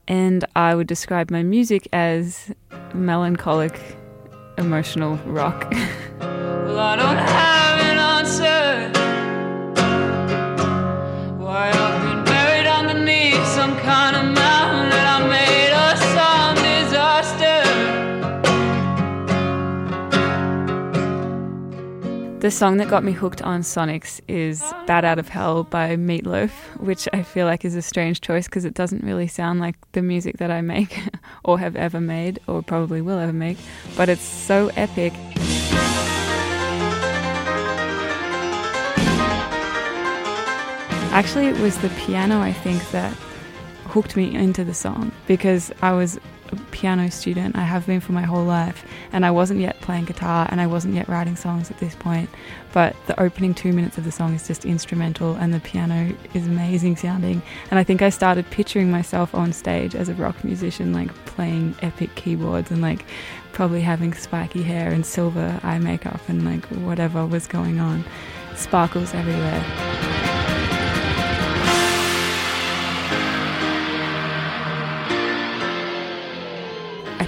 And 0.08 0.46
I 0.56 0.76
would 0.76 0.88
describe 0.88 1.30
my 1.30 1.44
music 1.44 1.90
as 1.92 2.54
melancholic, 2.94 3.78
emotional 4.58 5.18
rock. 5.26 5.70
well, 6.22 7.69
The 22.40 22.52
song 22.52 22.78
that 22.78 22.88
got 22.88 23.04
me 23.04 23.12
hooked 23.12 23.42
on 23.42 23.64
Sonics 23.64 24.22
is 24.30 24.62
Bat 24.88 25.04
Out 25.04 25.20
of 25.20 25.28
Hell 25.28 25.66
by 25.66 25.98
Meatloaf, 25.98 26.52
which 26.78 27.06
I 27.12 27.22
feel 27.22 27.46
like 27.46 27.66
is 27.66 27.76
a 27.76 27.82
strange 27.82 28.22
choice 28.22 28.46
because 28.46 28.64
it 28.64 28.74
doesn't 28.74 29.04
really 29.04 29.28
sound 29.28 29.60
like 29.60 29.76
the 29.92 30.02
music 30.02 30.38
that 30.38 30.50
I 30.50 30.62
make 30.62 31.02
or 31.44 31.60
have 31.60 31.76
ever 31.76 32.00
made 32.00 32.40
or 32.48 32.64
probably 32.64 33.02
will 33.02 33.20
ever 33.20 33.34
make, 33.34 33.58
but 33.98 34.08
it's 34.08 34.22
so 34.22 34.72
epic. 34.78 35.12
Actually, 41.12 41.48
it 41.48 41.60
was 41.60 41.78
the 41.80 41.90
piano, 42.06 42.40
I 42.40 42.54
think, 42.54 42.90
that 42.92 43.12
hooked 43.88 44.16
me 44.16 44.34
into 44.34 44.64
the 44.64 44.74
song 44.74 45.12
because 45.28 45.74
I 45.82 45.92
was 45.92 46.18
a 46.52 46.56
piano 46.72 47.10
student. 47.10 47.56
I 47.56 47.64
have 47.64 47.86
been 47.86 48.00
for 48.00 48.12
my 48.12 48.22
whole 48.24 48.44
life, 48.44 48.86
and 49.12 49.26
I 49.26 49.32
wasn't 49.32 49.60
yet 49.60 49.80
playing 49.82 50.06
guitar 50.06 50.48
and 50.50 50.62
I 50.62 50.68
wasn't 50.68 50.96
yet 50.96 51.08
writing 51.08 51.36
songs 51.36 51.72
at 51.72 51.80
this 51.80 51.96
point. 51.96 52.30
But 52.72 52.96
the 53.08 53.20
opening 53.20 53.54
two 53.54 53.74
minutes 53.74 53.98
of 53.98 54.04
the 54.04 54.12
song 54.12 54.34
is 54.34 54.48
just 54.48 54.66
instrumental, 54.66 55.36
and 55.36 55.54
the 55.54 55.60
piano 55.60 56.16
is 56.34 56.48
amazing 56.48 56.98
sounding. 56.98 57.42
And 57.72 57.80
I 57.80 57.84
think 57.84 58.02
I 58.02 58.10
started 58.10 58.50
picturing 58.52 58.92
myself 58.92 59.34
on 59.34 59.54
stage 59.54 59.96
as 59.96 60.10
a 60.10 60.14
rock 60.14 60.44
musician, 60.44 60.94
like 60.94 61.14
playing 61.26 61.76
epic 61.82 62.14
keyboards 62.16 62.72
and 62.72 62.82
like 62.82 63.06
probably 63.52 63.82
having 63.82 64.14
spiky 64.14 64.64
hair 64.64 64.92
and 64.92 65.06
silver 65.06 65.60
eye 65.64 65.80
makeup 65.80 66.22
and 66.28 66.46
like 66.46 66.66
whatever 66.86 67.26
was 67.26 67.48
going 67.48 67.80
on, 67.80 68.04
sparkles 68.56 69.14
everywhere. 69.14 70.19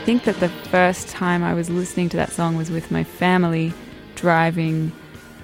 Think 0.05 0.23
that 0.23 0.39
the 0.39 0.49
first 0.49 1.09
time 1.09 1.43
I 1.43 1.53
was 1.53 1.69
listening 1.69 2.09
to 2.09 2.17
that 2.17 2.31
song 2.31 2.57
was 2.57 2.71
with 2.71 2.89
my 2.89 3.03
family 3.03 3.71
driving 4.15 4.91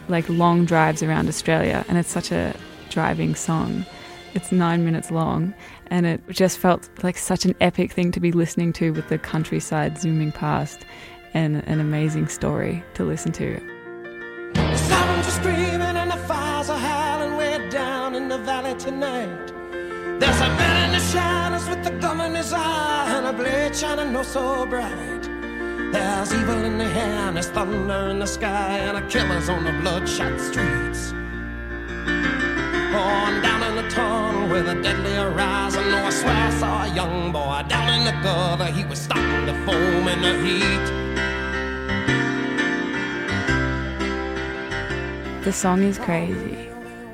like 0.08 0.28
long 0.30 0.66
drives 0.66 1.04
around 1.04 1.28
Australia 1.28 1.86
and 1.88 1.98
it's 1.98 2.10
such 2.10 2.32
a 2.32 2.56
driving 2.90 3.36
song. 3.36 3.86
It's 4.34 4.52
9 4.52 4.84
minutes 4.84 5.12
long 5.12 5.54
and 5.88 6.08
it 6.08 6.28
just 6.30 6.58
felt 6.58 6.90
like 7.04 7.18
such 7.20 7.46
an 7.46 7.54
epic 7.62 7.92
thing 7.92 8.12
to 8.14 8.20
be 8.20 8.32
listening 8.32 8.74
to 8.74 8.92
with 8.94 9.10
the 9.10 9.20
countryside 9.20 10.00
zooming 10.00 10.32
past 10.32 10.86
and 11.36 11.58
an 11.68 11.80
amazing 11.80 12.28
story 12.28 12.84
to 12.96 13.04
listen 13.04 13.32
to. 13.34 13.62
The 14.56 14.76
sirens 14.76 15.28
are 15.28 15.32
screaming 15.32 15.82
and 15.82 16.10
the 16.10 16.18
fires 16.18 16.72
are 16.72 16.80
howling 16.80 17.38
way 17.38 17.70
down 17.70 18.16
in 18.16 18.28
the 18.28 18.40
valley 18.40 18.74
tonight. 18.80 19.47
There's 20.20 20.42
a 20.42 20.50
man 20.50 20.86
in 20.86 20.92
the 20.98 21.04
shadows 21.06 21.68
with 21.70 21.84
the 21.84 21.92
gun 21.92 22.22
in 22.22 22.36
his 22.36 22.52
eye 22.52 23.14
and 23.18 23.28
a 23.28 23.34
blade 23.34 23.76
shining 23.76 24.14
no 24.14 24.24
so 24.24 24.66
bright. 24.66 25.24
There's 25.92 26.34
evil 26.34 26.64
in 26.66 26.78
the 26.78 26.86
air 26.86 27.28
and 27.28 27.36
there's 27.38 27.50
thunder 27.50 28.10
in 28.10 28.20
the 28.20 28.26
sky 28.26 28.80
and 28.80 28.98
a 28.98 29.08
killer's 29.08 29.48
on 29.48 29.64
the 29.64 29.74
bloodshot 29.82 30.40
streets. 30.40 31.14
Oh, 33.00 33.26
and 33.30 33.44
down 33.44 33.62
in 33.64 33.76
the 33.76 33.90
tunnel 33.90 34.50
with 34.50 34.68
a 34.68 34.82
deadly 34.82 35.14
horizon. 35.14 35.84
Oh, 35.86 36.06
I 36.06 36.10
swear 36.10 36.34
I 36.34 36.50
saw 36.60 36.84
a 36.86 36.96
young 36.96 37.32
boy 37.32 37.64
down 37.70 38.00
in 38.00 38.06
the 38.06 38.14
gutter. 38.24 38.72
He 38.72 38.84
was 38.86 39.00
starting 39.00 39.46
to 39.46 39.54
foam 39.66 40.08
in 40.08 40.22
the 40.22 40.34
heat. 40.44 40.88
The 45.44 45.54
song 45.54 45.84
is 45.84 46.00
crazy. 46.00 46.68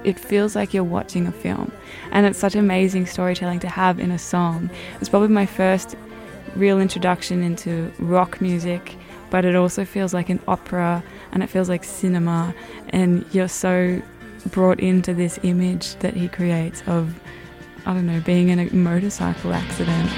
It 0.04 0.18
feels 0.18 0.56
like 0.56 0.74
you're 0.74 0.84
watching 0.84 1.28
a 1.28 1.32
film, 1.32 1.72
and 2.14 2.26
it's 2.26 2.40
such 2.40 2.56
amazing 2.56 3.06
storytelling 3.06 3.60
to 3.60 3.68
have 3.68 4.00
in 4.00 4.12
a 4.12 4.20
song. 4.20 4.70
It's 5.02 5.10
probably 5.10 5.28
my 5.28 5.46
first 5.46 5.98
real 6.56 6.80
introduction 6.80 7.44
into 7.44 7.92
rock 8.00 8.40
music, 8.40 8.96
but 9.30 9.44
it 9.44 9.56
also 9.56 9.84
feels 9.84 10.14
like 10.14 10.30
an 10.30 10.40
opera 10.48 11.04
and 11.32 11.44
it 11.44 11.48
feels 11.48 11.68
like 11.68 11.84
cinema, 11.84 12.56
and 12.90 13.26
you're 13.34 13.48
so 13.50 14.02
brought 14.52 14.80
into 14.80 15.14
this 15.14 15.40
image 15.44 15.96
that 15.96 16.14
he 16.14 16.28
creates 16.28 16.84
of, 16.86 17.20
I 17.86 17.94
don't 17.94 18.06
know, 18.06 18.22
being 18.22 18.50
in 18.50 18.60
a 18.60 18.74
motorcycle 18.74 19.54
accident. 19.54 20.12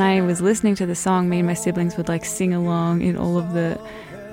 When 0.00 0.08
I 0.08 0.22
was 0.22 0.40
listening 0.40 0.74
to 0.76 0.86
the 0.86 0.94
song, 0.94 1.28
me 1.28 1.40
and 1.40 1.46
my 1.46 1.52
siblings 1.52 1.98
would 1.98 2.08
like 2.08 2.24
sing 2.24 2.54
along 2.54 3.02
in 3.02 3.18
all 3.18 3.36
of 3.36 3.52
the 3.52 3.78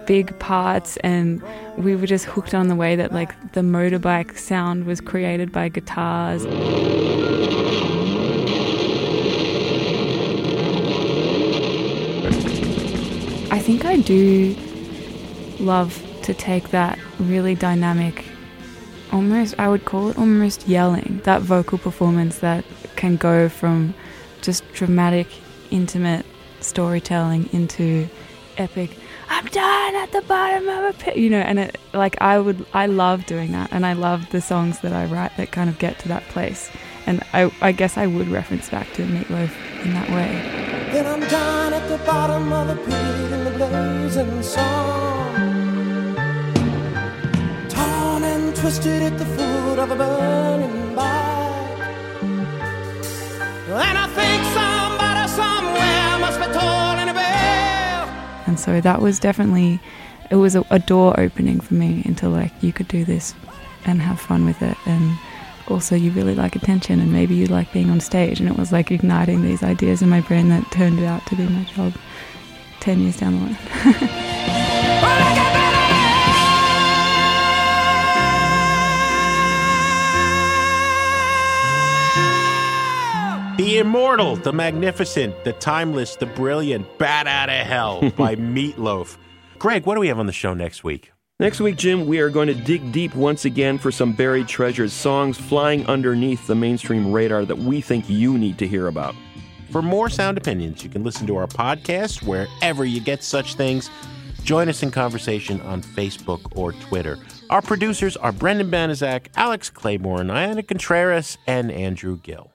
big 0.06 0.40
parts, 0.40 0.96
and 0.98 1.44
we 1.78 1.94
were 1.94 2.08
just 2.08 2.24
hooked 2.24 2.54
on 2.54 2.70
the 2.70 2.76
way 2.76 2.96
that 2.96 3.12
like 3.12 3.52
the 3.52 3.60
motorbike 3.60 4.38
sound 4.38 4.86
was 4.86 5.02
created 5.02 5.52
by 5.52 5.68
guitars. 5.68 6.46
I 13.52 13.60
think 13.60 13.84
I 13.84 13.98
do 13.98 14.56
love 15.60 16.02
to 16.24 16.34
take 16.34 16.70
that 16.70 16.98
really 17.20 17.56
dynamic, 17.56 18.24
almost, 19.12 19.56
I 19.60 19.68
would 19.68 19.84
call 19.84 20.08
it 20.12 20.18
almost 20.18 20.66
yelling, 20.66 21.20
that 21.26 21.42
vocal 21.42 21.78
performance 21.78 22.40
that 22.40 22.64
can 22.96 23.18
go 23.18 23.50
from 23.50 23.94
just 24.42 24.64
dramatic, 24.72 25.28
intimate 25.72 26.26
storytelling 26.60 27.50
into 27.54 28.08
epic. 28.58 28.98
I'm 29.30 29.46
dying 29.46 29.96
at 29.96 30.12
the 30.12 30.22
bottom 30.22 30.68
of 30.70 30.96
a 30.96 30.98
pit, 30.98 31.18
you 31.18 31.30
know, 31.30 31.40
and 31.40 31.60
it 31.60 31.78
like 31.94 32.20
I 32.22 32.40
would, 32.40 32.66
I 32.74 32.86
love 32.88 33.26
doing 33.26 33.52
that, 33.52 33.72
and 33.72 33.86
I 33.86 33.94
love 33.94 34.30
the 34.32 34.42
songs 34.42 34.80
that 34.80 34.94
I 34.94 35.06
write 35.06 35.36
that 35.38 35.52
kind 35.52 35.70
of 35.70 35.78
get 35.80 36.00
to 36.00 36.08
that 36.08 36.24
place, 36.30 36.72
and 37.06 37.22
I, 37.34 37.52
I 37.62 37.72
guess 37.72 37.98
I 37.98 38.08
would 38.08 38.30
reference 38.30 38.70
back 38.70 38.92
to 38.94 39.04
Meatloaf 39.04 39.52
in 39.84 39.94
that 39.94 40.10
way. 40.10 40.42
Then 40.92 41.06
I'm 41.06 41.28
down 41.30 41.74
at 41.74 41.88
the 41.90 41.98
bottom 42.06 42.52
of 42.54 42.68
the 42.68 42.76
pit 42.76 43.32
in 43.34 43.44
the 43.44 43.52
blazing 43.52 44.42
sun. 44.42 46.16
Torn 47.70 48.24
and 48.24 48.56
twisted 48.56 49.04
at 49.04 49.18
the 49.18 49.26
foot 49.26 49.80
of 49.80 49.92
a 49.92 49.96
burning 49.96 50.96
bike. 50.96 51.28
And 53.70 53.98
I 53.98 54.08
think 54.08 54.37
And 58.48 58.60
so 58.60 58.82
that 58.82 59.02
was 59.02 59.20
definitely, 59.20 59.80
it 60.32 60.36
was 60.36 60.56
a, 60.56 60.66
a 60.72 60.80
door 60.80 61.20
opening 61.20 61.60
for 61.60 61.74
me 61.74 62.02
into 62.06 62.30
like, 62.30 62.52
you 62.64 62.74
could 62.74 62.88
do 62.88 63.06
this 63.06 63.36
and 63.86 64.02
have 64.02 64.20
fun 64.20 64.46
with 64.46 64.62
it. 64.62 64.78
And 64.86 65.18
also, 65.68 65.96
you 65.96 66.12
really 66.12 66.34
like 66.34 66.56
attention 66.56 67.02
and 67.02 67.12
maybe 67.12 67.36
you 67.36 67.48
like 67.48 67.72
being 67.74 67.90
on 67.90 68.00
stage. 68.00 68.40
And 68.40 68.50
it 68.50 68.58
was 68.58 68.72
like 68.72 68.90
igniting 68.90 69.42
these 69.42 69.64
ideas 69.64 70.02
in 70.02 70.10
my 70.10 70.22
brain 70.22 70.48
that 70.50 70.72
turned 70.72 71.04
out 71.04 71.26
to 71.28 71.36
be 71.36 71.48
my 71.48 71.66
job 71.66 71.94
10 72.80 73.02
years 73.02 73.18
down 73.18 73.36
the 73.36 73.42
line. 73.42 73.58
The 83.68 83.80
immortal, 83.80 84.38
the 84.38 84.54
magnificent, 84.54 85.44
the 85.44 85.52
timeless, 85.52 86.16
the 86.16 86.26
brilliant, 86.26 86.98
Bat 86.98 87.28
Out 87.28 87.50
of 87.50 87.68
Hell 87.68 88.10
by 88.18 88.38
Meatloaf. 88.38 89.18
Greg, 89.60 89.86
what 89.86 89.96
do 89.96 90.00
we 90.00 90.08
have 90.08 90.20
on 90.20 90.26
the 90.26 90.32
show 90.32 90.54
next 90.54 90.86
week? 90.86 91.12
Next 91.42 91.60
week, 91.60 91.76
Jim, 91.76 92.08
we 92.08 92.20
are 92.20 92.30
going 92.30 92.48
to 92.48 92.54
dig 92.54 92.94
deep 92.94 93.14
once 93.14 93.44
again 93.44 93.78
for 93.78 93.92
some 93.92 94.14
buried 94.14 94.48
treasures, 94.48 94.94
songs 94.94 95.38
flying 95.38 95.86
underneath 95.88 96.48
the 96.48 96.56
mainstream 96.56 97.12
radar 97.12 97.44
that 97.44 97.58
we 97.58 97.82
think 97.82 98.10
you 98.10 98.38
need 98.38 98.58
to 98.60 98.68
hear 98.70 98.88
about. 98.88 99.16
For 99.70 99.82
more 99.82 100.08
sound 100.08 100.38
opinions, 100.38 100.82
you 100.82 100.90
can 100.90 101.04
listen 101.04 101.28
to 101.28 101.36
our 101.36 101.48
podcast 101.48 102.26
wherever 102.26 102.86
you 102.86 103.02
get 103.02 103.22
such 103.22 103.56
things. 103.56 103.90
Join 104.46 104.70
us 104.70 104.82
in 104.82 104.92
conversation 104.92 105.60
on 105.64 105.82
Facebook 105.82 106.58
or 106.58 106.72
Twitter. 106.72 107.20
Our 107.50 107.62
producers 107.62 108.16
are 108.16 108.32
Brendan 108.32 108.72
Banaszak, 108.72 109.26
Alex 109.36 109.70
Claiborne, 109.70 110.28
Ayana 110.28 110.66
Contreras, 110.66 111.38
and 111.48 111.70
Andrew 111.70 112.18
Gill. 112.24 112.54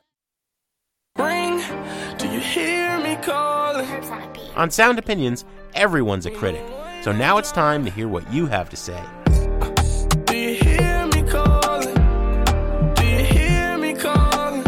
Ring, 1.19 1.63
do 2.17 2.27
you 2.27 2.41
hear 2.41 2.99
me 2.99 3.17
calling? 3.23 3.87
On 4.57 4.71
Sound 4.71 4.99
Opinions, 4.99 5.45
everyone's 5.75 6.25
a 6.25 6.31
critic. 6.31 6.65
So 7.03 7.13
now 7.13 7.37
it's 7.37 7.53
time 7.53 7.85
to 7.85 7.91
hear 7.91 8.09
what 8.09 8.33
you 8.33 8.47
have 8.47 8.71
to 8.71 8.77
say. 8.77 8.99
Do 10.25 10.35
you 10.35 10.55
hear 10.55 11.07
me 11.09 11.23
calling? 11.31 11.95
Do 12.95 13.05
you 13.07 13.25
hear 13.25 13.77
me 13.77 13.93
calling? 13.93 14.65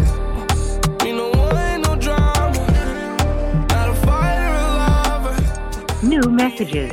You 1.03 1.15
know 1.15 1.77
no 1.77 1.95
drama. 1.95 3.65
Not 3.69 3.89
a 3.89 3.95
fire 4.05 4.53
alive. 4.53 6.03
New 6.03 6.21
messages. 6.29 6.91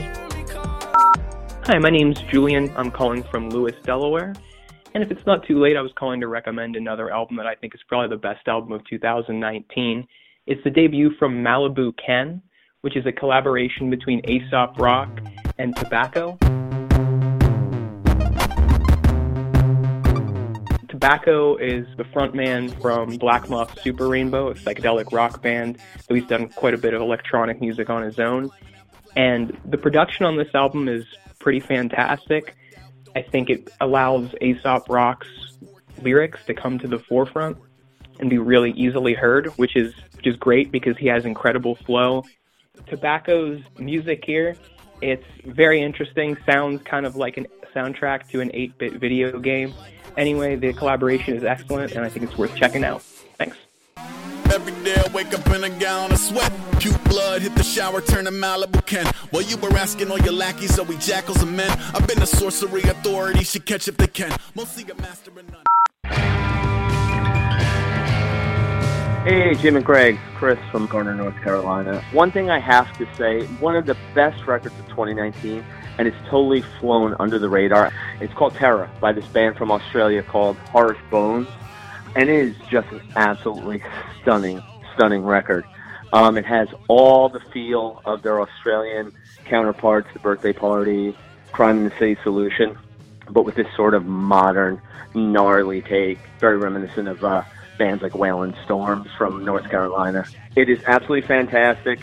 Hi, 1.65 1.79
my 1.79 1.91
name's 1.91 2.21
Julian. 2.23 2.73
I'm 2.75 2.91
calling 2.91 3.23
from 3.23 3.51
Lewes, 3.51 3.75
Delaware. 3.85 4.33
And 4.95 5.03
if 5.03 5.11
it's 5.11 5.27
not 5.27 5.47
too 5.47 5.59
late, 5.59 5.77
I 5.77 5.81
was 5.81 5.91
calling 5.97 6.21
to 6.21 6.29
recommend 6.29 6.77
another 6.77 7.11
album 7.11 7.39
that 7.39 7.47
I 7.47 7.55
think 7.55 7.75
is 7.75 7.81
probably 7.89 8.15
the 8.15 8.21
best 8.21 8.47
album 8.47 8.73
of 8.73 8.85
2019. 8.85 10.07
It's 10.47 10.63
the 10.65 10.71
debut 10.71 11.13
from 11.19 11.43
Malibu 11.43 11.95
Ken, 12.05 12.43
which 12.83 12.95
is 12.95 13.07
a 13.07 13.13
collaboration 13.13 13.89
between 13.89 14.21
Aesop 14.29 14.79
Rock 14.79 15.09
and 15.59 15.75
Tobacco. 15.77 16.37
Tobacco 20.91 21.57
is 21.57 21.87
the 21.97 22.05
frontman 22.05 22.79
from 22.83 23.17
Black 23.17 23.49
Moth 23.49 23.81
Super 23.81 24.09
Rainbow, 24.09 24.51
a 24.51 24.55
psychedelic 24.55 25.11
rock 25.11 25.41
band, 25.41 25.79
though 26.07 26.17
he's 26.17 26.27
done 26.27 26.49
quite 26.51 26.75
a 26.75 26.79
bit 26.79 26.93
of 26.93 27.01
electronic 27.01 27.63
music 27.63 27.89
on 27.89 28.03
his 28.03 28.19
own. 28.19 28.51
And 29.17 29.57
the 29.65 29.79
production 29.79 30.27
on 30.27 30.37
this 30.37 30.55
album 30.55 30.87
is 30.87 31.07
pretty 31.39 31.61
fantastic. 31.61 32.57
I 33.15 33.23
think 33.23 33.51
it 33.51 33.71
allows 33.81 34.35
Aesop 34.41 34.89
Rock's 34.89 35.29
lyrics 36.01 36.41
to 36.47 36.55
come 36.55 36.79
to 36.79 36.89
the 36.89 36.99
forefront 36.99 37.57
and 38.19 38.31
be 38.31 38.39
really 38.39 38.73
easily 38.73 39.15
heard, 39.15 39.47
which 39.57 39.77
is 39.77 39.95
which 40.23 40.33
is 40.33 40.37
great 40.37 40.71
because 40.71 40.97
he 40.97 41.09
has 41.09 41.25
incredible 41.25 41.75
flow. 41.75 42.25
Tobacco's 42.87 43.61
music 43.79 44.25
here, 44.25 44.57
it's 45.01 45.27
very 45.45 45.83
interesting, 45.83 46.37
sounds 46.47 46.81
kind 46.85 47.07
of 47.07 47.17
like 47.17 47.39
a 47.39 47.45
soundtrack 47.75 48.29
to 48.29 48.41
an 48.41 48.51
8-bit 48.51 49.01
video 49.01 49.41
game. 49.41 49.75
Anyway, 50.17 50.55
the 50.55 50.73
collaboration 50.75 51.37
is 51.37 51.43
excellent 51.43 51.93
and 51.93 52.05
I 52.05 52.09
think 52.09 52.25
it's 52.25 52.39
worth 52.39 52.55
checking 52.55 52.85
out. 52.85 53.03
Thanks. 53.03 53.57
Every 54.53 54.85
day 54.85 54.95
I 54.95 55.11
wake 55.15 55.33
up 55.33 55.47
in 55.47 55.65
a 55.65 55.71
gallon 55.71 56.13
of 56.13 56.19
sweat. 56.19 56.53
Puke 56.79 57.03
blood, 57.05 57.41
hit 57.41 57.55
the 57.55 57.63
shower, 57.63 58.03
turn 58.03 58.27
to 58.27 58.31
Malibu 58.31 58.85
Ken. 58.85 59.07
While 59.31 59.45
you 59.45 59.57
were 59.57 59.75
asking 59.79 60.11
all 60.11 60.19
your 60.19 60.35
lackeys, 60.35 60.79
are 60.79 60.85
we 60.85 60.99
jackals 60.99 61.43
or 61.43 61.47
men? 61.47 61.71
I've 61.95 62.07
been 62.07 62.21
a 62.21 62.27
sorcery 62.27 62.83
authority, 62.83 63.45
should 63.45 63.65
catch 63.65 63.89
if 63.89 63.97
they 63.97 64.09
can. 64.09 64.31
Mostly 64.55 64.85
a 64.91 64.95
master 65.01 65.31
of 65.31 65.51
none. 65.51 65.65
Hey, 69.25 69.55
Jim 69.55 69.77
and 69.77 69.85
Greg, 69.87 70.19
Chris 70.35 70.59
from 70.71 70.85
Garner, 70.85 71.15
North 71.15 71.37
Carolina. 71.43 72.05
One 72.13 72.31
thing 72.31 72.51
I 72.51 72.59
have 72.59 72.95
to 72.99 73.09
say, 73.17 73.47
one 73.59 73.75
of 73.75 73.87
the 73.87 73.97
best 74.15 74.47
records 74.47 74.79
of 74.79 74.87
2019, 74.89 75.65
and 75.97 76.07
it's 76.07 76.17
totally 76.29 76.61
flown 76.79 77.17
under 77.19 77.39
the 77.39 77.49
radar. 77.49 77.91
It's 78.21 78.35
called 78.35 78.55
Terra 78.55 78.91
by 79.01 79.13
this 79.13 79.27
band 79.29 79.57
from 79.57 79.71
Australia 79.71 80.23
called 80.23 80.59
Harsh 80.59 80.99
Bones, 81.11 81.49
and 82.15 82.29
it 82.29 82.49
is 82.49 82.57
just 82.71 82.91
an 82.93 83.01
absolutely 83.17 83.83
stunning, 84.21 84.63
stunning 84.95 85.25
record. 85.25 85.65
Um, 86.13 86.37
it 86.37 86.45
has 86.45 86.69
all 86.89 87.29
the 87.29 87.41
feel 87.53 88.03
of 88.05 88.23
their 88.23 88.41
Australian 88.41 89.13
counterparts, 89.45 90.09
The 90.13 90.19
Birthday 90.19 90.53
Party, 90.53 91.17
Crime 91.53 91.79
in 91.79 91.85
the 91.85 91.91
City 91.99 92.17
Solution, 92.23 92.79
but 93.31 93.45
with 93.45 93.55
this 93.55 93.67
sort 93.77 93.95
of 93.95 94.05
modern, 94.05 94.81
gnarly 95.15 95.83
take, 95.83 96.19
very 96.39 96.59
reminiscent 96.59 97.09
of 97.09 97.25
uh, 97.25 97.43
bands 97.79 98.03
like 98.03 98.15
Wailing 98.15 98.55
Storms 98.65 99.09
from 99.17 99.45
North 99.45 99.69
Carolina. 99.71 100.27
It 100.57 100.69
is 100.69 100.83
absolutely 100.87 101.27
fantastic. 101.27 102.01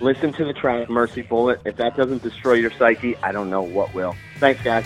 Listen 0.00 0.32
to 0.34 0.44
the 0.44 0.52
track 0.52 0.88
Mercy 0.88 1.22
Bullet. 1.22 1.60
If 1.64 1.76
that 1.76 1.96
doesn't 1.96 2.22
destroy 2.22 2.54
your 2.54 2.70
psyche, 2.70 3.16
I 3.16 3.32
don't 3.32 3.50
know 3.50 3.62
what 3.62 3.92
will. 3.94 4.14
Thanks, 4.38 4.62
guys. 4.62 4.84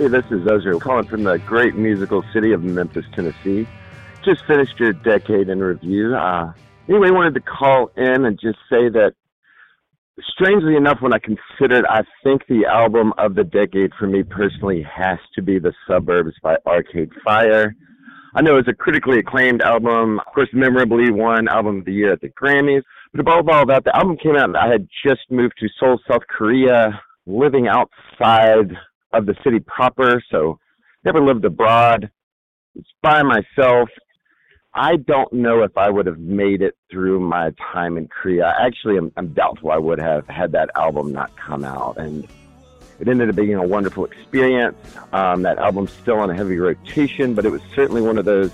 Hey, 0.00 0.08
this 0.08 0.24
is 0.30 0.48
Ezra 0.50 0.78
calling 0.78 1.06
from 1.06 1.24
the 1.24 1.36
great 1.40 1.74
musical 1.74 2.24
city 2.32 2.52
of 2.52 2.62
Memphis, 2.62 3.04
Tennessee. 3.14 3.68
Just 4.24 4.46
finished 4.46 4.80
your 4.80 4.94
decade 4.94 5.50
in 5.50 5.60
review. 5.60 6.16
Uh, 6.16 6.54
anyway, 6.88 7.10
wanted 7.10 7.34
to 7.34 7.40
call 7.42 7.90
in 7.98 8.24
and 8.24 8.40
just 8.40 8.56
say 8.70 8.88
that, 8.88 9.12
strangely 10.32 10.74
enough, 10.74 11.02
when 11.02 11.12
I 11.12 11.18
considered, 11.18 11.84
I 11.86 12.04
think 12.24 12.46
the 12.48 12.64
album 12.64 13.12
of 13.18 13.34
the 13.34 13.44
decade 13.44 13.90
for 13.98 14.06
me 14.06 14.22
personally 14.22 14.82
has 14.90 15.18
to 15.34 15.42
be 15.42 15.58
The 15.58 15.74
Suburbs 15.86 16.32
by 16.42 16.56
Arcade 16.66 17.10
Fire. 17.22 17.76
I 18.34 18.40
know 18.40 18.56
it's 18.56 18.68
a 18.68 18.72
critically 18.72 19.18
acclaimed 19.18 19.60
album, 19.60 20.18
of 20.18 20.32
course, 20.32 20.48
memorably 20.54 21.10
won 21.10 21.46
Album 21.46 21.80
of 21.80 21.84
the 21.84 21.92
Year 21.92 22.14
at 22.14 22.22
the 22.22 22.30
Grammys. 22.30 22.84
But 23.12 23.20
above 23.20 23.50
all 23.50 23.66
that, 23.66 23.84
the 23.84 23.94
album 23.94 24.16
came 24.16 24.36
out 24.36 24.44
and 24.44 24.56
I 24.56 24.68
had 24.72 24.88
just 25.06 25.30
moved 25.30 25.56
to 25.60 25.68
Seoul, 25.78 26.00
South 26.10 26.22
Korea, 26.26 26.98
living 27.26 27.68
outside 27.68 28.74
of 29.12 29.26
the 29.26 29.34
city 29.44 29.60
proper, 29.60 30.22
so 30.30 30.58
never 31.04 31.20
lived 31.20 31.44
abroad. 31.44 32.10
It's 32.74 32.88
by 33.02 33.22
myself. 33.22 33.88
I 34.72 34.96
don't 34.96 35.32
know 35.32 35.62
if 35.62 35.76
I 35.76 35.90
would 35.90 36.06
have 36.06 36.18
made 36.18 36.62
it 36.62 36.76
through 36.90 37.20
my 37.20 37.52
time 37.72 37.96
in 37.96 38.06
Korea. 38.06 38.54
Actually, 38.60 38.98
I'm, 38.98 39.12
I'm 39.16 39.28
doubtful 39.28 39.72
I 39.72 39.78
would 39.78 39.98
have 39.98 40.28
had 40.28 40.52
that 40.52 40.70
album 40.76 41.12
not 41.12 41.34
come 41.36 41.64
out. 41.64 41.98
And 41.98 42.28
it 43.00 43.08
ended 43.08 43.30
up 43.30 43.34
being 43.34 43.54
a 43.54 43.66
wonderful 43.66 44.04
experience. 44.04 44.76
Um, 45.12 45.42
that 45.42 45.58
album's 45.58 45.90
still 45.90 46.18
on 46.18 46.30
a 46.30 46.36
heavy 46.36 46.58
rotation, 46.58 47.34
but 47.34 47.44
it 47.44 47.50
was 47.50 47.62
certainly 47.74 48.02
one 48.02 48.16
of 48.16 48.24
those 48.24 48.52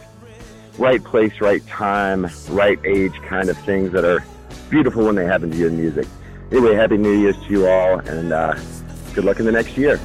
right 0.79 1.03
place, 1.05 1.41
right 1.41 1.67
time, 1.67 2.29
right 2.49 2.79
age 2.87 3.15
kind 3.23 3.51
of 3.51 3.59
things 3.59 3.93
that 3.93 4.05
are 4.05 4.25
beautiful 4.71 5.05
when 5.05 5.17
they 5.17 5.27
happen 5.27 5.51
to 5.51 5.57
you 5.57 5.67
in 5.67 5.77
music. 5.77 6.07
Anyway, 6.51 6.75
Happy 6.75 6.97
New 6.97 7.13
Year's 7.13 7.37
to 7.45 7.51
you 7.51 7.67
all, 7.67 7.99
and 7.99 8.33
uh, 8.33 8.55
good 9.15 9.25
luck 9.25 9.39
in 9.39 9.47
the 9.47 9.53
next 9.53 9.77
year. 9.77 10.01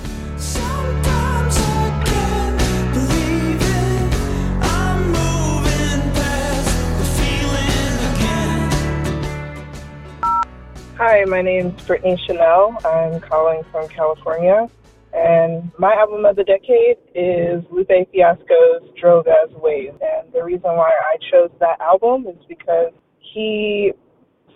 Hi, 11.22 11.26
my 11.26 11.44
name's 11.44 11.80
Brittany 11.84 12.20
Chanel. 12.26 12.76
I'm 12.84 13.20
calling 13.20 13.62
from 13.72 13.88
California. 13.90 14.68
And 15.14 15.72
my 15.78 15.94
album 15.94 16.26
of 16.26 16.36
the 16.36 16.44
decade 16.44 16.98
is 17.14 17.64
Lupe 17.70 17.92
Fiasco's 18.12 18.90
Drogas 19.00 19.52
Wave. 19.62 19.94
And 20.02 20.34
the 20.34 20.44
reason 20.44 20.76
why 20.76 20.90
I 20.90 21.18
chose 21.32 21.52
that 21.60 21.80
album 21.80 22.26
is 22.26 22.44
because 22.50 22.92
he 23.20 23.92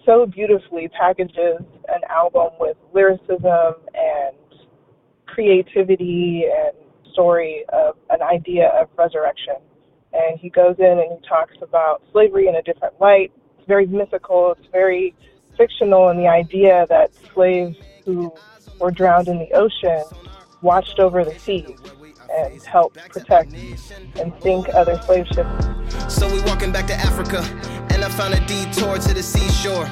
so 0.07 0.25
beautifully 0.25 0.87
packages 0.99 1.61
an 1.87 2.01
album 2.09 2.49
with 2.59 2.77
lyricism 2.95 3.75
and 3.93 4.35
creativity 5.27 6.45
and 6.51 6.75
story 7.13 7.63
of 7.73 7.95
an 8.09 8.23
idea 8.23 8.69
of 8.69 8.89
resurrection. 8.97 9.57
And 10.13 10.39
he 10.39 10.49
goes 10.49 10.77
in 10.79 10.97
and 10.97 11.11
he 11.11 11.27
talks 11.29 11.57
about 11.61 12.01
slavery 12.11 12.47
in 12.47 12.55
a 12.55 12.63
different 12.63 12.99
light. 12.99 13.31
It's 13.59 13.67
very 13.67 13.85
mythical, 13.85 14.55
it's 14.57 14.67
very 14.71 15.13
fictional, 15.55 16.09
and 16.09 16.19
the 16.19 16.27
idea 16.27 16.85
that 16.89 17.11
slaves 17.33 17.77
who 18.05 18.33
were 18.79 18.91
drowned 18.91 19.27
in 19.27 19.39
the 19.39 19.51
ocean 19.53 20.03
watched 20.61 20.99
over 20.99 21.23
the 21.23 21.37
seas 21.39 21.79
and 22.31 22.61
helped 22.63 22.97
protect 23.09 23.53
and 24.19 24.33
sink 24.41 24.67
other 24.73 24.99
slave 25.03 25.27
ships. 25.27 26.13
So 26.13 26.27
we're 26.27 26.45
walking 26.45 26.71
back 26.71 26.87
to 26.87 26.93
Africa, 26.93 27.41
and 27.91 28.03
I 28.03 28.09
found 28.09 28.33
a 28.33 28.45
detour 28.45 28.97
to 28.97 29.13
the 29.13 29.23
seashore. 29.23 29.87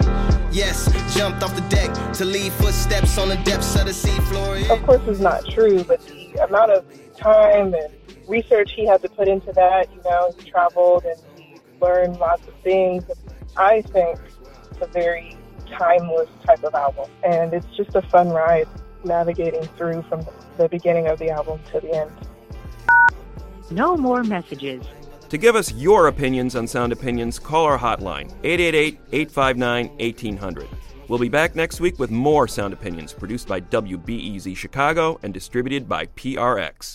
Yes, 0.52 0.86
jumped 1.16 1.44
off 1.44 1.56
the 1.56 1.62
deck 1.70 1.94
to 2.14 2.26
leave 2.26 2.54
footsteps 2.54 3.18
on 3.18 3.30
the 3.30 3.38
depths 3.38 3.76
of 3.76 3.86
the 3.86 3.92
seafloor. 3.92 4.70
Of 4.70 4.84
course, 4.86 5.02
it's 5.08 5.20
not 5.20 5.46
true, 5.46 5.84
but 5.84 6.02
the 6.02 6.46
amount 6.48 6.72
of 6.72 6.86
time 7.18 7.74
and 7.74 7.88
research 8.28 8.74
he 8.74 8.86
had 8.86 9.02
to 9.02 9.10
put 9.10 9.28
into 9.28 9.52
that, 9.54 9.88
you 9.94 10.02
know, 10.04 10.34
he 10.38 10.50
traveled 10.50 11.06
and 11.06 11.20
he 11.38 11.58
learn 11.82 12.14
lots 12.14 12.48
of 12.48 12.54
things. 12.64 13.04
I 13.58 13.82
think 13.82 14.20
it's 14.72 14.82
a 14.82 14.88
very 14.88 15.38
timeless 15.78 16.30
type 16.46 16.64
of 16.64 16.74
album, 16.74 17.10
and 17.24 17.54
it's 17.54 17.68
just 17.76 17.96
a 17.96 18.02
fun 18.02 18.30
ride 18.30 18.68
navigating 19.04 19.64
through 19.78 20.02
from 20.04 20.26
the 20.58 20.70
beginning 20.70 21.08
of 21.08 21.20
the 21.20 21.30
album 21.30 21.60
to 21.72 21.80
the 21.80 21.94
end. 21.94 22.12
No 23.72 23.98
more 23.98 24.24
messages. 24.24 24.86
To 25.30 25.38
give 25.38 25.56
us 25.56 25.74
your 25.74 26.08
opinions 26.08 26.56
on 26.56 26.68
Sound 26.68 26.92
Opinions, 26.92 27.40
call 27.40 27.66
our 27.66 27.78
hotline, 27.78 28.32
888 28.44 29.00
859 29.12 29.88
1800. 29.98 30.68
We'll 31.08 31.20
be 31.20 31.30
back 31.30 31.56
next 31.56 31.82
week 31.82 32.00
with 32.00 32.12
more 32.12 32.48
Sound 32.48 32.74
Opinions 32.74 33.14
produced 33.14 33.48
by 33.48 33.62
WBEZ 33.62 34.56
Chicago 34.56 35.20
and 35.24 35.34
distributed 35.34 35.90
by 35.90 36.06
PRX. 36.08 36.92